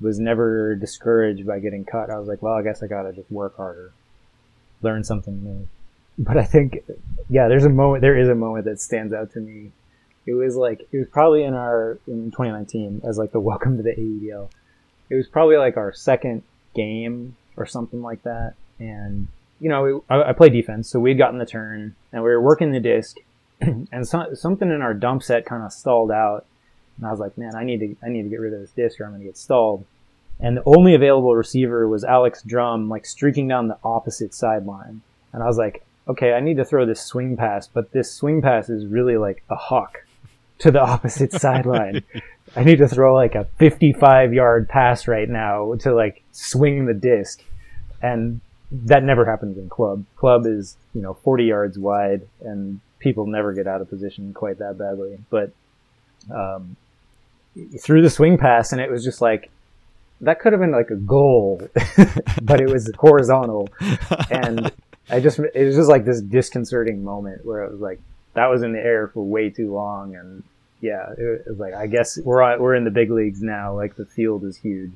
was 0.00 0.18
never 0.18 0.74
discouraged 0.74 1.46
by 1.46 1.58
getting 1.58 1.84
cut. 1.84 2.10
I 2.10 2.18
was 2.18 2.28
like, 2.28 2.42
well, 2.42 2.54
I 2.54 2.62
guess 2.62 2.82
I 2.82 2.86
gotta 2.86 3.12
just 3.12 3.30
work 3.30 3.56
harder, 3.56 3.92
learn 4.82 5.04
something 5.04 5.42
new. 5.42 5.68
But 6.18 6.36
I 6.36 6.44
think, 6.44 6.82
yeah, 7.28 7.48
there's 7.48 7.64
a 7.64 7.70
moment, 7.70 8.02
there 8.02 8.16
is 8.16 8.28
a 8.28 8.34
moment 8.34 8.64
that 8.64 8.80
stands 8.80 9.12
out 9.12 9.32
to 9.32 9.40
me. 9.40 9.72
It 10.26 10.32
was 10.32 10.56
like, 10.56 10.86
it 10.92 10.98
was 10.98 11.08
probably 11.10 11.44
in 11.44 11.54
our, 11.54 11.98
in 12.06 12.30
2019 12.30 13.02
as 13.04 13.18
like 13.18 13.32
the 13.32 13.40
welcome 13.40 13.76
to 13.76 13.82
the 13.82 13.92
AUDL. 13.92 14.50
It 15.10 15.16
was 15.16 15.26
probably 15.26 15.56
like 15.56 15.76
our 15.76 15.92
second 15.92 16.42
game 16.74 17.36
or 17.56 17.66
something 17.66 18.00
like 18.00 18.22
that. 18.22 18.54
And, 18.78 19.28
you 19.60 19.68
know, 19.68 20.04
I, 20.08 20.30
I 20.30 20.32
play 20.32 20.48
defense, 20.48 20.88
so 20.88 21.00
we'd 21.00 21.18
gotten 21.18 21.38
the 21.38 21.46
turn 21.46 21.94
and 22.12 22.22
we 22.22 22.30
were 22.30 22.40
working 22.40 22.72
the 22.72 22.80
disc 22.80 23.16
and 23.60 24.08
so, 24.08 24.32
something 24.34 24.70
in 24.70 24.80
our 24.80 24.94
dump 24.94 25.22
set 25.22 25.44
kind 25.44 25.62
of 25.62 25.72
stalled 25.72 26.10
out 26.10 26.46
and 27.00 27.06
I 27.06 27.10
was 27.10 27.20
like, 27.20 27.38
man, 27.38 27.56
I 27.56 27.64
need 27.64 27.80
to, 27.80 27.96
I 28.04 28.10
need 28.10 28.24
to 28.24 28.28
get 28.28 28.40
rid 28.40 28.52
of 28.52 28.60
this 28.60 28.72
disc 28.72 29.00
or 29.00 29.04
I'm 29.04 29.12
going 29.12 29.22
to 29.22 29.26
get 29.26 29.38
stalled. 29.38 29.86
And 30.38 30.58
the 30.58 30.62
only 30.66 30.94
available 30.94 31.34
receiver 31.34 31.88
was 31.88 32.04
Alex 32.04 32.42
Drum, 32.42 32.88
like 32.88 33.06
streaking 33.06 33.48
down 33.48 33.68
the 33.68 33.78
opposite 33.82 34.34
sideline. 34.34 35.00
And 35.32 35.42
I 35.42 35.46
was 35.46 35.56
like, 35.56 35.82
okay, 36.08 36.32
I 36.34 36.40
need 36.40 36.58
to 36.58 36.64
throw 36.64 36.84
this 36.84 37.00
swing 37.00 37.36
pass, 37.36 37.66
but 37.66 37.92
this 37.92 38.12
swing 38.12 38.42
pass 38.42 38.68
is 38.68 38.86
really 38.86 39.16
like 39.16 39.42
a 39.48 39.56
hawk 39.56 40.04
to 40.58 40.70
the 40.70 40.80
opposite 40.80 41.32
sideline. 41.40 42.02
I 42.56 42.64
need 42.64 42.78
to 42.78 42.88
throw 42.88 43.14
like 43.14 43.34
a 43.34 43.44
55 43.58 44.32
yard 44.32 44.68
pass 44.68 45.06
right 45.06 45.28
now 45.28 45.74
to 45.80 45.94
like 45.94 46.22
swing 46.32 46.86
the 46.86 46.94
disc. 46.94 47.42
And 48.02 48.40
that 48.72 49.02
never 49.02 49.24
happens 49.24 49.58
in 49.58 49.68
club. 49.68 50.04
Club 50.16 50.46
is, 50.46 50.76
you 50.94 51.02
know, 51.02 51.14
40 51.14 51.44
yards 51.44 51.78
wide 51.78 52.22
and 52.40 52.80
people 52.98 53.26
never 53.26 53.52
get 53.52 53.66
out 53.66 53.80
of 53.80 53.88
position 53.88 54.32
quite 54.32 54.58
that 54.58 54.78
badly. 54.78 55.18
But, 55.30 55.52
um, 56.34 56.76
threw 57.80 58.02
the 58.02 58.10
swing 58.10 58.38
pass 58.38 58.72
and 58.72 58.80
it 58.80 58.90
was 58.90 59.04
just 59.04 59.20
like 59.20 59.50
that 60.20 60.40
could 60.40 60.52
have 60.52 60.60
been 60.60 60.72
like 60.72 60.90
a 60.90 60.96
goal, 60.96 61.60
but 62.42 62.60
it 62.60 62.68
was 62.68 62.90
horizontal, 62.98 63.68
and 64.30 64.70
I 65.08 65.20
just 65.20 65.38
it 65.38 65.64
was 65.64 65.76
just 65.76 65.88
like 65.88 66.04
this 66.04 66.20
disconcerting 66.20 67.02
moment 67.02 67.44
where 67.44 67.64
it 67.64 67.72
was 67.72 67.80
like 67.80 68.00
that 68.34 68.46
was 68.46 68.62
in 68.62 68.72
the 68.72 68.78
air 68.78 69.08
for 69.08 69.24
way 69.24 69.50
too 69.50 69.72
long, 69.72 70.14
and 70.14 70.42
yeah, 70.80 71.12
it 71.16 71.44
was 71.46 71.58
like 71.58 71.74
I 71.74 71.86
guess 71.86 72.18
we're 72.18 72.58
we're 72.58 72.74
in 72.74 72.84
the 72.84 72.90
big 72.90 73.10
leagues 73.10 73.42
now. 73.42 73.74
Like 73.74 73.96
the 73.96 74.06
field 74.06 74.44
is 74.44 74.56
huge. 74.56 74.92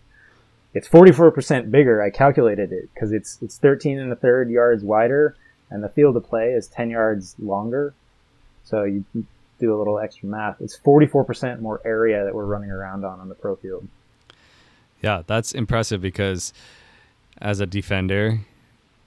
It's 0.73 0.89
44% 0.89 1.71
bigger. 1.71 2.03
I 2.03 2.11
calculated 2.11 2.73
it 2.73 2.93
because 2.93 3.13
it's 3.13 3.39
it's 3.43 3.59
13 3.59 3.99
and 3.99 4.13
a 4.13 4.17
third 4.17 4.51
yards 4.51 4.83
wider, 4.83 5.37
and 5.71 5.85
the 5.85 5.89
field 5.89 6.17
of 6.17 6.25
play 6.25 6.51
is 6.51 6.67
10 6.67 6.91
yards 6.91 7.37
longer. 7.39 7.95
So 8.65 8.83
you, 8.83 9.05
you 9.15 9.27
do 9.61 9.75
a 9.75 9.79
little 9.79 9.99
extra 9.99 10.29
math. 10.29 10.61
It's 10.61 10.77
44% 10.77 11.61
more 11.61 11.81
area 11.85 12.25
that 12.25 12.35
we're 12.35 12.47
running 12.47 12.71
around 12.71 13.05
on 13.05 13.21
on 13.21 13.29
the 13.29 13.35
pro 13.35 13.57
field. 13.57 13.87
Yeah, 15.01 15.23
that's 15.27 15.53
impressive 15.53 16.01
because 16.01 16.53
as 17.41 17.61
a 17.61 17.67
defender, 17.67 18.41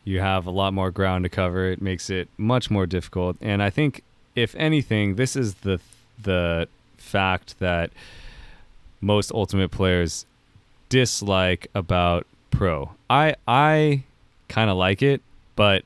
you 0.03 0.19
have 0.19 0.45
a 0.45 0.51
lot 0.51 0.73
more 0.73 0.91
ground 0.91 1.23
to 1.23 1.29
cover. 1.29 1.65
It 1.65 1.81
makes 1.81 2.09
it 2.09 2.29
much 2.37 2.69
more 2.69 2.85
difficult. 2.85 3.35
And 3.41 3.61
I 3.61 3.69
think, 3.69 4.03
if 4.35 4.55
anything, 4.55 5.15
this 5.15 5.35
is 5.35 5.55
the 5.55 5.79
the 6.21 6.67
fact 6.97 7.59
that 7.59 7.91
most 9.01 9.31
ultimate 9.31 9.69
players 9.69 10.25
dislike 10.89 11.67
about 11.75 12.25
pro. 12.51 12.91
I 13.09 13.35
I 13.47 14.03
kind 14.47 14.69
of 14.69 14.77
like 14.77 15.01
it, 15.01 15.21
but 15.55 15.83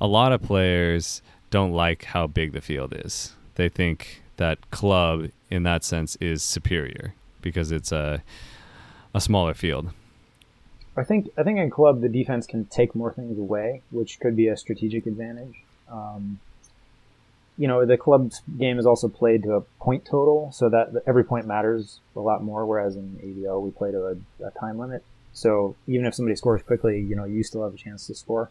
a 0.00 0.06
lot 0.06 0.32
of 0.32 0.42
players 0.42 1.22
don't 1.50 1.72
like 1.72 2.04
how 2.04 2.26
big 2.26 2.52
the 2.52 2.60
field 2.60 2.94
is. 2.96 3.34
They 3.56 3.68
think 3.68 4.22
that 4.36 4.70
club 4.70 5.30
in 5.50 5.62
that 5.62 5.84
sense 5.84 6.16
is 6.16 6.42
superior 6.42 7.14
because 7.40 7.70
it's 7.70 7.92
a 7.92 8.22
a 9.14 9.20
smaller 9.20 9.54
field. 9.54 9.90
I 10.96 11.04
think 11.04 11.30
I 11.36 11.42
think 11.42 11.58
in 11.58 11.70
club 11.70 12.00
the 12.00 12.08
defense 12.08 12.46
can 12.46 12.66
take 12.66 12.94
more 12.94 13.12
things 13.12 13.38
away, 13.38 13.82
which 13.90 14.20
could 14.20 14.36
be 14.36 14.48
a 14.48 14.56
strategic 14.56 15.06
advantage. 15.06 15.62
Um, 15.90 16.40
you 17.56 17.68
know, 17.68 17.86
the 17.86 17.96
club's 17.96 18.42
game 18.58 18.78
is 18.78 18.86
also 18.86 19.08
played 19.08 19.44
to 19.44 19.54
a 19.54 19.60
point 19.80 20.04
total, 20.04 20.50
so 20.52 20.68
that 20.68 21.02
every 21.06 21.24
point 21.24 21.46
matters 21.46 22.00
a 22.16 22.20
lot 22.20 22.42
more. 22.42 22.66
Whereas 22.66 22.96
in 22.96 23.18
AVO, 23.22 23.62
we 23.62 23.70
play 23.70 23.92
to 23.92 24.06
a, 24.06 24.46
a 24.46 24.50
time 24.58 24.78
limit. 24.78 25.04
So 25.32 25.76
even 25.86 26.06
if 26.06 26.14
somebody 26.14 26.36
scores 26.36 26.62
quickly, 26.62 27.00
you 27.00 27.16
know, 27.16 27.24
you 27.24 27.42
still 27.42 27.64
have 27.64 27.74
a 27.74 27.76
chance 27.76 28.06
to 28.06 28.14
score. 28.14 28.50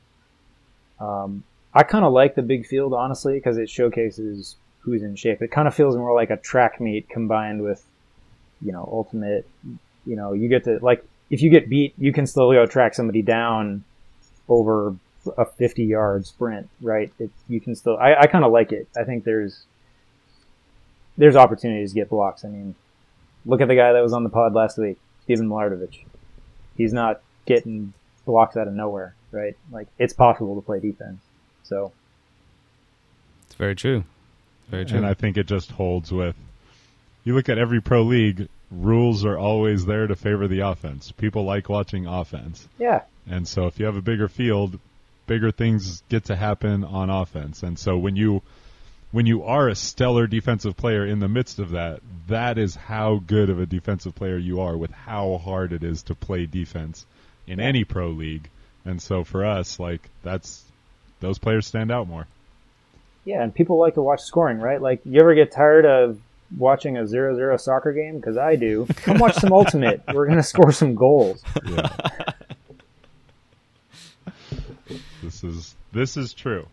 Um, 0.99 1.43
I 1.73 1.83
kind 1.83 2.05
of 2.05 2.13
like 2.13 2.35
the 2.35 2.41
big 2.41 2.65
field, 2.65 2.93
honestly, 2.93 3.33
because 3.33 3.57
it 3.57 3.69
showcases 3.69 4.55
who's 4.79 5.01
in 5.01 5.15
shape. 5.15 5.41
It 5.41 5.51
kind 5.51 5.67
of 5.67 5.73
feels 5.73 5.95
more 5.95 6.13
like 6.13 6.29
a 6.29 6.37
track 6.37 6.79
meet 6.79 7.09
combined 7.09 7.61
with, 7.61 7.83
you 8.61 8.71
know, 8.71 8.87
ultimate. 8.91 9.47
You 10.05 10.15
know, 10.15 10.33
you 10.33 10.49
get 10.49 10.65
to 10.65 10.79
like 10.81 11.05
if 11.29 11.41
you 11.41 11.49
get 11.49 11.69
beat, 11.69 11.93
you 11.97 12.13
can 12.13 12.27
slowly 12.27 12.57
go 12.57 12.65
track 12.65 12.93
somebody 12.93 13.21
down 13.21 13.83
over 14.47 14.95
a 15.37 15.45
50 15.45 15.83
yard 15.83 16.25
sprint, 16.25 16.69
right? 16.81 17.11
It, 17.19 17.31
you 17.47 17.59
can 17.59 17.75
still, 17.75 17.97
I, 17.97 18.15
I 18.15 18.27
kind 18.27 18.43
of 18.43 18.51
like 18.51 18.71
it. 18.71 18.87
I 18.97 19.03
think 19.03 19.23
there's, 19.23 19.65
there's 21.17 21.35
opportunities 21.35 21.91
to 21.91 21.95
get 21.95 22.09
blocks. 22.09 22.43
I 22.43 22.49
mean, 22.49 22.75
look 23.45 23.61
at 23.61 23.67
the 23.67 23.75
guy 23.75 23.93
that 23.93 24.01
was 24.01 24.13
on 24.13 24.23
the 24.23 24.29
pod 24.29 24.53
last 24.53 24.77
week, 24.77 24.97
Steven 25.23 25.47
Milardovich. 25.47 26.03
He's 26.77 26.93
not 26.93 27.21
getting 27.45 27.93
blocks 28.25 28.57
out 28.57 28.67
of 28.67 28.73
nowhere, 28.73 29.15
right? 29.31 29.55
Like 29.71 29.87
it's 29.97 30.13
possible 30.13 30.55
to 30.55 30.61
play 30.61 30.79
defense. 30.79 31.21
So 31.63 31.91
it's 33.45 33.55
very 33.55 33.75
true. 33.75 34.03
Very 34.69 34.85
true. 34.85 34.97
And 34.97 35.05
I 35.05 35.13
think 35.13 35.37
it 35.37 35.47
just 35.47 35.71
holds 35.71 36.11
with, 36.11 36.35
you 37.23 37.35
look 37.35 37.49
at 37.49 37.57
every 37.57 37.81
pro 37.81 38.01
league, 38.03 38.49
rules 38.71 39.23
are 39.25 39.37
always 39.37 39.85
there 39.85 40.07
to 40.07 40.15
favor 40.15 40.47
the 40.47 40.61
offense. 40.61 41.11
People 41.11 41.43
like 41.43 41.69
watching 41.69 42.07
offense. 42.07 42.67
Yeah. 42.79 43.01
And 43.29 43.47
so 43.47 43.67
if 43.67 43.79
you 43.79 43.85
have 43.85 43.95
a 43.95 44.01
bigger 44.01 44.27
field, 44.27 44.79
bigger 45.27 45.51
things 45.51 46.03
get 46.09 46.25
to 46.25 46.35
happen 46.35 46.83
on 46.83 47.09
offense. 47.09 47.63
And 47.63 47.77
so 47.77 47.97
when 47.97 48.15
you 48.15 48.41
when 49.11 49.25
you 49.27 49.43
are 49.43 49.69
a 49.69 49.75
stellar 49.75 50.25
defensive 50.25 50.75
player 50.75 51.05
in 51.05 51.19
the 51.19 51.27
midst 51.27 51.59
of 51.59 51.71
that, 51.71 52.01
that 52.27 52.57
is 52.57 52.75
how 52.75 53.21
good 53.27 53.49
of 53.49 53.59
a 53.59 53.65
defensive 53.65 54.15
player 54.15 54.37
you 54.37 54.59
are 54.59 54.75
with 54.75 54.91
how 54.91 55.37
hard 55.37 55.71
it 55.71 55.83
is 55.83 56.01
to 56.03 56.15
play 56.15 56.47
defense 56.47 57.05
in 57.45 57.59
any 57.59 57.83
pro 57.83 58.09
league. 58.09 58.49
And 58.85 59.01
so 59.01 59.23
for 59.23 59.45
us, 59.45 59.79
like 59.79 60.09
that's 60.23 60.63
those 61.19 61.37
players 61.37 61.67
stand 61.67 61.91
out 61.91 62.07
more. 62.07 62.27
Yeah, 63.23 63.41
and 63.41 63.53
people 63.53 63.79
like 63.79 63.93
to 63.93 64.01
watch 64.01 64.21
scoring, 64.21 64.59
right? 64.59 64.81
Like 64.81 65.01
you 65.05 65.19
ever 65.21 65.35
get 65.35 65.51
tired 65.51 65.85
of 65.85 66.19
watching 66.57 66.97
a 66.97 67.07
zero-zero 67.07 67.57
soccer 67.57 67.93
game 67.93 68.17
because 68.17 68.37
I 68.37 68.55
do. 68.55 68.85
Come 68.97 69.19
watch 69.19 69.35
some 69.35 69.53
Ultimate. 69.53 70.01
We're 70.13 70.27
gonna 70.27 70.43
score 70.43 70.71
some 70.71 70.95
goals. 70.95 71.43
Yeah. 71.65 71.95
This 75.43 75.55
is 75.55 75.75
this 75.91 76.17
is 76.17 76.33
true. 76.33 76.65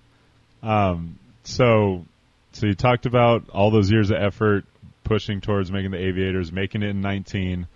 Um, 0.62 1.18
so 1.44 2.04
so 2.52 2.66
you 2.66 2.74
talked 2.74 3.06
about 3.06 3.50
all 3.50 3.70
those 3.70 3.90
years 3.90 4.10
of 4.10 4.16
effort 4.16 4.64
pushing 5.04 5.40
towards 5.40 5.70
making 5.72 5.90
the 5.90 5.98
aviators, 5.98 6.52
making 6.52 6.82
it 6.82 6.90
in 6.90 7.00
19, 7.00 7.66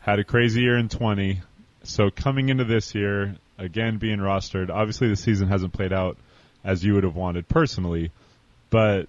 had 0.00 0.18
a 0.18 0.24
crazy 0.24 0.62
year 0.62 0.78
in 0.78 0.88
20. 0.88 1.40
So 1.84 2.10
coming 2.10 2.48
into 2.48 2.64
this 2.64 2.94
year, 2.94 3.36
again 3.58 3.98
being 3.98 4.18
rostered, 4.18 4.70
obviously 4.70 5.08
the 5.08 5.16
season 5.16 5.48
hasn't 5.48 5.72
played 5.72 5.92
out 5.92 6.16
as 6.64 6.84
you 6.84 6.94
would 6.94 7.04
have 7.04 7.16
wanted 7.16 7.48
personally, 7.48 8.10
but 8.70 9.08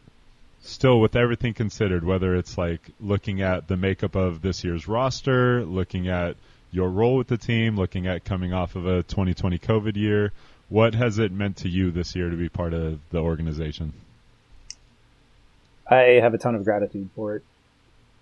still 0.62 1.00
with 1.00 1.16
everything 1.16 1.54
considered, 1.54 2.04
whether 2.04 2.36
it's 2.36 2.58
like 2.58 2.82
looking 3.00 3.42
at 3.42 3.68
the 3.68 3.78
makeup 3.78 4.16
of 4.16 4.42
this 4.42 4.64
year's 4.64 4.88
roster, 4.88 5.64
looking 5.64 6.08
at 6.08 6.36
your 6.72 6.90
role 6.90 7.18
with 7.18 7.28
the 7.28 7.38
team, 7.38 7.76
looking 7.76 8.08
at 8.08 8.26
coming 8.26 8.54
off 8.54 8.76
of 8.76 8.88
a 8.88 9.04
2020 9.04 9.60
COVID 9.60 9.96
year, 9.96 10.32
what 10.70 10.96
has 10.96 11.20
it 11.20 11.32
meant 11.32 11.58
to 11.58 11.70
you 11.70 11.92
this 11.92 12.16
year 12.16 12.30
to 12.30 12.36
be 12.36 12.50
part 12.50 12.74
of 12.74 13.00
the 13.12 13.20
organization? 13.20 13.94
I 15.88 16.20
have 16.22 16.34
a 16.34 16.38
ton 16.38 16.56
of 16.56 16.64
gratitude 16.64 17.10
for 17.16 17.36
it. 17.36 17.44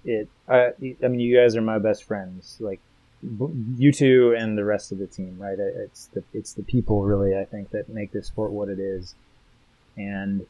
It, 0.04 0.30
I, 0.48 0.74
I 1.04 1.08
mean, 1.08 1.20
you 1.20 1.38
guys 1.38 1.56
are 1.56 1.62
my 1.62 1.78
best 1.78 2.04
friends. 2.04 2.58
Like 2.60 2.80
you 3.78 3.92
two 3.92 4.36
and 4.38 4.58
the 4.58 4.66
rest 4.66 4.92
of 4.92 4.98
the 4.98 5.08
team, 5.08 5.38
right? 5.40 5.58
It's 5.60 6.08
the 6.08 6.24
it's 6.34 6.54
the 6.54 6.64
people 6.64 7.04
really 7.04 7.38
I 7.38 7.46
think 7.46 7.70
that 7.70 7.88
make 7.88 8.12
this 8.12 8.28
sport 8.28 8.52
what 8.52 8.70
it 8.70 8.80
is. 8.80 9.16
And 9.96 10.48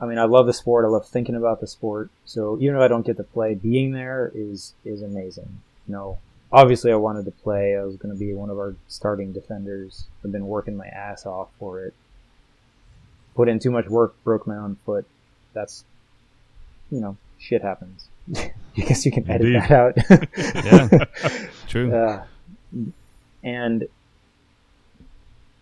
I 0.00 0.06
mean, 0.06 0.18
I 0.18 0.24
love 0.24 0.46
the 0.46 0.52
sport. 0.52 0.84
I 0.84 0.88
love 0.88 1.08
thinking 1.08 1.34
about 1.34 1.60
the 1.60 1.66
sport. 1.66 2.10
So 2.24 2.58
even 2.60 2.76
if 2.76 2.82
I 2.82 2.88
don't 2.88 3.04
get 3.04 3.16
to 3.16 3.24
play, 3.24 3.54
being 3.54 3.92
there 3.92 4.30
is 4.34 4.74
is 4.84 5.02
amazing. 5.02 5.62
You 5.88 5.92
know, 5.92 6.18
obviously 6.56 6.90
I 6.90 6.96
wanted 6.96 7.26
to 7.26 7.30
play. 7.30 7.76
I 7.76 7.84
was 7.84 7.96
going 7.96 8.14
to 8.14 8.18
be 8.18 8.32
one 8.32 8.48
of 8.48 8.56
our 8.56 8.74
starting 8.88 9.32
defenders. 9.32 10.06
I've 10.24 10.32
been 10.32 10.46
working 10.46 10.74
my 10.76 10.86
ass 10.86 11.26
off 11.26 11.48
for 11.58 11.84
it. 11.84 11.94
Put 13.34 13.48
in 13.48 13.58
too 13.58 13.70
much 13.70 13.86
work, 13.88 14.14
broke 14.24 14.46
my 14.46 14.56
own 14.56 14.76
foot. 14.86 15.04
That's, 15.52 15.84
you 16.90 17.00
know, 17.00 17.18
shit 17.38 17.60
happens. 17.60 18.08
I 18.36 18.52
guess 18.74 19.04
you 19.04 19.12
can 19.12 19.30
edit 19.30 19.46
Indeed. 19.48 19.62
that 19.62 19.70
out. 19.70 21.04
yeah, 21.28 21.40
true. 21.68 21.94
Uh, 21.94 22.24
and 23.44 23.86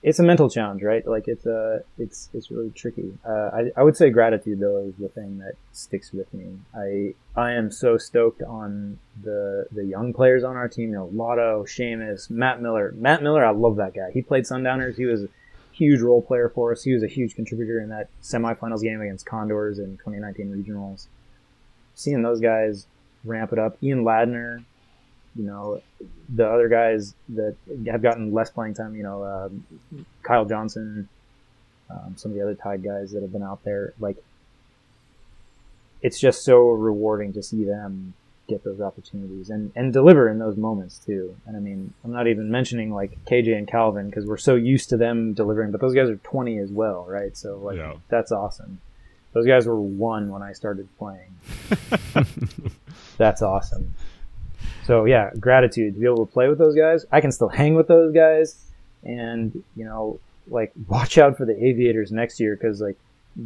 it's 0.05 0.19
a 0.19 0.23
mental 0.23 0.51
challenge, 0.51 0.83
right? 0.83 1.05
Like 1.07 1.29
it's 1.29 1.47
a, 1.47 1.83
it's 1.99 2.29
it's 2.35 2.51
really 2.51 2.71
tricky. 2.71 3.17
Uh, 3.27 3.49
I 3.53 3.73
I 3.75 3.83
would 3.83 3.97
say 3.97 4.11
gratitude 4.11 4.61
though 4.61 4.85
is 4.87 4.95
the 4.97 5.09
thing 5.09 5.39
that 5.39 5.55
sticks 5.73 6.13
with 6.13 6.33
me. 6.35 6.59
I 6.77 7.15
I 7.35 7.53
am 7.53 7.71
so 7.71 7.97
stoked 7.97 8.43
on 8.43 8.99
the 9.23 9.67
the 9.73 9.83
young 9.83 10.13
players 10.13 10.45
on 10.45 10.57
our 10.57 10.69
team. 10.69 10.91
You 10.91 10.97
know, 10.97 11.11
Lotto, 11.11 11.65
Seamus, 11.65 12.29
Matt 12.29 12.61
Miller. 12.61 12.93
Matt 12.95 13.23
Miller, 13.23 13.47
I 13.47 13.53
love 13.53 13.77
that 13.77 13.95
guy. 13.95 14.11
He 14.13 14.21
played 14.21 14.47
Sundowners. 14.47 14.99
He 14.99 15.07
was 15.07 15.23
a 15.23 15.29
huge 15.73 16.03
role 16.03 16.21
player 16.21 16.51
for 16.51 16.73
us. 16.73 16.83
He 16.83 16.93
was 16.93 17.03
a 17.03 17.09
huge 17.09 17.35
contributor 17.35 17.81
in 17.81 17.89
that 17.89 18.11
semifinals 18.23 18.83
game 18.83 19.01
against 19.01 19.25
Condors 19.25 19.79
in 19.79 19.97
2019 19.97 20.53
regionals. 20.53 21.07
Seeing 21.95 22.21
those 22.21 22.41
guys 22.41 22.87
ramp 23.25 23.55
it 23.55 23.59
up. 23.59 23.79
Ian 23.83 24.05
Ladner, 24.05 24.65
you 25.37 25.45
know, 25.45 25.81
the 26.35 26.49
other 26.49 26.69
guys 26.69 27.15
that 27.31 27.57
have 27.87 28.03
gotten 28.03 28.33
less 28.33 28.51
playing 28.51 28.75
time, 28.75 28.95
you 28.95 29.03
know, 29.03 29.25
um, 29.25 29.65
Kyle 30.23 30.45
Johnson, 30.45 31.09
um, 31.91 32.15
some 32.17 32.31
of 32.31 32.37
the 32.37 32.43
other 32.43 32.55
Tide 32.55 32.83
guys 32.83 33.13
that 33.13 33.23
have 33.23 33.33
been 33.33 33.43
out 33.43 33.63
there, 33.65 33.95
like, 33.99 34.17
it's 36.03 36.21
just 36.21 36.45
so 36.45 36.71
rewarding 36.71 37.33
to 37.33 37.43
see 37.43 37.65
them 37.65 38.15
get 38.47 38.63
those 38.63 38.79
opportunities 38.81 39.49
and, 39.49 39.73
and 39.75 39.91
deliver 39.93 40.29
in 40.29 40.39
those 40.39 40.57
moments 40.57 40.99
too. 40.99 41.35
And 41.47 41.57
I 41.57 41.61
mean, 41.61 41.95
I'm 42.05 42.13
not 42.13 42.27
even 42.27 42.51
mentioning 42.51 42.93
like 42.93 43.25
KJ 43.25 43.57
and 43.57 43.67
Calvin 43.67 44.11
because 44.11 44.27
we're 44.27 44.37
so 44.37 44.55
used 44.55 44.91
to 44.91 44.99
them 44.99 45.33
delivering, 45.33 45.71
but 45.71 45.81
those 45.81 45.95
guys 45.95 46.11
are 46.11 46.17
20 46.17 46.59
as 46.59 46.71
well, 46.71 47.07
right? 47.09 47.35
So 47.37 47.57
like, 47.57 47.79
Yeah. 47.79 47.95
that's 48.09 48.31
awesome. 48.33 48.81
Those 49.33 49.47
guys 49.47 49.67
were 49.67 49.81
one 49.81 50.29
when 50.31 50.43
I 50.43 50.53
started 50.53 50.89
playing. 50.99 51.35
that's 53.17 53.41
awesome. 53.43 53.95
So 54.85 55.05
yeah, 55.07 55.31
gratitude 55.39 55.95
to 55.95 56.01
be 56.01 56.07
able 56.07 56.27
to 56.27 56.33
play 56.33 56.49
with 56.49 56.59
those 56.59 56.75
guys. 56.75 57.07
I 57.11 57.21
can 57.21 57.33
still 57.33 57.49
hang 57.49 57.75
with 57.75 57.89
those 57.89 58.13
guys, 58.15 58.65
and 59.03 59.63
you 59.77 59.85
know, 59.85 60.21
like 60.49 60.73
watch 60.89 61.17
out 61.19 61.37
for 61.37 61.45
the 61.47 61.57
Aviators 61.65 62.13
next 62.13 62.39
year 62.41 62.57
because 62.57 62.81
like 62.81 62.97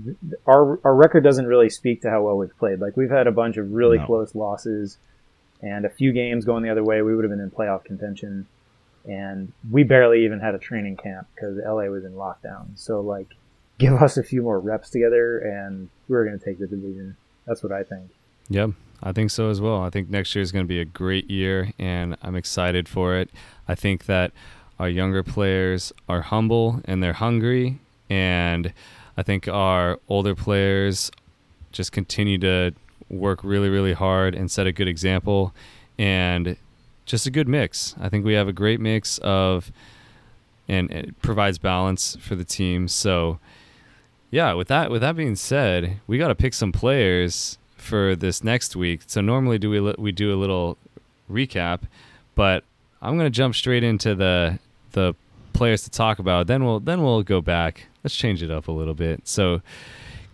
th- 0.04 0.16
our 0.46 0.80
our 0.84 0.94
record 0.94 1.22
doesn't 1.24 1.46
really 1.46 1.70
speak 1.70 2.02
to 2.02 2.10
how 2.10 2.22
well 2.22 2.36
we've 2.38 2.56
played. 2.58 2.80
Like 2.80 2.96
we've 2.96 3.10
had 3.10 3.26
a 3.26 3.32
bunch 3.32 3.56
of 3.56 3.70
really 3.72 3.98
No. 3.98 4.06
close 4.06 4.34
losses. 4.34 4.98
and 5.60 5.84
a 5.84 5.88
few 5.90 6.12
games 6.12 6.44
going 6.44 6.62
the 6.62 6.70
other 6.70 6.84
way, 6.84 7.02
we 7.02 7.14
would 7.16 7.24
have 7.24 7.30
been 7.32 7.40
in 7.40 7.50
playoff 7.50 7.82
contention. 7.84 8.46
And 9.04 9.52
we 9.70 9.82
barely 9.82 10.24
even 10.24 10.38
had 10.38 10.54
a 10.54 10.58
training 10.58 10.96
camp 10.98 11.26
because 11.34 11.56
LA 11.56 11.86
was 11.88 12.04
in 12.04 12.12
lockdown. 12.12 12.66
So 12.76 13.00
like, 13.00 13.26
give 13.78 13.94
us 13.94 14.16
a 14.16 14.22
few 14.22 14.42
more 14.42 14.60
reps 14.60 14.88
together, 14.90 15.38
and 15.38 15.88
we're 16.08 16.24
going 16.24 16.38
to 16.38 16.44
take 16.44 16.58
the 16.60 16.66
division. 16.68 17.16
That's 17.46 17.62
what 17.64 17.72
I 17.72 17.82
think. 17.82 18.10
Yep, 18.50 18.70
I 19.02 19.12
think 19.12 19.30
so 19.30 19.48
as 19.50 19.60
well. 19.60 19.82
I 19.82 19.90
think 19.90 20.10
next 20.10 20.34
year 20.34 20.42
is 20.42 20.52
going 20.52 20.64
to 20.64 20.68
be 20.68 20.80
a 20.80 20.84
great 20.84 21.30
year, 21.30 21.72
and 21.78 22.16
I'm 22.22 22.34
excited 22.34 22.88
for 22.88 23.16
it. 23.16 23.30
I 23.68 23.74
think 23.74 24.06
that 24.06 24.32
our 24.78 24.88
younger 24.88 25.22
players 25.22 25.92
are 26.08 26.22
humble 26.22 26.80
and 26.84 27.02
they're 27.02 27.12
hungry, 27.12 27.78
and 28.10 28.72
I 29.16 29.22
think 29.22 29.46
our 29.48 29.98
older 30.08 30.34
players 30.34 31.10
just 31.72 31.92
continue 31.92 32.38
to 32.38 32.72
work 33.08 33.42
really, 33.42 33.68
really 33.68 33.92
hard 33.92 34.34
and 34.34 34.50
set 34.50 34.66
a 34.66 34.72
good 34.72 34.88
example, 34.88 35.54
and 35.98 36.56
just 37.06 37.26
a 37.26 37.30
good 37.30 37.48
mix. 37.48 37.94
I 38.00 38.08
think 38.08 38.24
we 38.24 38.34
have 38.34 38.48
a 38.48 38.52
great 38.52 38.80
mix 38.80 39.18
of, 39.18 39.72
and 40.68 40.90
it 40.90 41.20
provides 41.22 41.58
balance 41.58 42.16
for 42.20 42.34
the 42.34 42.44
team. 42.44 42.88
So, 42.88 43.38
yeah, 44.30 44.52
with 44.52 44.68
that 44.68 44.90
with 44.90 45.00
that 45.02 45.16
being 45.16 45.36
said, 45.36 46.00
we 46.06 46.18
got 46.18 46.28
to 46.28 46.34
pick 46.34 46.52
some 46.52 46.72
players 46.72 47.58
for 47.88 48.14
this 48.14 48.44
next 48.44 48.76
week. 48.76 49.00
So 49.06 49.20
normally 49.20 49.58
do 49.58 49.70
we 49.70 49.80
we 49.98 50.12
do 50.12 50.32
a 50.32 50.38
little 50.38 50.76
recap, 51.30 51.80
but 52.34 52.62
I'm 53.00 53.16
gonna 53.16 53.30
jump 53.30 53.54
straight 53.54 53.82
into 53.82 54.14
the 54.14 54.58
the 54.92 55.14
players 55.52 55.82
to 55.82 55.90
talk 55.90 56.18
about. 56.18 56.46
Then 56.46 56.64
we'll 56.64 56.80
then 56.80 57.02
we'll 57.02 57.22
go 57.22 57.40
back. 57.40 57.86
Let's 58.04 58.14
change 58.14 58.42
it 58.42 58.50
up 58.50 58.68
a 58.68 58.72
little 58.72 58.94
bit. 58.94 59.26
So, 59.26 59.60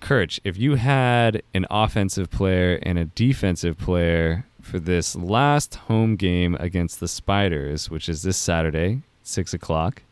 Kirch, 0.00 0.40
if 0.44 0.58
you 0.58 0.74
had 0.74 1.42
an 1.54 1.66
offensive 1.70 2.30
player 2.30 2.78
and 2.82 2.98
a 2.98 3.06
defensive 3.06 3.78
player 3.78 4.44
for 4.60 4.78
this 4.78 5.16
last 5.16 5.76
home 5.76 6.16
game 6.16 6.56
against 6.60 7.00
the 7.00 7.08
Spiders, 7.08 7.90
which 7.90 8.08
is 8.08 8.22
this 8.22 8.36
Saturday, 8.36 9.00
six 9.22 9.54
o'clock, 9.54 10.02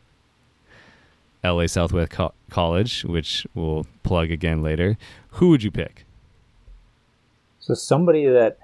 LA 1.43 1.67
Southwest 1.67 2.11
Co- 2.11 2.33
College, 2.49 3.03
which 3.03 3.45
we'll 3.53 3.85
plug 4.03 4.31
again 4.31 4.61
later, 4.63 4.97
who 5.31 5.49
would 5.49 5.63
you 5.63 5.71
pick? 5.71 6.05
So 7.63 7.73
somebody 7.73 8.25
that 8.27 8.57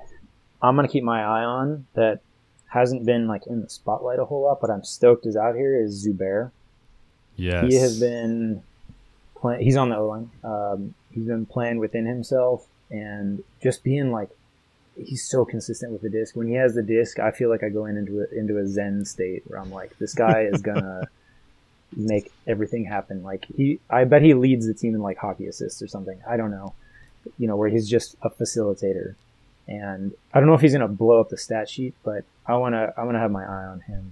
I'm 0.62 0.76
gonna 0.76 0.90
keep 0.90 1.06
my 1.06 1.22
eye 1.22 1.46
on 1.46 1.88
that 1.94 2.20
hasn't 2.68 3.06
been 3.06 3.28
like 3.28 3.48
in 3.48 3.62
the 3.62 3.70
spotlight 3.70 4.20
a 4.20 4.26
whole 4.26 4.44
lot, 4.44 4.60
but 4.60 4.70
I'm 4.70 4.84
stoked 4.84 5.26
is 5.26 5.38
out 5.38 5.56
here 5.56 5.82
is 5.82 6.06
Zubair. 6.06 6.52
Yes. 7.38 7.66
He 7.72 7.76
has 7.76 7.98
been 7.98 8.62
playing. 9.36 9.64
He's 9.64 9.78
on 9.78 9.90
the 9.90 9.96
O 9.96 10.08
line. 10.08 10.32
Um, 10.44 10.94
he's 11.12 11.26
been 11.26 11.46
playing 11.46 11.78
within 11.78 12.06
himself 12.06 12.68
and 12.92 13.42
just 13.64 13.86
being 13.86 14.12
like 14.12 14.32
he's 14.98 15.24
so 15.24 15.46
consistent 15.46 15.94
with 15.94 16.02
the 16.02 16.10
disc. 16.10 16.36
When 16.36 16.48
he 16.48 16.56
has 16.56 16.76
the 16.76 16.84
disc, 16.84 17.20
I 17.20 17.32
feel 17.32 17.50
like 17.50 17.64
I 17.64 17.70
go 17.70 17.86
in 17.86 17.96
into 17.96 18.20
a, 18.20 18.38
into 18.38 18.58
a 18.58 18.68
zen 18.68 19.06
state 19.06 19.44
where 19.48 19.62
I'm 19.62 19.72
like, 19.72 19.98
this 19.98 20.14
guy 20.14 20.42
is 20.52 20.62
gonna 20.62 21.08
make 21.96 22.34
everything 22.46 22.84
happen. 22.84 23.24
Like 23.24 23.46
he, 23.56 23.80
I 23.90 24.04
bet 24.04 24.24
he 24.24 24.34
leads 24.34 24.68
the 24.68 24.74
team 24.74 24.94
in 24.94 25.02
like 25.02 25.18
hockey 25.18 25.48
assists 25.48 25.82
or 25.82 25.88
something. 25.88 26.20
I 26.28 26.36
don't 26.36 26.52
know, 26.52 26.74
you 27.38 27.48
know, 27.48 27.56
where 27.56 27.70
he's 27.70 27.88
just 27.90 28.16
a 28.22 28.30
facilitator. 28.30 29.16
And 29.68 30.14
I 30.34 30.40
don't 30.40 30.48
know 30.48 30.56
if 30.56 30.62
he's 30.62 30.74
gonna 30.74 30.88
blow 30.88 31.20
up 31.20 31.30
the 31.30 31.38
stat 31.38 31.70
sheet, 31.70 31.94
but 32.04 32.24
I 32.46 32.56
wanna, 32.56 32.94
I 32.98 33.04
wanna 33.04 33.20
have 33.20 33.32
my 33.32 33.44
eye 33.44 33.66
on 33.66 33.82
him. 33.82 34.12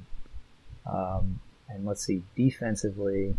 Um, 0.86 1.39
and 1.70 1.86
let's 1.86 2.05
see, 2.05 2.24
defensively, 2.36 3.36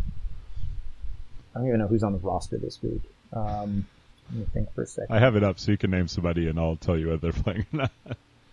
I 1.54 1.58
don't 1.58 1.68
even 1.68 1.80
know 1.80 1.86
who's 1.86 2.02
on 2.02 2.12
the 2.12 2.18
roster 2.18 2.58
this 2.58 2.82
week. 2.82 3.02
Um, 3.32 3.86
let 4.30 4.40
me 4.40 4.46
think 4.52 4.74
for 4.74 4.82
a 4.82 4.86
second. 4.86 5.14
I 5.14 5.18
have 5.20 5.36
it 5.36 5.42
up 5.42 5.58
so 5.58 5.70
you 5.70 5.78
can 5.78 5.90
name 5.90 6.08
somebody 6.08 6.48
and 6.48 6.58
I'll 6.58 6.76
tell 6.76 6.98
you 6.98 7.08
whether 7.08 7.30
they're 7.30 7.42
playing 7.42 7.66
or 7.72 7.78
not. 7.78 7.92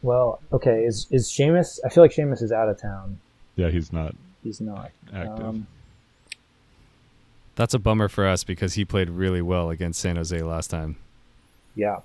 Well, 0.02 0.40
okay, 0.54 0.84
is 0.86 1.08
is 1.10 1.28
Seamus? 1.28 1.80
I 1.84 1.90
feel 1.90 2.04
like 2.04 2.12
Seamus 2.12 2.44
is 2.44 2.52
out 2.52 2.70
of 2.70 2.80
town. 2.80 3.20
yeah, 3.56 3.70
he's 3.70 3.92
not 3.92 4.16
He's 4.46 4.62
not 4.62 4.92
active. 5.12 5.44
Um, 5.44 5.68
That's 7.56 7.74
a 7.74 7.80
bummer 7.80 8.08
for 8.08 8.28
us 8.28 8.44
because 8.44 8.76
he 8.76 8.86
played 8.86 9.10
really 9.10 9.42
well 9.42 9.72
against 9.72 10.00
San 10.00 10.18
Jose 10.18 10.40
last 10.44 10.68
time. 10.68 10.98
Yeah. 11.76 11.98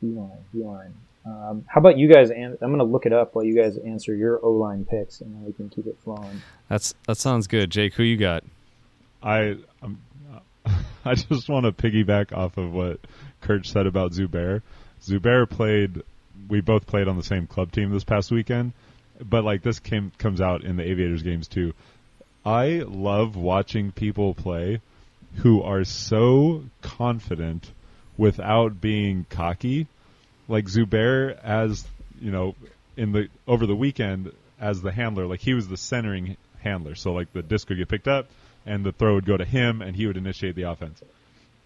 Beeline, 0.00 0.30
beeline. 0.52 0.94
Um, 1.24 1.64
how 1.68 1.80
about 1.80 1.98
you 1.98 2.12
guys? 2.12 2.30
An- 2.30 2.58
I'm 2.60 2.70
gonna 2.70 2.84
look 2.84 3.06
it 3.06 3.12
up 3.12 3.34
while 3.34 3.44
you 3.44 3.54
guys 3.54 3.78
answer 3.78 4.14
your 4.14 4.44
O 4.44 4.50
line 4.50 4.84
picks, 4.84 5.20
and 5.20 5.34
then 5.34 5.44
we 5.44 5.52
can 5.52 5.68
keep 5.68 5.86
it 5.86 5.96
flowing. 6.02 6.42
That's 6.68 6.94
that 7.06 7.16
sounds 7.16 7.46
good. 7.46 7.70
Jake, 7.70 7.94
who 7.94 8.02
you 8.02 8.16
got? 8.16 8.42
I 9.22 9.56
um, 9.82 10.00
I 11.04 11.14
just 11.14 11.48
want 11.48 11.66
to 11.66 11.72
piggyback 11.72 12.36
off 12.36 12.56
of 12.56 12.72
what 12.72 13.00
Kirch 13.40 13.70
said 13.70 13.86
about 13.86 14.12
Zubair. 14.12 14.62
Zubair 15.02 15.48
played. 15.48 16.02
We 16.48 16.60
both 16.60 16.86
played 16.86 17.06
on 17.06 17.16
the 17.16 17.22
same 17.22 17.46
club 17.46 17.70
team 17.70 17.90
this 17.90 18.04
past 18.04 18.32
weekend, 18.32 18.72
but 19.24 19.44
like 19.44 19.62
this 19.62 19.78
came 19.78 20.10
comes 20.18 20.40
out 20.40 20.64
in 20.64 20.76
the 20.76 20.82
Aviators 20.82 21.22
games 21.22 21.46
too. 21.46 21.72
I 22.44 22.82
love 22.84 23.36
watching 23.36 23.92
people 23.92 24.34
play 24.34 24.80
who 25.36 25.62
are 25.62 25.84
so 25.84 26.64
confident 26.82 27.70
without 28.16 28.80
being 28.80 29.26
cocky. 29.30 29.86
Like 30.48 30.66
Zubair 30.66 31.38
as 31.42 31.86
you 32.20 32.30
know 32.30 32.54
in 32.96 33.12
the 33.12 33.28
over 33.46 33.66
the 33.66 33.76
weekend 33.76 34.32
as 34.60 34.82
the 34.82 34.92
handler, 34.92 35.26
like 35.26 35.40
he 35.40 35.54
was 35.54 35.68
the 35.68 35.76
centering 35.76 36.36
handler. 36.60 36.94
So 36.94 37.12
like 37.12 37.32
the 37.32 37.42
disc 37.42 37.68
would 37.68 37.78
get 37.78 37.88
picked 37.88 38.08
up 38.08 38.28
and 38.64 38.84
the 38.84 38.92
throw 38.92 39.14
would 39.14 39.26
go 39.26 39.36
to 39.36 39.44
him 39.44 39.82
and 39.82 39.96
he 39.96 40.06
would 40.06 40.16
initiate 40.16 40.54
the 40.54 40.62
offense. 40.62 41.02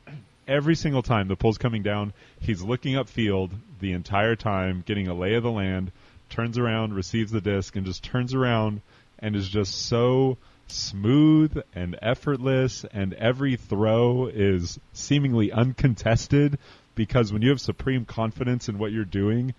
Every 0.49 0.75
single 0.75 1.03
time 1.03 1.29
the 1.29 1.37
pull's 1.37 1.59
coming 1.59 1.83
down, 1.83 2.13
he's 2.41 2.63
looking 2.63 2.95
upfield 2.95 3.51
the 3.81 3.93
entire 3.93 4.37
time, 4.37 4.83
getting 4.87 5.09
a 5.09 5.15
lay 5.15 5.35
of 5.35 5.43
the 5.43 5.51
land, 5.51 5.93
turns 6.31 6.59
around, 6.59 6.95
receives 6.95 7.31
the 7.31 7.41
disc, 7.41 7.75
and 7.77 7.85
just 7.85 8.05
turns 8.05 8.35
around 8.35 8.81
and 9.19 9.35
is 9.35 9.49
just 9.49 9.87
so 9.87 10.39
smooth 10.69 11.63
and 11.75 11.99
effortless 12.03 12.85
and 12.93 13.15
every 13.15 13.57
throw 13.57 14.27
is 14.27 14.79
seemingly 14.93 15.53
uncontested 15.53 16.59
because 16.95 17.33
when 17.33 17.43
you 17.43 17.51
have 17.51 17.61
supreme 17.61 18.05
confidence 18.05 18.69
in 18.69 18.79
what 18.79 18.93
you're 18.93 19.05
doing 19.05 19.55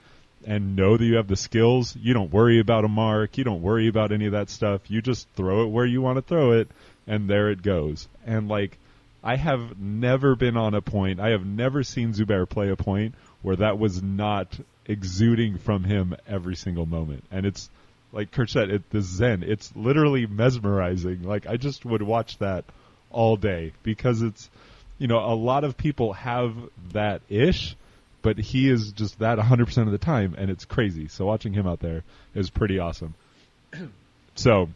and 0.46 0.76
know 0.76 0.98
that 0.98 1.06
you 1.06 1.16
have 1.16 1.28
the 1.28 1.36
skills, 1.36 1.96
you 1.96 2.14
don't 2.14 2.32
worry 2.32 2.60
about 2.60 2.86
a 2.86 2.88
mark, 2.88 3.38
you 3.38 3.44
don't 3.44 3.62
worry 3.62 3.88
about 3.88 4.12
any 4.12 4.26
of 4.26 4.32
that 4.32 4.50
stuff. 4.50 4.82
You 4.90 5.02
just 5.02 5.28
throw 5.36 5.64
it 5.64 5.70
where 5.70 5.86
you 5.86 6.02
want 6.02 6.18
to 6.18 6.22
throw 6.22 6.52
it 6.52 6.70
and 7.06 7.30
there 7.30 7.50
it 7.50 7.62
goes. 7.62 8.08
And 8.26 8.48
like 8.48 8.78
I 9.24 9.36
have 9.36 9.80
never 9.80 10.36
been 10.36 10.58
on 10.58 10.74
a 10.74 10.82
point, 10.82 11.20
I 11.20 11.30
have 11.30 11.46
never 11.46 11.84
seen 11.84 12.14
Zubair 12.14 12.48
play 12.48 12.70
a 12.70 12.76
point 12.76 13.16
where 13.42 13.56
that 13.58 13.80
was 13.80 14.02
not 14.02 14.60
exuding 14.86 15.58
from 15.58 15.84
him 15.84 16.16
every 16.28 16.56
single 16.56 16.86
moment. 16.86 17.24
And 17.32 17.46
it's 17.46 17.70
like 18.12 18.32
Kirch 18.32 18.52
said, 18.52 18.70
it 18.70 18.90
the 18.90 19.02
Zen. 19.02 19.44
It's 19.44 19.76
literally 19.76 20.26
mesmerizing. 20.26 21.24
Like 21.24 21.48
I 21.48 21.58
just 21.58 21.86
would 21.86 22.02
watch 22.02 22.38
that 22.40 22.66
all 23.12 23.36
day 23.36 23.74
because 23.84 24.22
it's 24.22 24.50
you 24.98 25.08
know, 25.08 25.20
a 25.20 25.36
lot 25.36 25.64
of 25.64 25.78
people 25.78 26.14
have 26.14 26.56
that 26.94 27.22
ish, 27.30 27.76
but 28.22 28.38
he 28.38 28.70
is 28.70 28.92
just 28.94 29.20
that 29.20 29.38
100% 29.38 29.78
of 29.86 29.92
the 29.92 29.98
time, 29.98 30.36
and 30.38 30.50
it's 30.50 30.66
crazy. 30.66 31.08
So 31.08 31.26
watching 31.26 31.54
him 31.54 31.68
out 31.68 31.80
there 31.80 32.04
is 32.34 32.50
pretty 32.50 32.80
awesome. 32.80 33.14
so, 34.36 34.70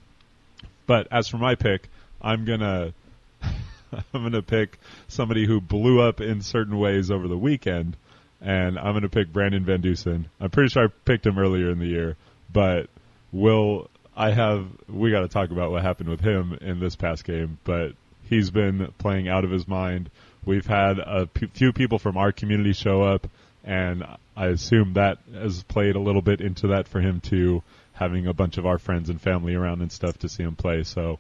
but 0.86 1.08
as 1.12 1.28
for 1.28 1.38
my 1.38 1.56
pick, 1.56 1.90
I'm 2.22 2.46
gonna 2.46 2.94
I'm 3.42 4.24
gonna 4.24 4.42
pick 4.42 4.78
somebody 5.08 5.48
who 5.48 5.60
blew 5.60 6.02
up 6.02 6.22
in 6.22 6.42
certain 6.42 6.78
ways 6.78 7.10
over 7.10 7.28
the 7.28 7.38
weekend, 7.38 7.98
and 8.42 8.78
I'm 8.78 8.94
gonna 8.94 9.10
pick 9.10 9.34
Brandon 9.34 9.66
Van 9.66 9.82
Dusen. 9.82 10.30
I'm 10.40 10.52
pretty 10.52 10.70
sure 10.70 10.86
I 10.86 10.88
picked 11.06 11.26
him 11.26 11.40
earlier 11.40 11.72
in 11.72 11.80
the 11.80 11.88
year, 11.88 12.16
but 12.52 12.91
will 13.32 13.90
I 14.16 14.32
have 14.32 14.68
we 14.88 15.12
got 15.12 15.22
to 15.22 15.28
talk 15.28 15.52
about 15.52 15.72
what 15.72 15.82
happened 15.82 16.10
with 16.10 16.22
him 16.22 16.58
in 16.62 16.80
this 16.80 16.96
past 16.96 17.24
game, 17.24 17.58
but 17.64 17.94
he's 18.30 18.50
been 18.52 18.94
playing 18.98 19.28
out 19.28 19.44
of 19.44 19.52
his 19.52 19.68
mind. 19.68 20.10
We've 20.46 20.66
had 20.66 21.00
a 21.00 21.28
p- 21.28 21.48
few 21.48 21.72
people 21.72 22.00
from 22.00 22.18
our 22.18 22.32
community 22.32 22.74
show 22.74 23.04
up, 23.04 23.28
and 23.64 24.06
I 24.36 24.48
assume 24.48 24.94
that 24.94 25.20
has 25.34 25.64
played 25.64 25.96
a 25.96 26.00
little 26.00 26.22
bit 26.22 26.42
into 26.42 26.68
that 26.68 26.88
for 26.88 27.00
him 27.00 27.22
too, 27.22 27.64
having 27.94 28.28
a 28.28 28.34
bunch 28.34 28.58
of 28.58 28.66
our 28.66 28.80
friends 28.80 29.10
and 29.10 29.22
family 29.22 29.56
around 29.56 29.82
and 29.82 29.92
stuff 29.92 30.18
to 30.20 30.30
see 30.30 30.44
him 30.44 30.56
play. 30.56 30.84
So 30.84 31.20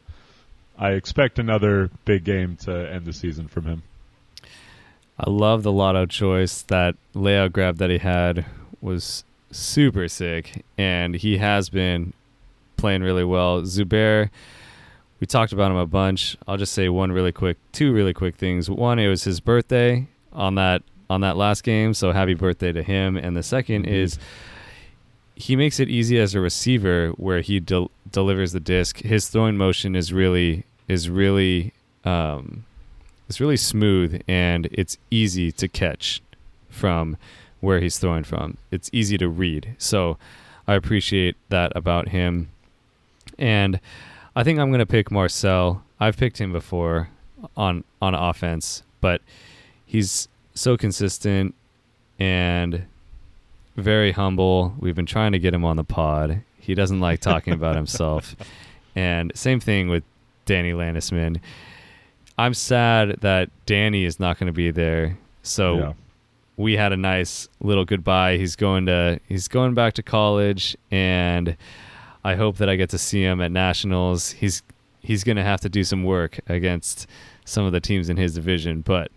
I 0.77 0.91
expect 0.91 1.39
another 1.39 1.89
big 2.05 2.23
game 2.23 2.57
to 2.61 2.71
end 2.71 3.05
the 3.05 3.13
season 3.13 3.47
from 3.47 3.65
him. 3.65 3.83
I 5.19 5.29
love 5.29 5.61
the 5.63 5.71
lotto 5.71 6.07
choice. 6.07 6.63
That 6.63 6.95
layout 7.13 7.53
grab 7.53 7.77
that 7.77 7.91
he 7.91 7.99
had 7.99 8.45
was 8.81 9.23
super 9.51 10.07
sick, 10.07 10.63
and 10.77 11.15
he 11.15 11.37
has 11.37 11.69
been 11.69 12.13
playing 12.77 13.03
really 13.03 13.23
well. 13.23 13.61
Zubair, 13.61 14.29
we 15.19 15.27
talked 15.27 15.53
about 15.53 15.71
him 15.71 15.77
a 15.77 15.85
bunch. 15.85 16.35
I'll 16.47 16.57
just 16.57 16.73
say 16.73 16.89
one 16.89 17.11
really 17.11 17.31
quick, 17.31 17.57
two 17.71 17.93
really 17.93 18.13
quick 18.13 18.35
things. 18.35 18.69
One, 18.69 18.99
it 18.99 19.07
was 19.07 19.23
his 19.23 19.39
birthday 19.39 20.07
on 20.33 20.55
that 20.55 20.83
on 21.09 21.21
that 21.21 21.35
last 21.35 21.63
game, 21.63 21.93
so 21.93 22.13
happy 22.13 22.33
birthday 22.33 22.71
to 22.71 22.81
him. 22.81 23.17
And 23.17 23.35
the 23.35 23.41
2nd 23.41 23.85
is 23.85 24.17
he 25.35 25.57
makes 25.57 25.79
it 25.79 25.89
easy 25.89 26.17
as 26.17 26.33
a 26.33 26.39
receiver 26.39 27.09
where 27.17 27.41
he 27.41 27.59
del- 27.59 27.91
delivers 28.09 28.53
the 28.53 28.61
disc. 28.61 28.99
His 28.99 29.27
throwing 29.27 29.57
motion 29.57 29.95
is 29.95 30.13
really 30.13 30.63
is 30.87 31.09
really 31.09 31.73
um, 32.05 32.65
it's 33.27 33.39
really 33.39 33.57
smooth 33.57 34.21
and 34.27 34.67
it's 34.71 34.97
easy 35.09 35.51
to 35.53 35.67
catch 35.67 36.21
from 36.69 37.17
where 37.61 37.79
he's 37.79 37.97
throwing 37.97 38.23
from. 38.23 38.57
It's 38.71 38.89
easy 38.91 39.17
to 39.17 39.29
read. 39.29 39.75
So 39.77 40.17
I 40.67 40.75
appreciate 40.75 41.35
that 41.49 41.71
about 41.75 42.09
him. 42.09 42.49
And 43.39 43.79
I 44.35 44.43
think 44.43 44.59
I'm 44.59 44.69
going 44.69 44.79
to 44.79 44.85
pick 44.85 45.09
Marcel. 45.11 45.83
I've 45.99 46.17
picked 46.17 46.39
him 46.39 46.51
before 46.51 47.09
on 47.55 47.83
on 48.01 48.13
offense, 48.13 48.83
but 48.99 49.21
he's 49.85 50.27
so 50.53 50.75
consistent 50.77 51.55
and 52.19 52.83
very 53.77 54.11
humble. 54.11 54.75
We've 54.79 54.95
been 54.95 55.05
trying 55.05 55.31
to 55.31 55.39
get 55.39 55.53
him 55.53 55.63
on 55.63 55.77
the 55.77 55.83
pod. 55.83 56.41
He 56.59 56.75
doesn't 56.75 56.99
like 56.99 57.19
talking 57.21 57.53
about 57.53 57.75
himself. 57.75 58.35
And 58.93 59.31
same 59.35 59.61
thing 59.61 59.87
with 59.87 60.03
Danny 60.45 60.73
Landesman. 60.73 61.39
I'm 62.37 62.53
sad 62.53 63.21
that 63.21 63.49
Danny 63.65 64.03
is 64.03 64.19
not 64.19 64.37
going 64.37 64.47
to 64.47 64.53
be 64.53 64.69
there. 64.69 65.17
So 65.43 65.77
Yeah. 65.77 65.93
We 66.57 66.75
had 66.75 66.91
a 66.91 66.97
nice 66.97 67.47
little 67.59 67.85
goodbye. 67.85 68.37
He's 68.37 68.55
going 68.55 68.85
to 68.85 69.19
he's 69.27 69.47
going 69.47 69.73
back 69.73 69.93
to 69.93 70.03
college 70.03 70.77
and 70.89 71.55
I 72.23 72.35
hope 72.35 72.57
that 72.57 72.69
I 72.69 72.75
get 72.75 72.89
to 72.91 72.97
see 72.97 73.23
him 73.23 73.41
at 73.41 73.51
nationals. 73.51 74.31
He's 74.31 74.61
he's 75.01 75.23
going 75.23 75.37
to 75.37 75.43
have 75.43 75.61
to 75.61 75.69
do 75.69 75.83
some 75.83 76.03
work 76.03 76.39
against 76.47 77.07
some 77.45 77.65
of 77.65 77.71
the 77.71 77.79
teams 77.79 78.09
in 78.09 78.17
his 78.17 78.35
division, 78.35 78.81
but 78.81 79.11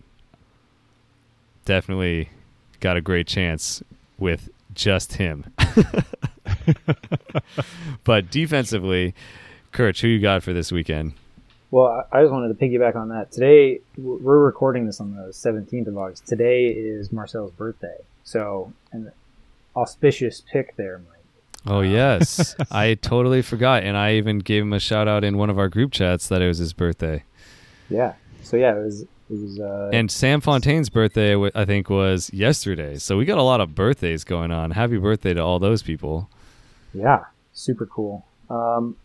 definitely 1.64 2.30
got 2.80 2.96
a 2.96 3.00
great 3.00 3.26
chance 3.26 3.82
with 4.18 4.48
just 4.74 5.14
him. 5.14 5.44
but 8.04 8.30
defensively, 8.30 9.14
Kirch, 9.72 10.00
who 10.00 10.08
you 10.08 10.20
got 10.20 10.42
for 10.42 10.52
this 10.52 10.72
weekend? 10.72 11.14
Well, 11.74 12.06
I 12.12 12.18
I 12.18 12.22
just 12.22 12.32
wanted 12.32 12.56
to 12.56 12.64
piggyback 12.64 12.94
on 12.94 13.08
that. 13.08 13.32
Today, 13.32 13.80
we're 13.98 14.38
recording 14.38 14.86
this 14.86 15.00
on 15.00 15.16
the 15.16 15.32
17th 15.32 15.88
of 15.88 15.98
August. 15.98 16.24
Today 16.24 16.66
is 16.68 17.10
Marcel's 17.10 17.50
birthday. 17.50 17.96
So, 18.22 18.72
an 18.92 19.10
auspicious 19.74 20.40
pick 20.52 20.76
there, 20.76 20.98
Mike. 20.98 21.18
Oh 21.66 21.80
yes, 21.80 22.54
I 22.70 22.94
totally 22.94 23.42
forgot, 23.42 23.82
and 23.82 23.96
I 23.96 24.12
even 24.12 24.38
gave 24.38 24.62
him 24.62 24.72
a 24.72 24.78
shout 24.78 25.08
out 25.08 25.24
in 25.24 25.36
one 25.36 25.50
of 25.50 25.58
our 25.58 25.68
group 25.68 25.90
chats 25.90 26.28
that 26.28 26.40
it 26.40 26.46
was 26.46 26.58
his 26.58 26.72
birthday. 26.72 27.24
Yeah. 27.90 28.12
So, 28.44 28.56
yeah, 28.56 28.76
it 28.76 28.84
was, 28.84 29.02
it 29.02 29.08
was, 29.30 29.58
uh, 29.58 29.90
And 29.92 30.12
Sam 30.12 30.40
Fontaine's 30.40 30.90
birthday, 30.90 31.34
I 31.56 31.64
think, 31.64 31.90
was 31.90 32.32
yesterday. 32.32 32.98
So 32.98 33.16
we 33.16 33.24
got 33.24 33.38
a 33.38 33.42
lot 33.42 33.60
of 33.60 33.74
birthdays 33.74 34.22
going 34.22 34.52
on. 34.52 34.70
Happy 34.70 34.96
birthday 34.96 35.34
to 35.34 35.40
all 35.40 35.58
those 35.58 35.82
people. 35.82 36.30
Yeah, 36.92 37.24
super 37.52 37.84
cool. 37.84 38.24
Um, 38.48 38.96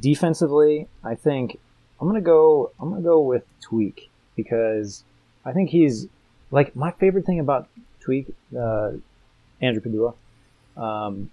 defensively, 0.00 0.86
I 1.04 1.14
think 1.14 1.58
I'm 2.00 2.06
gonna 2.06 2.20
go. 2.20 2.70
I'm 2.80 2.90
gonna 2.90 3.02
go 3.02 3.20
with 3.20 3.44
Tweak 3.60 4.10
because 4.36 5.04
I 5.44 5.52
think 5.52 5.70
he's 5.70 6.06
like 6.50 6.74
my 6.76 6.90
favorite 6.92 7.26
thing 7.26 7.40
about 7.40 7.68
Tweak, 8.00 8.34
uh, 8.58 8.92
Andrew 9.60 9.82
Padua, 9.82 10.14
um, 10.76 11.30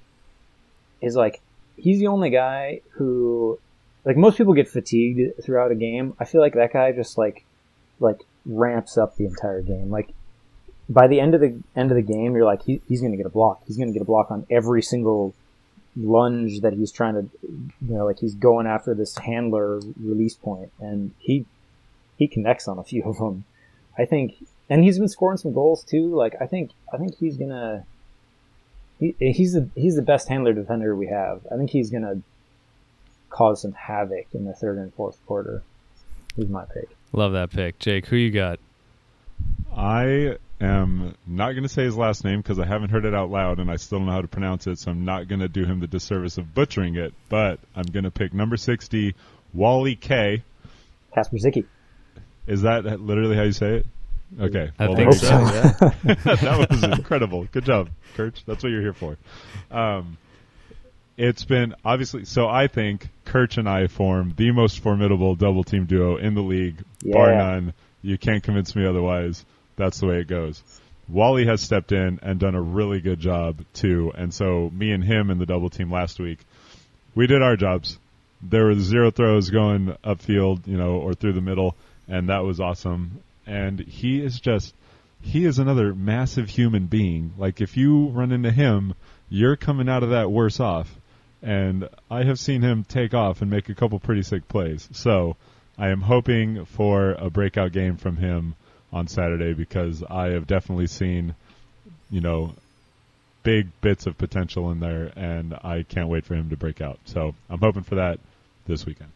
is 1.01 1.15
like 1.15 1.41
he's 1.77 1.99
the 1.99 2.07
only 2.07 2.29
guy 2.29 2.81
who, 2.91 3.59
like 4.03 4.17
most 4.17 4.37
people 4.37 4.53
get 4.53 4.67
fatigued 4.67 5.43
throughout 5.43 5.71
a 5.71 5.75
game. 5.75 6.13
I 6.19 6.25
feel 6.25 6.41
like 6.41 6.53
that 6.53 6.73
guy 6.73 6.91
just 6.91 7.17
like, 7.17 7.45
like 7.99 8.21
ramps 8.45 8.97
up 8.97 9.15
the 9.15 9.25
entire 9.25 9.61
game. 9.61 9.89
Like 9.89 10.13
by 10.89 11.07
the 11.07 11.19
end 11.19 11.35
of 11.35 11.41
the 11.41 11.61
end 11.75 11.91
of 11.91 11.95
the 11.95 12.01
game, 12.01 12.35
you're 12.35 12.45
like, 12.45 12.63
he, 12.63 12.81
he's 12.87 13.01
going 13.01 13.11
to 13.11 13.17
get 13.17 13.25
a 13.25 13.29
block. 13.31 13.61
He's 13.65 13.77
going 13.77 13.87
to 13.87 13.93
get 13.93 14.01
a 14.01 14.05
block 14.05 14.31
on 14.31 14.45
every 14.49 14.81
single 14.81 15.33
lunge 15.95 16.61
that 16.61 16.73
he's 16.73 16.91
trying 16.91 17.13
to, 17.13 17.29
you 17.41 17.93
know, 17.95 18.05
like 18.05 18.19
he's 18.19 18.35
going 18.35 18.67
after 18.67 18.93
this 18.93 19.17
handler 19.17 19.79
release 20.01 20.35
point, 20.35 20.71
and 20.79 21.13
he 21.19 21.45
he 22.17 22.27
connects 22.27 22.67
on 22.67 22.77
a 22.79 22.83
few 22.83 23.03
of 23.03 23.17
them. 23.17 23.45
I 23.97 24.05
think, 24.05 24.35
and 24.69 24.83
he's 24.83 24.99
been 24.99 25.07
scoring 25.07 25.37
some 25.37 25.53
goals 25.53 25.83
too. 25.83 26.13
Like 26.13 26.35
I 26.41 26.47
think 26.47 26.71
I 26.93 26.97
think 26.97 27.17
he's 27.17 27.37
gonna. 27.37 27.85
He, 28.99 29.13
he's 29.19 29.53
the 29.53 29.69
he's 29.75 29.95
the 29.95 30.01
best 30.01 30.27
handler 30.29 30.53
defender 30.53 30.95
we 30.95 31.07
have. 31.07 31.45
I 31.51 31.57
think 31.57 31.69
he's 31.69 31.89
gonna 31.89 32.21
cause 33.29 33.61
some 33.61 33.73
havoc 33.73 34.27
in 34.33 34.45
the 34.45 34.53
third 34.53 34.77
and 34.77 34.93
fourth 34.93 35.19
quarter. 35.25 35.63
He's 36.35 36.49
my 36.49 36.65
pick. 36.65 36.89
Love 37.13 37.33
that 37.33 37.49
pick, 37.51 37.79
Jake. 37.79 38.07
Who 38.07 38.15
you 38.15 38.31
got? 38.31 38.59
I 39.75 40.37
am 40.61 41.13
not 41.27 41.51
going 41.51 41.63
to 41.63 41.69
say 41.69 41.83
his 41.83 41.97
last 41.97 42.23
name 42.23 42.39
because 42.39 42.59
I 42.59 42.65
haven't 42.65 42.89
heard 42.89 43.05
it 43.05 43.13
out 43.13 43.29
loud 43.29 43.59
and 43.59 43.69
I 43.69 43.75
still 43.75 43.99
don't 43.99 44.07
know 44.07 44.13
how 44.13 44.21
to 44.21 44.27
pronounce 44.27 44.67
it, 44.67 44.79
so 44.79 44.91
I'm 44.91 45.03
not 45.03 45.27
going 45.27 45.41
to 45.41 45.49
do 45.49 45.65
him 45.65 45.79
the 45.79 45.87
disservice 45.87 46.37
of 46.37 46.53
butchering 46.53 46.95
it. 46.95 47.13
But 47.29 47.59
I'm 47.75 47.85
going 47.85 48.05
to 48.05 48.11
pick 48.11 48.33
number 48.33 48.57
60, 48.57 49.15
Wally 49.53 49.95
K. 49.95 50.43
Casper 51.13 51.37
Zicki. 51.37 51.65
Is 52.47 52.61
that 52.61 52.85
literally 52.85 53.35
how 53.35 53.43
you 53.43 53.51
say 53.51 53.77
it? 53.77 53.85
Okay. 54.39 54.71
I 54.79 54.87
well, 54.87 54.95
think 54.95 55.11
there 55.11 55.19
so. 55.19 55.91
Yeah. 56.05 56.13
that 56.23 56.67
was 56.69 56.83
incredible. 56.83 57.47
Good 57.51 57.65
job, 57.65 57.89
Kirch. 58.15 58.43
That's 58.45 58.63
what 58.63 58.71
you're 58.71 58.81
here 58.81 58.93
for. 58.93 59.17
Um, 59.71 60.17
it's 61.17 61.45
been 61.45 61.75
obviously 61.83 62.25
so. 62.25 62.47
I 62.47 62.67
think 62.67 63.07
Kirch 63.25 63.57
and 63.57 63.69
I 63.69 63.87
form 63.87 64.33
the 64.35 64.51
most 64.51 64.79
formidable 64.79 65.35
double 65.35 65.63
team 65.63 65.85
duo 65.85 66.17
in 66.17 66.33
the 66.33 66.41
league, 66.41 66.83
bar 67.03 67.33
none. 67.33 67.73
You 68.01 68.17
can't 68.17 68.43
convince 68.43 68.75
me 68.75 68.85
otherwise. 68.85 69.45
That's 69.75 69.99
the 69.99 70.07
way 70.07 70.19
it 70.19 70.27
goes. 70.27 70.61
Wally 71.07 71.45
has 71.45 71.61
stepped 71.61 71.91
in 71.91 72.19
and 72.23 72.39
done 72.39 72.55
a 72.55 72.61
really 72.61 72.99
good 72.99 73.19
job 73.19 73.63
too. 73.73 74.11
And 74.15 74.33
so 74.33 74.71
me 74.73 74.91
and 74.91 75.03
him 75.03 75.29
in 75.29 75.37
the 75.37 75.45
double 75.45 75.69
team 75.69 75.91
last 75.91 76.19
week, 76.19 76.39
we 77.13 77.27
did 77.27 77.41
our 77.41 77.55
jobs. 77.55 77.99
There 78.41 78.65
were 78.65 78.75
zero 78.75 79.11
throws 79.11 79.49
going 79.49 79.95
upfield, 80.03 80.67
you 80.67 80.77
know, 80.77 80.95
or 80.95 81.13
through 81.13 81.33
the 81.33 81.41
middle, 81.41 81.75
and 82.07 82.29
that 82.29 82.43
was 82.43 82.59
awesome. 82.59 83.21
And 83.45 83.79
he 83.79 84.21
is 84.21 84.39
just 84.39 84.73
he 85.21 85.45
is 85.45 85.59
another 85.59 85.93
massive 85.93 86.49
human 86.49 86.85
being. 86.85 87.33
Like 87.37 87.61
if 87.61 87.77
you 87.77 88.07
run 88.07 88.31
into 88.31 88.51
him, 88.51 88.93
you're 89.29 89.55
coming 89.55 89.89
out 89.89 90.03
of 90.03 90.09
that 90.09 90.31
worse 90.31 90.59
off. 90.59 90.93
And 91.41 91.89
I 92.09 92.23
have 92.23 92.39
seen 92.39 92.61
him 92.61 92.83
take 92.83 93.13
off 93.13 93.41
and 93.41 93.51
make 93.51 93.69
a 93.69 93.75
couple 93.75 93.99
pretty 93.99 94.23
sick 94.23 94.47
plays. 94.47 94.89
So 94.93 95.35
I 95.77 95.89
am 95.89 96.01
hoping 96.01 96.65
for 96.65 97.11
a 97.11 97.29
breakout 97.29 97.71
game 97.71 97.97
from 97.97 98.17
him 98.17 98.55
on 98.95 99.07
Saturday 99.07 99.53
because 99.53 100.03
I 100.09 100.29
have 100.29 100.47
definitely 100.47 100.87
seen, 100.87 101.35
you 102.09 102.21
know, 102.21 102.55
big 103.43 103.67
bits 103.81 104.07
of 104.07 104.17
potential 104.17 104.71
in 104.71 104.79
there, 104.79 105.11
and 105.15 105.53
I 105.63 105.83
can't 105.83 106.07
wait 106.07 106.25
for 106.25 106.33
him 106.33 106.49
to 106.49 106.57
break 106.57 106.81
out. 106.81 106.97
So 107.05 107.35
I'm 107.49 107.59
hoping 107.59 107.83
for 107.83 107.95
that 107.95 108.19
this 108.65 108.85
weekend. 108.85 109.11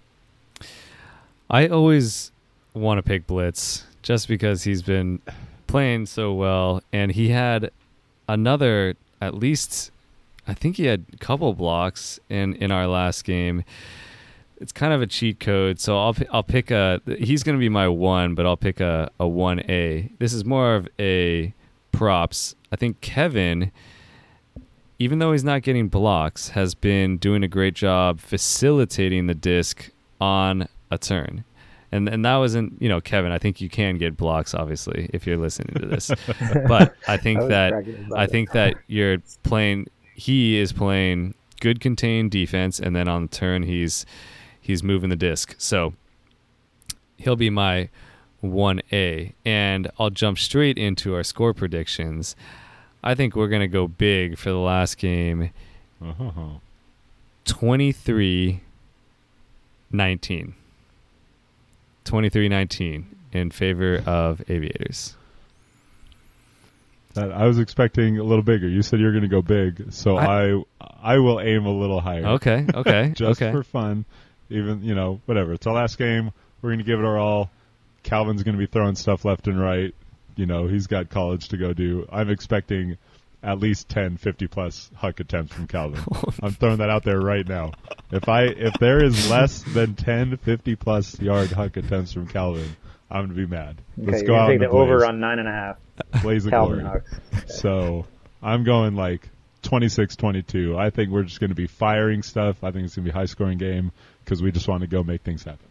I 1.49 1.67
always 1.67 2.31
want 2.73 2.99
to 2.99 3.03
pick 3.03 3.25
Blitz 3.25 3.85
just 4.03 4.27
because 4.27 4.63
he's 4.63 4.83
been 4.83 5.21
playing 5.65 6.05
so 6.05 6.33
well, 6.33 6.83
and 6.91 7.11
he 7.13 7.29
had 7.29 7.71
another 8.27 8.95
at 9.21 9.33
least. 9.33 9.91
I 10.45 10.53
think 10.53 10.75
he 10.75 10.85
had 10.85 11.05
a 11.13 11.17
couple 11.17 11.53
blocks 11.53 12.19
in 12.29 12.53
in 12.55 12.71
our 12.71 12.85
last 12.85 13.23
game. 13.23 13.63
It's 14.59 14.71
kind 14.71 14.91
of 14.93 15.01
a 15.01 15.07
cheat 15.07 15.39
code, 15.39 15.79
so 15.79 15.97
I'll 15.97 16.15
I'll 16.31 16.43
pick 16.43 16.69
a. 16.69 17.01
He's 17.17 17.43
going 17.43 17.57
to 17.57 17.59
be 17.59 17.69
my 17.69 17.87
one, 17.87 18.35
but 18.35 18.45
I'll 18.45 18.57
pick 18.57 18.79
a 18.79 19.09
a 19.19 19.27
one 19.27 19.59
A. 19.69 20.11
This 20.19 20.33
is 20.33 20.43
more 20.43 20.75
of 20.75 20.87
a 20.99 21.53
props. 21.91 22.55
I 22.71 22.75
think 22.75 23.01
Kevin, 23.01 23.71
even 24.99 25.19
though 25.19 25.31
he's 25.31 25.43
not 25.43 25.61
getting 25.61 25.87
blocks, 25.87 26.49
has 26.49 26.75
been 26.75 27.17
doing 27.17 27.43
a 27.43 27.47
great 27.47 27.73
job 27.73 28.19
facilitating 28.19 29.27
the 29.27 29.33
disc 29.35 29.89
on 30.19 30.67
a 30.91 30.97
turn. 30.97 31.43
And 31.91 32.07
and 32.07 32.23
that 32.25 32.35
wasn't, 32.35 32.79
you 32.81 32.89
know, 32.89 33.01
Kevin, 33.01 33.31
I 33.31 33.37
think 33.39 33.61
you 33.61 33.69
can 33.69 33.97
get 33.97 34.15
blocks 34.15 34.53
obviously 34.53 35.09
if 35.13 35.25
you're 35.25 35.37
listening 35.37 35.75
to 35.81 35.87
this. 35.87 36.11
but 36.67 36.95
I 37.07 37.17
think 37.17 37.43
I 37.43 37.47
that 37.47 37.73
I 38.15 38.25
it. 38.25 38.27
think 38.27 38.51
that 38.51 38.75
you're 38.87 39.17
playing 39.43 39.87
he 40.13 40.57
is 40.57 40.71
playing 40.71 41.33
good 41.61 41.79
contained 41.79 42.31
defense 42.31 42.79
and 42.79 42.95
then 42.95 43.07
on 43.07 43.23
the 43.23 43.27
turn 43.27 43.63
he's 43.63 44.05
he's 44.69 44.83
moving 44.83 45.09
the 45.09 45.15
disc. 45.15 45.55
So 45.57 45.93
he'll 47.17 47.35
be 47.35 47.49
my 47.49 47.89
1A 48.43 49.33
and 49.43 49.89
I'll 49.99 50.11
jump 50.11 50.37
straight 50.37 50.77
into 50.77 51.15
our 51.15 51.23
score 51.23 51.55
predictions. 51.55 52.35
I 53.03 53.15
think 53.15 53.35
we're 53.35 53.47
going 53.47 53.61
to 53.61 53.67
go 53.67 53.87
big 53.87 54.37
for 54.37 54.51
the 54.51 54.57
last 54.59 54.97
game. 54.99 55.49
Oh, 56.03 56.61
23 57.45 58.61
19. 59.91 60.53
23 62.05 62.49
19 62.49 63.15
in 63.33 63.51
favor 63.51 64.03
of 64.05 64.41
Aviators. 64.49 65.15
that 67.15 67.31
I 67.31 67.45
was 67.47 67.57
expecting 67.59 68.17
a 68.19 68.23
little 68.23 68.43
bigger. 68.43 68.67
You 68.67 68.81
said 68.83 68.99
you 68.99 69.05
were 69.07 69.11
going 69.11 69.23
to 69.23 69.27
go 69.27 69.41
big, 69.41 69.91
so 69.91 70.17
I, 70.17 70.53
I- 70.53 70.63
I 71.01 71.17
will 71.19 71.39
aim 71.39 71.65
a 71.65 71.71
little 71.71 72.01
higher. 72.01 72.25
Okay, 72.25 72.65
okay, 72.73 73.13
just 73.15 73.41
okay. 73.41 73.51
for 73.53 73.63
fun. 73.63 74.03
Even 74.49 74.83
you 74.83 74.95
know, 74.95 75.21
whatever. 75.25 75.53
It's 75.53 75.67
our 75.67 75.73
last 75.73 75.97
game. 75.97 76.31
We're 76.61 76.69
going 76.71 76.79
to 76.79 76.85
give 76.85 76.99
it 76.99 77.05
our 77.05 77.17
all. 77.17 77.49
Calvin's 78.03 78.43
going 78.43 78.55
to 78.55 78.59
be 78.59 78.65
throwing 78.65 78.95
stuff 78.95 79.25
left 79.25 79.47
and 79.47 79.59
right. 79.59 79.93
You 80.35 80.45
know, 80.45 80.67
he's 80.67 80.87
got 80.87 81.09
college 81.09 81.49
to 81.49 81.57
go 81.57 81.73
do. 81.73 82.07
I'm 82.11 82.29
expecting 82.29 82.97
at 83.43 83.59
least 83.59 83.87
10, 83.89 84.17
50 84.17 84.47
plus 84.47 84.89
huck 84.95 85.19
attempts 85.19 85.53
from 85.53 85.67
Calvin. 85.67 86.01
I'm 86.43 86.51
throwing 86.51 86.77
that 86.77 86.89
out 86.89 87.03
there 87.03 87.19
right 87.19 87.47
now. 87.47 87.71
If 88.11 88.27
I 88.27 88.43
if 88.43 88.73
there 88.79 89.03
is 89.03 89.29
less 89.29 89.61
than 89.63 89.95
10, 89.95 90.37
50 90.37 90.75
plus 90.75 91.19
yard 91.19 91.51
huck 91.51 91.77
attempts 91.77 92.11
from 92.13 92.27
Calvin, 92.27 92.75
I'm 93.09 93.23
gonna 93.25 93.33
be 93.35 93.45
mad. 93.45 93.81
Okay, 94.01 94.11
Let's 94.11 94.21
go 94.23 94.27
gonna 94.29 94.39
out 94.41 94.47
take 94.47 94.55
in 94.55 94.61
the 94.61 94.67
the 94.67 94.71
blaze, 94.71 94.81
over 94.91 95.05
on 95.05 95.19
nine 95.19 95.39
and 95.39 95.47
a 95.47 95.51
half. 95.51 95.77
blaze 96.21 96.45
of 96.45 96.51
Calvin 96.51 96.79
glory. 96.81 97.01
Hawks. 97.31 97.59
So 97.61 98.05
I'm 98.41 98.63
going 98.63 98.95
like 98.95 99.29
26-22. 99.63 100.77
I 100.77 100.89
think 100.89 101.11
we're 101.11 101.23
just 101.23 101.39
going 101.39 101.49
to 101.49 101.55
be 101.55 101.67
firing 101.67 102.23
stuff. 102.23 102.63
I 102.63 102.71
think 102.71 102.85
it's 102.85 102.95
going 102.95 103.05
to 103.05 103.11
be 103.11 103.15
a 103.15 103.19
high 103.19 103.25
scoring 103.25 103.57
game 103.57 103.91
because 104.29 104.43
we 104.43 104.51
just 104.51 104.67
want 104.67 104.81
to 104.81 104.87
go 104.87 105.03
make 105.03 105.23
things 105.23 105.43
happen. 105.43 105.65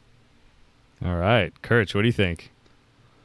All 1.04 1.14
right, 1.14 1.52
Kirch, 1.62 1.94
what 1.94 2.02
do 2.02 2.08
you 2.08 2.12
think? 2.12 2.50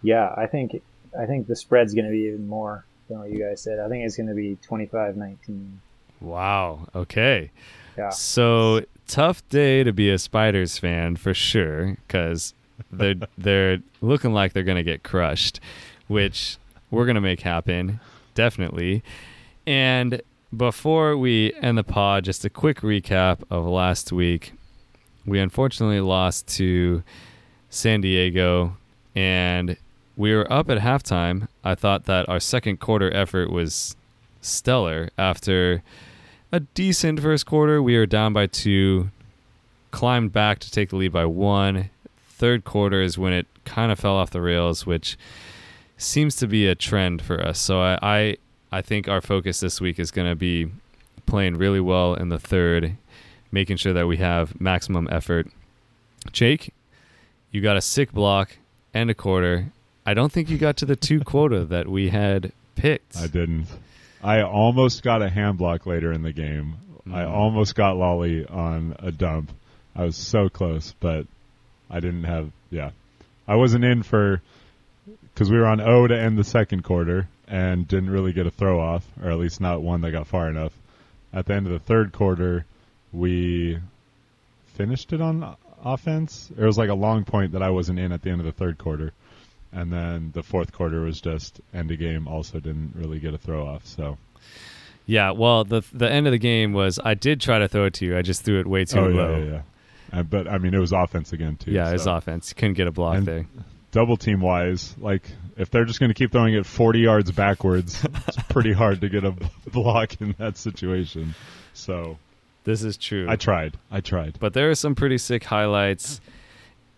Yeah, 0.04 0.32
I 0.38 0.46
think 0.46 0.80
I 1.20 1.26
think 1.26 1.48
the 1.48 1.56
spread's 1.56 1.96
going 1.96 2.06
to 2.06 2.12
be 2.12 2.28
even 2.28 2.48
more 2.48 2.86
than 3.10 3.18
what 3.18 3.32
you 3.32 3.40
guys 3.40 3.62
said. 3.62 3.80
I 3.80 3.90
think 3.90 4.06
it's 4.06 4.16
going 4.16 4.30
to 4.30 4.36
be 4.36 4.58
25-19. 4.68 5.78
Wow. 6.22 6.88
Okay. 6.94 7.50
Yeah. 7.98 8.10
So 8.10 8.84
tough 9.08 9.48
day 9.50 9.84
to 9.84 9.92
be 9.92 10.12
a 10.12 10.20
Spiders 10.20 10.78
fan 10.78 11.16
for 11.16 11.34
sure, 11.34 11.98
because 12.06 12.54
they're 12.92 13.16
they're 13.38 13.80
looking 14.02 14.34
like 14.34 14.54
they're 14.54 14.64
gonna 14.64 14.84
get 14.84 15.04
crushed, 15.04 15.60
which 16.08 16.58
we're 16.92 17.06
gonna 17.06 17.22
make 17.22 17.42
happen, 17.42 18.00
definitely. 18.36 19.04
And 19.66 20.22
before 20.56 21.18
we 21.18 21.54
end 21.56 21.78
the 21.78 21.84
pod, 21.84 22.24
just 22.24 22.46
a 22.46 22.50
quick 22.50 22.82
recap 22.82 23.44
of 23.50 23.66
last 23.66 24.12
week. 24.12 24.54
We 25.26 25.40
unfortunately 25.40 26.02
lost 26.02 26.48
to 26.58 27.04
San 27.70 28.02
Diego, 28.02 28.78
and 29.16 29.78
we 30.16 30.34
were 30.34 30.52
up 30.52 30.70
at 30.70 30.80
halftime. 30.80 31.48
I 31.64 31.76
thought 31.76 32.06
that 32.06 32.28
our 32.30 32.40
second 32.40 32.80
quarter 32.80 33.14
effort 33.14 33.52
was 33.52 33.96
stellar 34.42 35.10
after 35.18 35.82
a 36.52 36.60
decent 36.60 37.20
first 37.20 37.46
quarter. 37.46 37.82
We 37.82 37.98
were 37.98 38.06
down 38.06 38.34
by 38.34 38.48
two, 38.48 39.10
climbed 39.92 40.34
back 40.34 40.60
to 40.60 40.72
take 40.72 40.90
the 40.90 40.98
lead 40.98 41.12
by 41.12 41.26
one. 41.26 41.90
Third 42.28 42.64
quarter 42.64 43.02
is 43.02 43.18
when 43.18 43.34
it 43.34 43.48
kind 43.66 43.92
of 43.92 44.00
fell 44.00 44.16
off 44.16 44.32
the 44.32 44.42
rails, 44.42 44.86
which 44.86 45.18
seems 45.98 46.36
to 46.36 46.48
be 46.48 46.68
a 46.68 46.76
trend 46.76 47.22
for 47.22 47.42
us. 47.42 47.60
So 47.60 47.82
I, 47.82 47.98
I, 48.02 48.38
I 48.72 48.82
think 48.82 49.08
our 49.08 49.22
focus 49.22 49.62
this 49.62 49.80
week 49.80 50.00
is 50.00 50.12
going 50.12 50.30
to 50.30 50.36
be 50.36 50.70
playing 51.26 51.56
really 51.56 51.80
well 51.80 52.14
in 52.16 52.30
the 52.30 52.40
third, 52.40 52.98
making 53.54 53.78
sure 53.78 53.94
that 53.94 54.08
we 54.08 54.18
have 54.18 54.60
maximum 54.60 55.08
effort. 55.12 55.48
Jake, 56.32 56.74
you 57.52 57.62
got 57.62 57.78
a 57.78 57.82
sick 57.82 58.12
block 58.12 58.58
and 58.94 59.10
a 59.10 59.14
quarter. 59.14 59.68
I 60.06 60.14
don't 60.16 60.32
think 60.32 60.50
you 60.50 60.58
got 60.58 60.76
to 60.78 60.86
the 60.86 60.96
two 60.96 61.20
quota 61.26 61.64
that 61.66 61.88
we 61.88 62.10
had 62.10 62.52
picked. 62.76 63.16
I 63.16 63.28
didn't. 63.28 63.68
I 64.24 64.42
almost 64.42 65.04
got 65.04 65.22
a 65.22 65.30
hand 65.30 65.58
block 65.60 65.86
later 65.86 66.12
in 66.12 66.24
the 66.24 66.34
game. 66.34 66.76
I 67.08 67.22
Mhm. 67.24 67.30
almost 67.32 67.76
got 67.76 67.98
Lolly 67.98 68.46
on 68.48 68.96
a 69.00 69.12
dump. 69.12 69.52
I 69.96 70.04
was 70.06 70.16
so 70.16 70.50
close, 70.50 70.96
but 71.00 71.28
I 71.92 72.00
didn't 72.00 72.24
have. 72.24 72.50
Yeah, 72.72 72.92
I 73.48 73.56
wasn't 73.56 73.84
in 73.84 74.02
for 74.04 74.42
because 75.34 75.52
we 75.52 75.58
were 75.58 75.68
on 75.68 75.80
O 75.82 76.08
to 76.08 76.18
end 76.18 76.38
the 76.38 76.44
second 76.46 76.84
quarter 76.84 77.28
and 77.48 77.88
didn't 77.88 78.10
really 78.10 78.32
get 78.32 78.48
a 78.48 78.52
throw 78.52 78.80
off, 78.80 79.06
or 79.22 79.30
at 79.30 79.38
least 79.38 79.60
not 79.62 79.82
one 79.82 80.02
that 80.02 80.12
got 80.12 80.26
far 80.28 80.50
enough. 80.50 80.72
At 81.34 81.46
the 81.46 81.54
end 81.56 81.68
of 81.68 81.74
the 81.74 81.80
third 81.80 82.14
quarter, 82.14 82.66
we 83.14 83.80
finished 84.76 85.14
it 85.14 85.22
on 85.22 85.56
offense. 85.84 86.52
It 86.58 86.64
was 86.64 86.78
like 86.78 86.90
a 86.90 86.94
long 86.96 87.24
point 87.24 87.52
that 87.54 87.62
I 87.64 87.70
wasn't 87.70 88.00
in 88.00 88.12
at 88.12 88.22
the 88.22 88.30
end 88.32 88.42
of 88.42 88.46
the 88.46 88.52
third 88.52 88.78
quarter. 88.78 89.14
And 89.72 89.92
then 89.92 90.32
the 90.34 90.44
fourth 90.44 90.72
quarter 90.72 91.02
was 91.02 91.20
just 91.22 91.60
end 91.74 91.92
of 91.92 91.98
game. 92.00 92.28
Also 92.28 92.60
didn't 92.60 92.94
really 92.96 93.20
get 93.20 93.34
a 93.34 93.38
throw 93.38 93.66
off. 93.66 93.86
So 93.88 94.18
Yeah, 95.06 95.32
well, 95.32 95.64
the 95.64 95.82
the 95.92 96.10
end 96.12 96.28
of 96.28 96.32
the 96.32 96.38
game 96.38 96.74
was 96.74 97.00
I 97.04 97.14
did 97.16 97.42
try 97.42 97.60
to 97.60 97.68
throw 97.68 97.86
it 97.86 97.94
to 97.96 98.06
you. 98.06 98.18
I 98.18 98.22
just 98.22 98.44
threw 98.44 98.60
it 98.60 98.68
way 98.68 98.86
too 98.86 99.00
oh 99.00 99.08
low. 99.08 99.38
yeah, 99.38 99.44
yeah, 99.46 99.52
yeah. 100.14 100.20
Uh, 100.20 100.24
but 100.24 100.48
I 100.48 100.60
mean, 100.60 100.74
it 100.76 100.80
was 100.80 100.92
offense 100.92 101.34
again 101.34 101.56
too. 101.56 101.72
Yeah, 101.72 101.96
so. 101.98 102.14
offense. 102.16 102.50
You 102.52 102.56
couldn't 102.56 102.76
get 102.76 102.88
a 102.88 102.92
block 102.92 103.18
And- 103.18 103.26
there. 103.26 103.46
Double 103.92 104.18
team 104.18 104.42
wise, 104.42 104.96
like 104.98 105.22
if 105.56 105.70
they're 105.70 105.86
just 105.86 106.00
going 106.00 106.10
to 106.10 106.16
keep 106.16 106.32
throwing 106.32 106.56
it 106.56 106.66
40 106.66 107.00
yards 107.00 107.32
backwards, 107.32 108.04
it's 108.28 108.38
pretty 108.50 108.74
hard 108.74 109.02
to 109.02 109.10
get 109.10 109.24
a 109.24 109.36
block 109.72 110.20
in 110.20 110.34
that 110.40 110.58
situation. 110.58 111.36
So 111.76 112.18
This 112.64 112.84
is 112.84 112.96
true. 112.98 113.26
I 113.30 113.36
tried. 113.36 113.78
I 113.92 114.00
tried. 114.02 114.38
but 114.40 114.54
there 114.54 114.70
are 114.70 114.76
some 114.76 114.96
pretty 114.96 115.18
sick 115.18 115.44
highlights. 115.44 116.22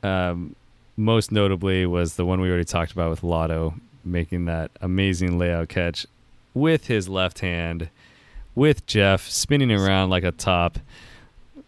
Um, 0.03 0.55
most 0.97 1.32
notably 1.32 1.86
was 1.86 2.16
the 2.16 2.26
one 2.26 2.39
we 2.39 2.47
already 2.49 2.63
talked 2.66 2.91
about 2.91 3.09
with 3.09 3.24
Lotto 3.24 3.74
making 4.03 4.45
that 4.45 4.70
amazing 4.82 5.38
layout 5.38 5.68
catch 5.68 6.05
with 6.53 6.88
his 6.88 7.09
left 7.09 7.39
hand, 7.39 7.89
with 8.53 8.86
Jeff 8.86 9.28
spinning 9.28 9.72
around 9.72 10.09
like 10.11 10.24
a 10.24 10.32
top. 10.32 10.78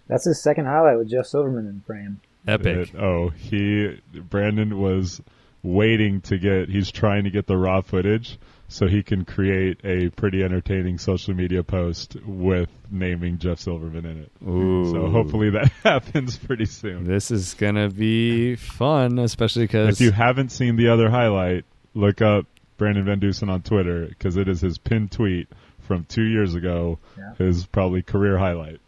That's 0.07 0.25
his 0.25 0.41
second 0.41 0.65
highlight 0.65 0.97
with 0.97 1.09
Jeff 1.09 1.25
Silverman 1.25 1.65
in 1.67 1.81
frame. 1.81 2.21
Epic. 2.47 2.93
It- 2.93 2.95
oh, 2.95 3.29
he 3.29 3.99
Brandon 4.13 4.79
was 4.79 5.21
waiting 5.63 6.21
to 6.21 6.37
get. 6.37 6.69
He's 6.69 6.91
trying 6.91 7.23
to 7.25 7.29
get 7.29 7.47
the 7.47 7.57
raw 7.57 7.81
footage 7.81 8.37
so 8.67 8.87
he 8.87 9.01
can 9.01 9.23
create 9.23 9.79
a 9.83 10.09
pretty 10.09 10.43
entertaining 10.43 10.97
social 10.97 11.33
media 11.33 11.63
post 11.63 12.17
with 12.25 12.69
naming 12.91 13.37
Jeff 13.37 13.59
Silverman 13.59 14.05
in 14.05 14.23
it. 14.23 14.31
Ooh. 14.47 14.91
So 14.91 15.07
hopefully 15.09 15.49
that 15.51 15.71
happens 15.83 16.37
pretty 16.37 16.65
soon. 16.65 17.05
This 17.05 17.31
is 17.31 17.53
gonna 17.53 17.89
be 17.89 18.55
fun, 18.55 19.19
especially 19.19 19.63
because 19.63 19.99
If 19.99 20.01
you 20.01 20.11
haven't 20.11 20.49
seen 20.49 20.75
the 20.75 20.89
other 20.89 21.09
highlight, 21.09 21.63
look 21.93 22.21
up 22.21 22.45
Brandon 22.77 23.05
Van 23.05 23.19
Dusen 23.19 23.49
on 23.49 23.61
Twitter 23.61 24.05
because 24.05 24.35
it 24.35 24.47
is 24.47 24.61
his 24.61 24.77
pinned 24.77 25.11
tweet 25.11 25.47
from 25.79 26.03
two 26.05 26.23
years 26.23 26.53
ago. 26.53 26.99
Yeah. 27.17 27.35
His 27.37 27.65
probably 27.65 28.01
career 28.01 28.37
highlight. 28.37 28.81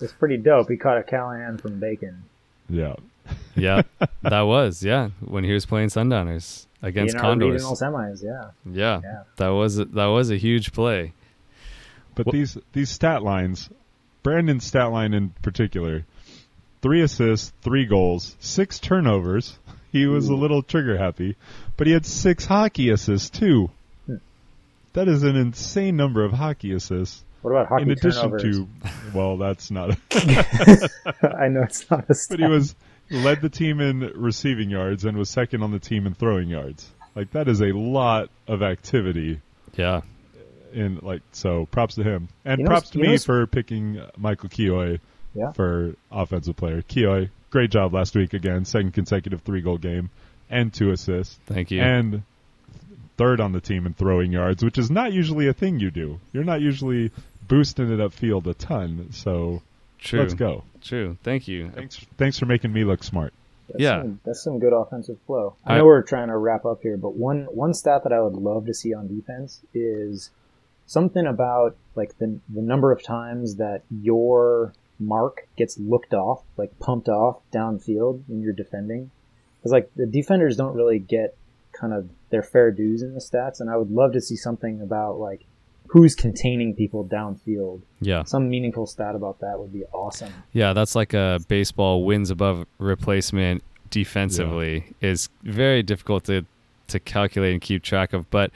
It's 0.00 0.12
pretty 0.12 0.36
dope. 0.36 0.70
He 0.70 0.76
caught 0.76 0.98
a 0.98 1.02
Callahan 1.02 1.58
from 1.58 1.80
Bacon. 1.80 2.22
Yeah. 2.68 2.94
yeah, 3.56 3.82
that 4.22 4.42
was 4.42 4.82
yeah 4.82 5.10
when 5.20 5.42
he 5.42 5.52
was 5.52 5.66
playing 5.66 5.88
Sundowners 5.88 6.67
against 6.82 7.14
in 7.14 7.20
our 7.20 7.26
Condors. 7.30 7.52
regional 7.62 7.76
semis, 7.76 8.22
yeah. 8.22 8.50
Yeah, 8.64 9.00
Yeah. 9.02 9.22
that 9.36 9.48
was 9.48 9.78
a, 9.78 9.84
that 9.86 10.06
was 10.06 10.30
a 10.30 10.36
huge 10.36 10.72
play. 10.72 11.12
But 12.14 12.26
Wha- 12.26 12.32
these 12.32 12.58
these 12.72 12.90
stat 12.90 13.22
lines, 13.22 13.68
Brandon's 14.22 14.64
stat 14.64 14.90
line 14.90 15.14
in 15.14 15.30
particular, 15.42 16.04
three 16.82 17.02
assists, 17.02 17.52
three 17.62 17.86
goals, 17.86 18.36
six 18.40 18.78
turnovers. 18.78 19.58
He 19.90 20.04
was 20.06 20.28
a 20.28 20.34
little 20.34 20.62
trigger 20.62 20.98
happy, 20.98 21.34
but 21.78 21.86
he 21.86 21.94
had 21.94 22.04
six 22.04 22.44
hockey 22.44 22.90
assists 22.90 23.30
too. 23.30 23.70
Hmm. 24.04 24.16
That 24.92 25.08
is 25.08 25.22
an 25.22 25.34
insane 25.34 25.96
number 25.96 26.22
of 26.26 26.32
hockey 26.32 26.72
assists. 26.74 27.24
What 27.40 27.52
about 27.52 27.68
hockey 27.68 27.84
in 27.84 27.90
addition 27.92 28.20
turnovers? 28.32 28.42
to, 28.58 28.68
well, 29.14 29.38
that's 29.38 29.70
not. 29.70 29.96
I 30.12 31.48
know 31.48 31.62
it's 31.62 31.90
not 31.90 32.04
a 32.10 32.14
stat. 32.14 32.38
but 32.38 32.40
he 32.40 32.46
was 32.52 32.74
led 33.10 33.40
the 33.40 33.48
team 33.48 33.80
in 33.80 34.00
receiving 34.14 34.70
yards 34.70 35.04
and 35.04 35.16
was 35.16 35.30
second 35.30 35.62
on 35.62 35.70
the 35.70 35.78
team 35.78 36.06
in 36.06 36.14
throwing 36.14 36.48
yards. 36.48 36.90
Like 37.14 37.30
that 37.32 37.48
is 37.48 37.60
a 37.62 37.72
lot 37.72 38.30
of 38.46 38.62
activity 38.62 39.40
Yeah, 39.76 40.02
in 40.72 40.98
like 41.02 41.22
so 41.32 41.66
props 41.66 41.94
to 41.96 42.02
him 42.04 42.28
and 42.44 42.58
You 42.58 42.64
know- 42.64 42.68
props 42.70 42.90
to 42.90 42.98
you 42.98 43.04
know 43.04 43.10
me 43.12 43.18
for 43.18 43.46
picking 43.46 44.00
Michael 44.16 44.48
Keoy 44.48 45.00
Yeah. 45.34 45.52
for 45.52 45.94
offensive 46.12 46.56
player. 46.56 46.82
Keoy, 46.82 47.30
great 47.50 47.70
job 47.70 47.92
last 47.94 48.14
week 48.14 48.34
again, 48.34 48.64
second 48.64 48.92
consecutive 48.92 49.40
three 49.42 49.60
goal 49.62 49.78
game 49.78 50.10
and 50.50 50.72
two 50.72 50.90
assists 50.90 51.38
thank 51.46 51.70
you. 51.70 51.80
and 51.80 52.22
third 53.16 53.40
on 53.40 53.50
the 53.52 53.60
team 53.60 53.84
in 53.84 53.94
throwing 53.94 54.30
yards, 54.32 54.62
which 54.62 54.78
is 54.78 54.90
not 54.90 55.12
usually 55.12 55.48
a 55.48 55.52
thing 55.52 55.80
you 55.80 55.90
do. 55.90 56.20
You're 56.32 56.44
not 56.44 56.60
usually 56.60 57.10
boosting 57.48 57.90
it 57.92 57.98
upfield 57.98 58.46
a 58.46 58.54
ton. 58.54 59.08
So 59.10 59.60
True. 59.98 60.20
let's 60.20 60.34
go. 60.34 60.64
True. 60.80 61.16
Thank 61.22 61.48
you. 61.48 61.70
Thanks 61.70 62.04
thanks 62.16 62.38
for 62.38 62.46
making 62.46 62.72
me 62.72 62.84
look 62.84 63.02
smart. 63.02 63.32
That's 63.68 63.80
Yeah. 63.82 64.02
some, 64.02 64.20
that's 64.24 64.42
some 64.42 64.58
good 64.58 64.72
offensive 64.72 65.18
flow. 65.26 65.54
I, 65.64 65.74
I- 65.74 65.78
know 65.78 65.84
we're 65.86 66.02
trying 66.02 66.28
to 66.28 66.36
wrap 66.36 66.64
up 66.64 66.82
here, 66.82 66.96
but 66.96 67.14
one 67.16 67.44
one 67.50 67.74
stat 67.74 68.02
that 68.04 68.12
I 68.12 68.20
would 68.20 68.34
love 68.34 68.66
to 68.66 68.74
see 68.74 68.94
on 68.94 69.08
defense 69.08 69.60
is 69.74 70.30
something 70.86 71.26
about 71.26 71.76
like 71.94 72.16
the 72.18 72.38
the 72.48 72.62
number 72.62 72.92
of 72.92 73.02
times 73.02 73.56
that 73.56 73.82
your 73.90 74.72
mark 75.00 75.46
gets 75.56 75.78
looked 75.78 76.14
off, 76.14 76.42
like 76.56 76.78
pumped 76.80 77.08
off 77.08 77.40
downfield 77.52 78.22
when 78.26 78.40
you're 78.42 78.52
defending. 78.52 79.10
Because 79.58 79.72
like 79.72 79.90
the 79.96 80.06
defenders 80.06 80.56
don't 80.56 80.74
really 80.74 80.98
get 80.98 81.36
kind 81.72 81.92
of 81.92 82.08
their 82.30 82.42
fair 82.42 82.70
dues 82.70 83.02
in 83.02 83.14
the 83.14 83.20
stats, 83.20 83.60
and 83.60 83.68
I 83.70 83.76
would 83.76 83.90
love 83.90 84.12
to 84.12 84.20
see 84.20 84.36
something 84.36 84.80
about 84.80 85.18
like 85.18 85.44
who's 85.88 86.14
containing 86.14 86.74
people 86.74 87.04
downfield. 87.04 87.80
Yeah. 88.00 88.24
Some 88.24 88.48
meaningful 88.48 88.86
stat 88.86 89.14
about 89.14 89.40
that 89.40 89.58
would 89.58 89.72
be 89.72 89.84
awesome. 89.92 90.32
Yeah, 90.52 90.72
that's 90.72 90.94
like 90.94 91.14
a 91.14 91.40
baseball 91.48 92.04
wins 92.04 92.30
above 92.30 92.66
replacement 92.78 93.62
defensively 93.90 94.94
is 95.00 95.30
very 95.42 95.82
difficult 95.82 96.24
to 96.24 96.44
to 96.88 96.98
calculate 96.98 97.52
and 97.52 97.60
keep 97.60 97.82
track 97.82 98.12
of, 98.12 98.28
but 98.30 98.50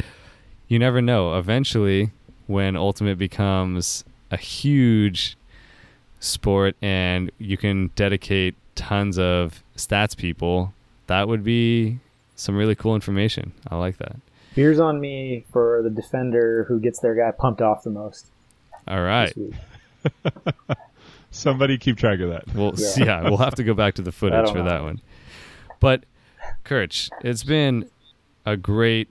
you 0.68 0.78
never 0.78 1.00
know. 1.00 1.38
Eventually, 1.38 2.10
when 2.46 2.76
ultimate 2.76 3.18
becomes 3.18 4.04
a 4.30 4.36
huge 4.36 5.36
sport 6.18 6.74
and 6.82 7.30
you 7.38 7.56
can 7.56 7.90
dedicate 7.94 8.54
tons 8.74 9.18
of 9.18 9.62
stats 9.76 10.16
people, 10.16 10.72
that 11.06 11.28
would 11.28 11.44
be 11.44 11.98
some 12.34 12.56
really 12.56 12.74
cool 12.74 12.94
information. 12.94 13.52
I 13.68 13.76
like 13.76 13.98
that. 13.98 14.16
Beers 14.54 14.78
on 14.80 15.00
me 15.00 15.44
for 15.52 15.80
the 15.82 15.90
defender 15.90 16.64
who 16.68 16.78
gets 16.80 17.00
their 17.00 17.14
guy 17.14 17.30
pumped 17.30 17.62
off 17.62 17.82
the 17.84 17.90
most. 17.90 18.26
All 18.86 19.02
right. 19.02 19.34
Somebody 21.30 21.78
keep 21.78 21.96
track 21.96 22.20
of 22.20 22.28
that. 22.30 22.54
Well, 22.54 22.74
Yeah. 22.76 23.04
yeah. 23.04 23.22
we'll 23.22 23.38
have 23.38 23.54
to 23.54 23.64
go 23.64 23.72
back 23.74 23.94
to 23.94 24.02
the 24.02 24.12
footage 24.12 24.50
for 24.50 24.58
know. 24.58 24.64
that 24.64 24.82
one. 24.82 25.00
But 25.80 26.04
Kirch, 26.64 27.08
it's 27.22 27.42
been 27.44 27.88
a 28.44 28.56
great 28.56 29.08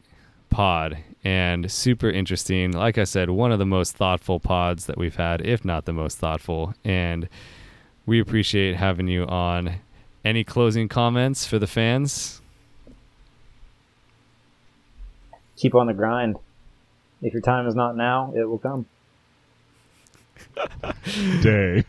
pod 0.49 0.97
and 1.23 1.71
super 1.71 2.09
interesting. 2.09 2.71
Like 2.73 2.97
I 2.97 3.05
said, 3.05 3.29
one 3.31 3.51
of 3.51 3.59
the 3.59 3.65
most 3.65 3.95
thoughtful 3.95 4.39
pods 4.39 4.85
that 4.85 4.97
we've 4.97 5.15
had, 5.15 5.41
if 5.45 5.65
not 5.65 5.85
the 5.85 5.93
most 5.93 6.17
thoughtful. 6.19 6.73
And 6.83 7.27
we 8.05 8.19
appreciate 8.19 8.75
having 8.75 9.07
you 9.07 9.25
on. 9.25 9.75
Any 10.23 10.43
closing 10.43 10.87
comments 10.87 11.47
for 11.47 11.57
the 11.57 11.65
fans? 11.65 12.40
Keep 15.61 15.75
on 15.75 15.85
the 15.85 15.93
grind. 15.93 16.37
If 17.21 17.33
your 17.33 17.41
time 17.43 17.67
is 17.67 17.75
not 17.75 17.95
now, 17.95 18.33
it 18.35 18.49
will 18.49 18.57
come. 18.57 18.87
Day. 21.43 21.83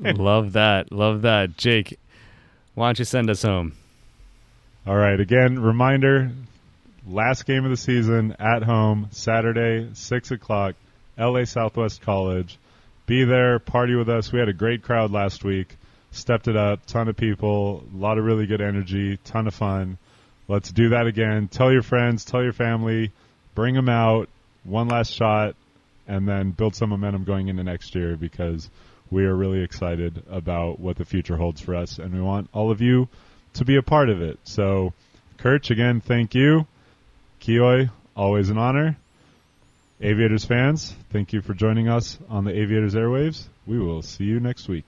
Love 0.00 0.54
that. 0.54 0.90
Love 0.90 1.22
that. 1.22 1.56
Jake, 1.56 2.00
why 2.74 2.88
don't 2.88 2.98
you 2.98 3.04
send 3.04 3.30
us 3.30 3.42
home? 3.42 3.74
All 4.84 4.96
right. 4.96 5.20
Again, 5.20 5.60
reminder: 5.60 6.32
last 7.06 7.46
game 7.46 7.64
of 7.64 7.70
the 7.70 7.76
season 7.76 8.34
at 8.40 8.64
home, 8.64 9.06
Saturday, 9.12 9.90
six 9.94 10.32
o'clock, 10.32 10.74
L.A. 11.16 11.46
Southwest 11.46 12.02
College. 12.02 12.58
Be 13.06 13.22
there, 13.22 13.60
party 13.60 13.94
with 13.94 14.08
us. 14.08 14.32
We 14.32 14.40
had 14.40 14.48
a 14.48 14.52
great 14.52 14.82
crowd 14.82 15.12
last 15.12 15.44
week. 15.44 15.76
Stepped 16.10 16.48
it 16.48 16.56
up. 16.56 16.84
Ton 16.86 17.06
of 17.06 17.16
people. 17.16 17.84
A 17.94 17.96
lot 17.96 18.18
of 18.18 18.24
really 18.24 18.46
good 18.46 18.60
energy. 18.60 19.18
Ton 19.18 19.46
of 19.46 19.54
fun. 19.54 19.98
Let's 20.46 20.70
do 20.70 20.90
that 20.90 21.06
again. 21.06 21.48
Tell 21.48 21.72
your 21.72 21.82
friends. 21.82 22.24
Tell 22.24 22.42
your 22.42 22.52
family. 22.52 23.12
Bring 23.54 23.74
them 23.74 23.88
out. 23.88 24.28
One 24.64 24.88
last 24.88 25.12
shot, 25.12 25.56
and 26.08 26.26
then 26.26 26.50
build 26.50 26.74
some 26.74 26.90
momentum 26.90 27.24
going 27.24 27.48
into 27.48 27.62
next 27.64 27.94
year 27.94 28.16
because 28.16 28.68
we 29.10 29.24
are 29.24 29.34
really 29.34 29.62
excited 29.62 30.22
about 30.30 30.80
what 30.80 30.96
the 30.96 31.04
future 31.04 31.36
holds 31.36 31.60
for 31.60 31.74
us, 31.74 31.98
and 31.98 32.14
we 32.14 32.20
want 32.20 32.48
all 32.52 32.70
of 32.70 32.80
you 32.80 33.08
to 33.54 33.64
be 33.64 33.76
a 33.76 33.82
part 33.82 34.08
of 34.08 34.22
it. 34.22 34.38
So, 34.44 34.92
Kirch, 35.38 35.70
again, 35.70 36.00
thank 36.00 36.34
you. 36.34 36.66
Kioi, 37.40 37.90
always 38.16 38.48
an 38.48 38.58
honor. 38.58 38.96
Aviators 40.00 40.44
fans, 40.44 40.94
thank 41.10 41.32
you 41.32 41.40
for 41.40 41.54
joining 41.54 41.88
us 41.88 42.18
on 42.28 42.44
the 42.44 42.50
Aviators 42.50 42.94
Airwaves. 42.94 43.44
We 43.66 43.78
will 43.78 44.02
see 44.02 44.24
you 44.24 44.40
next 44.40 44.68
week. 44.68 44.84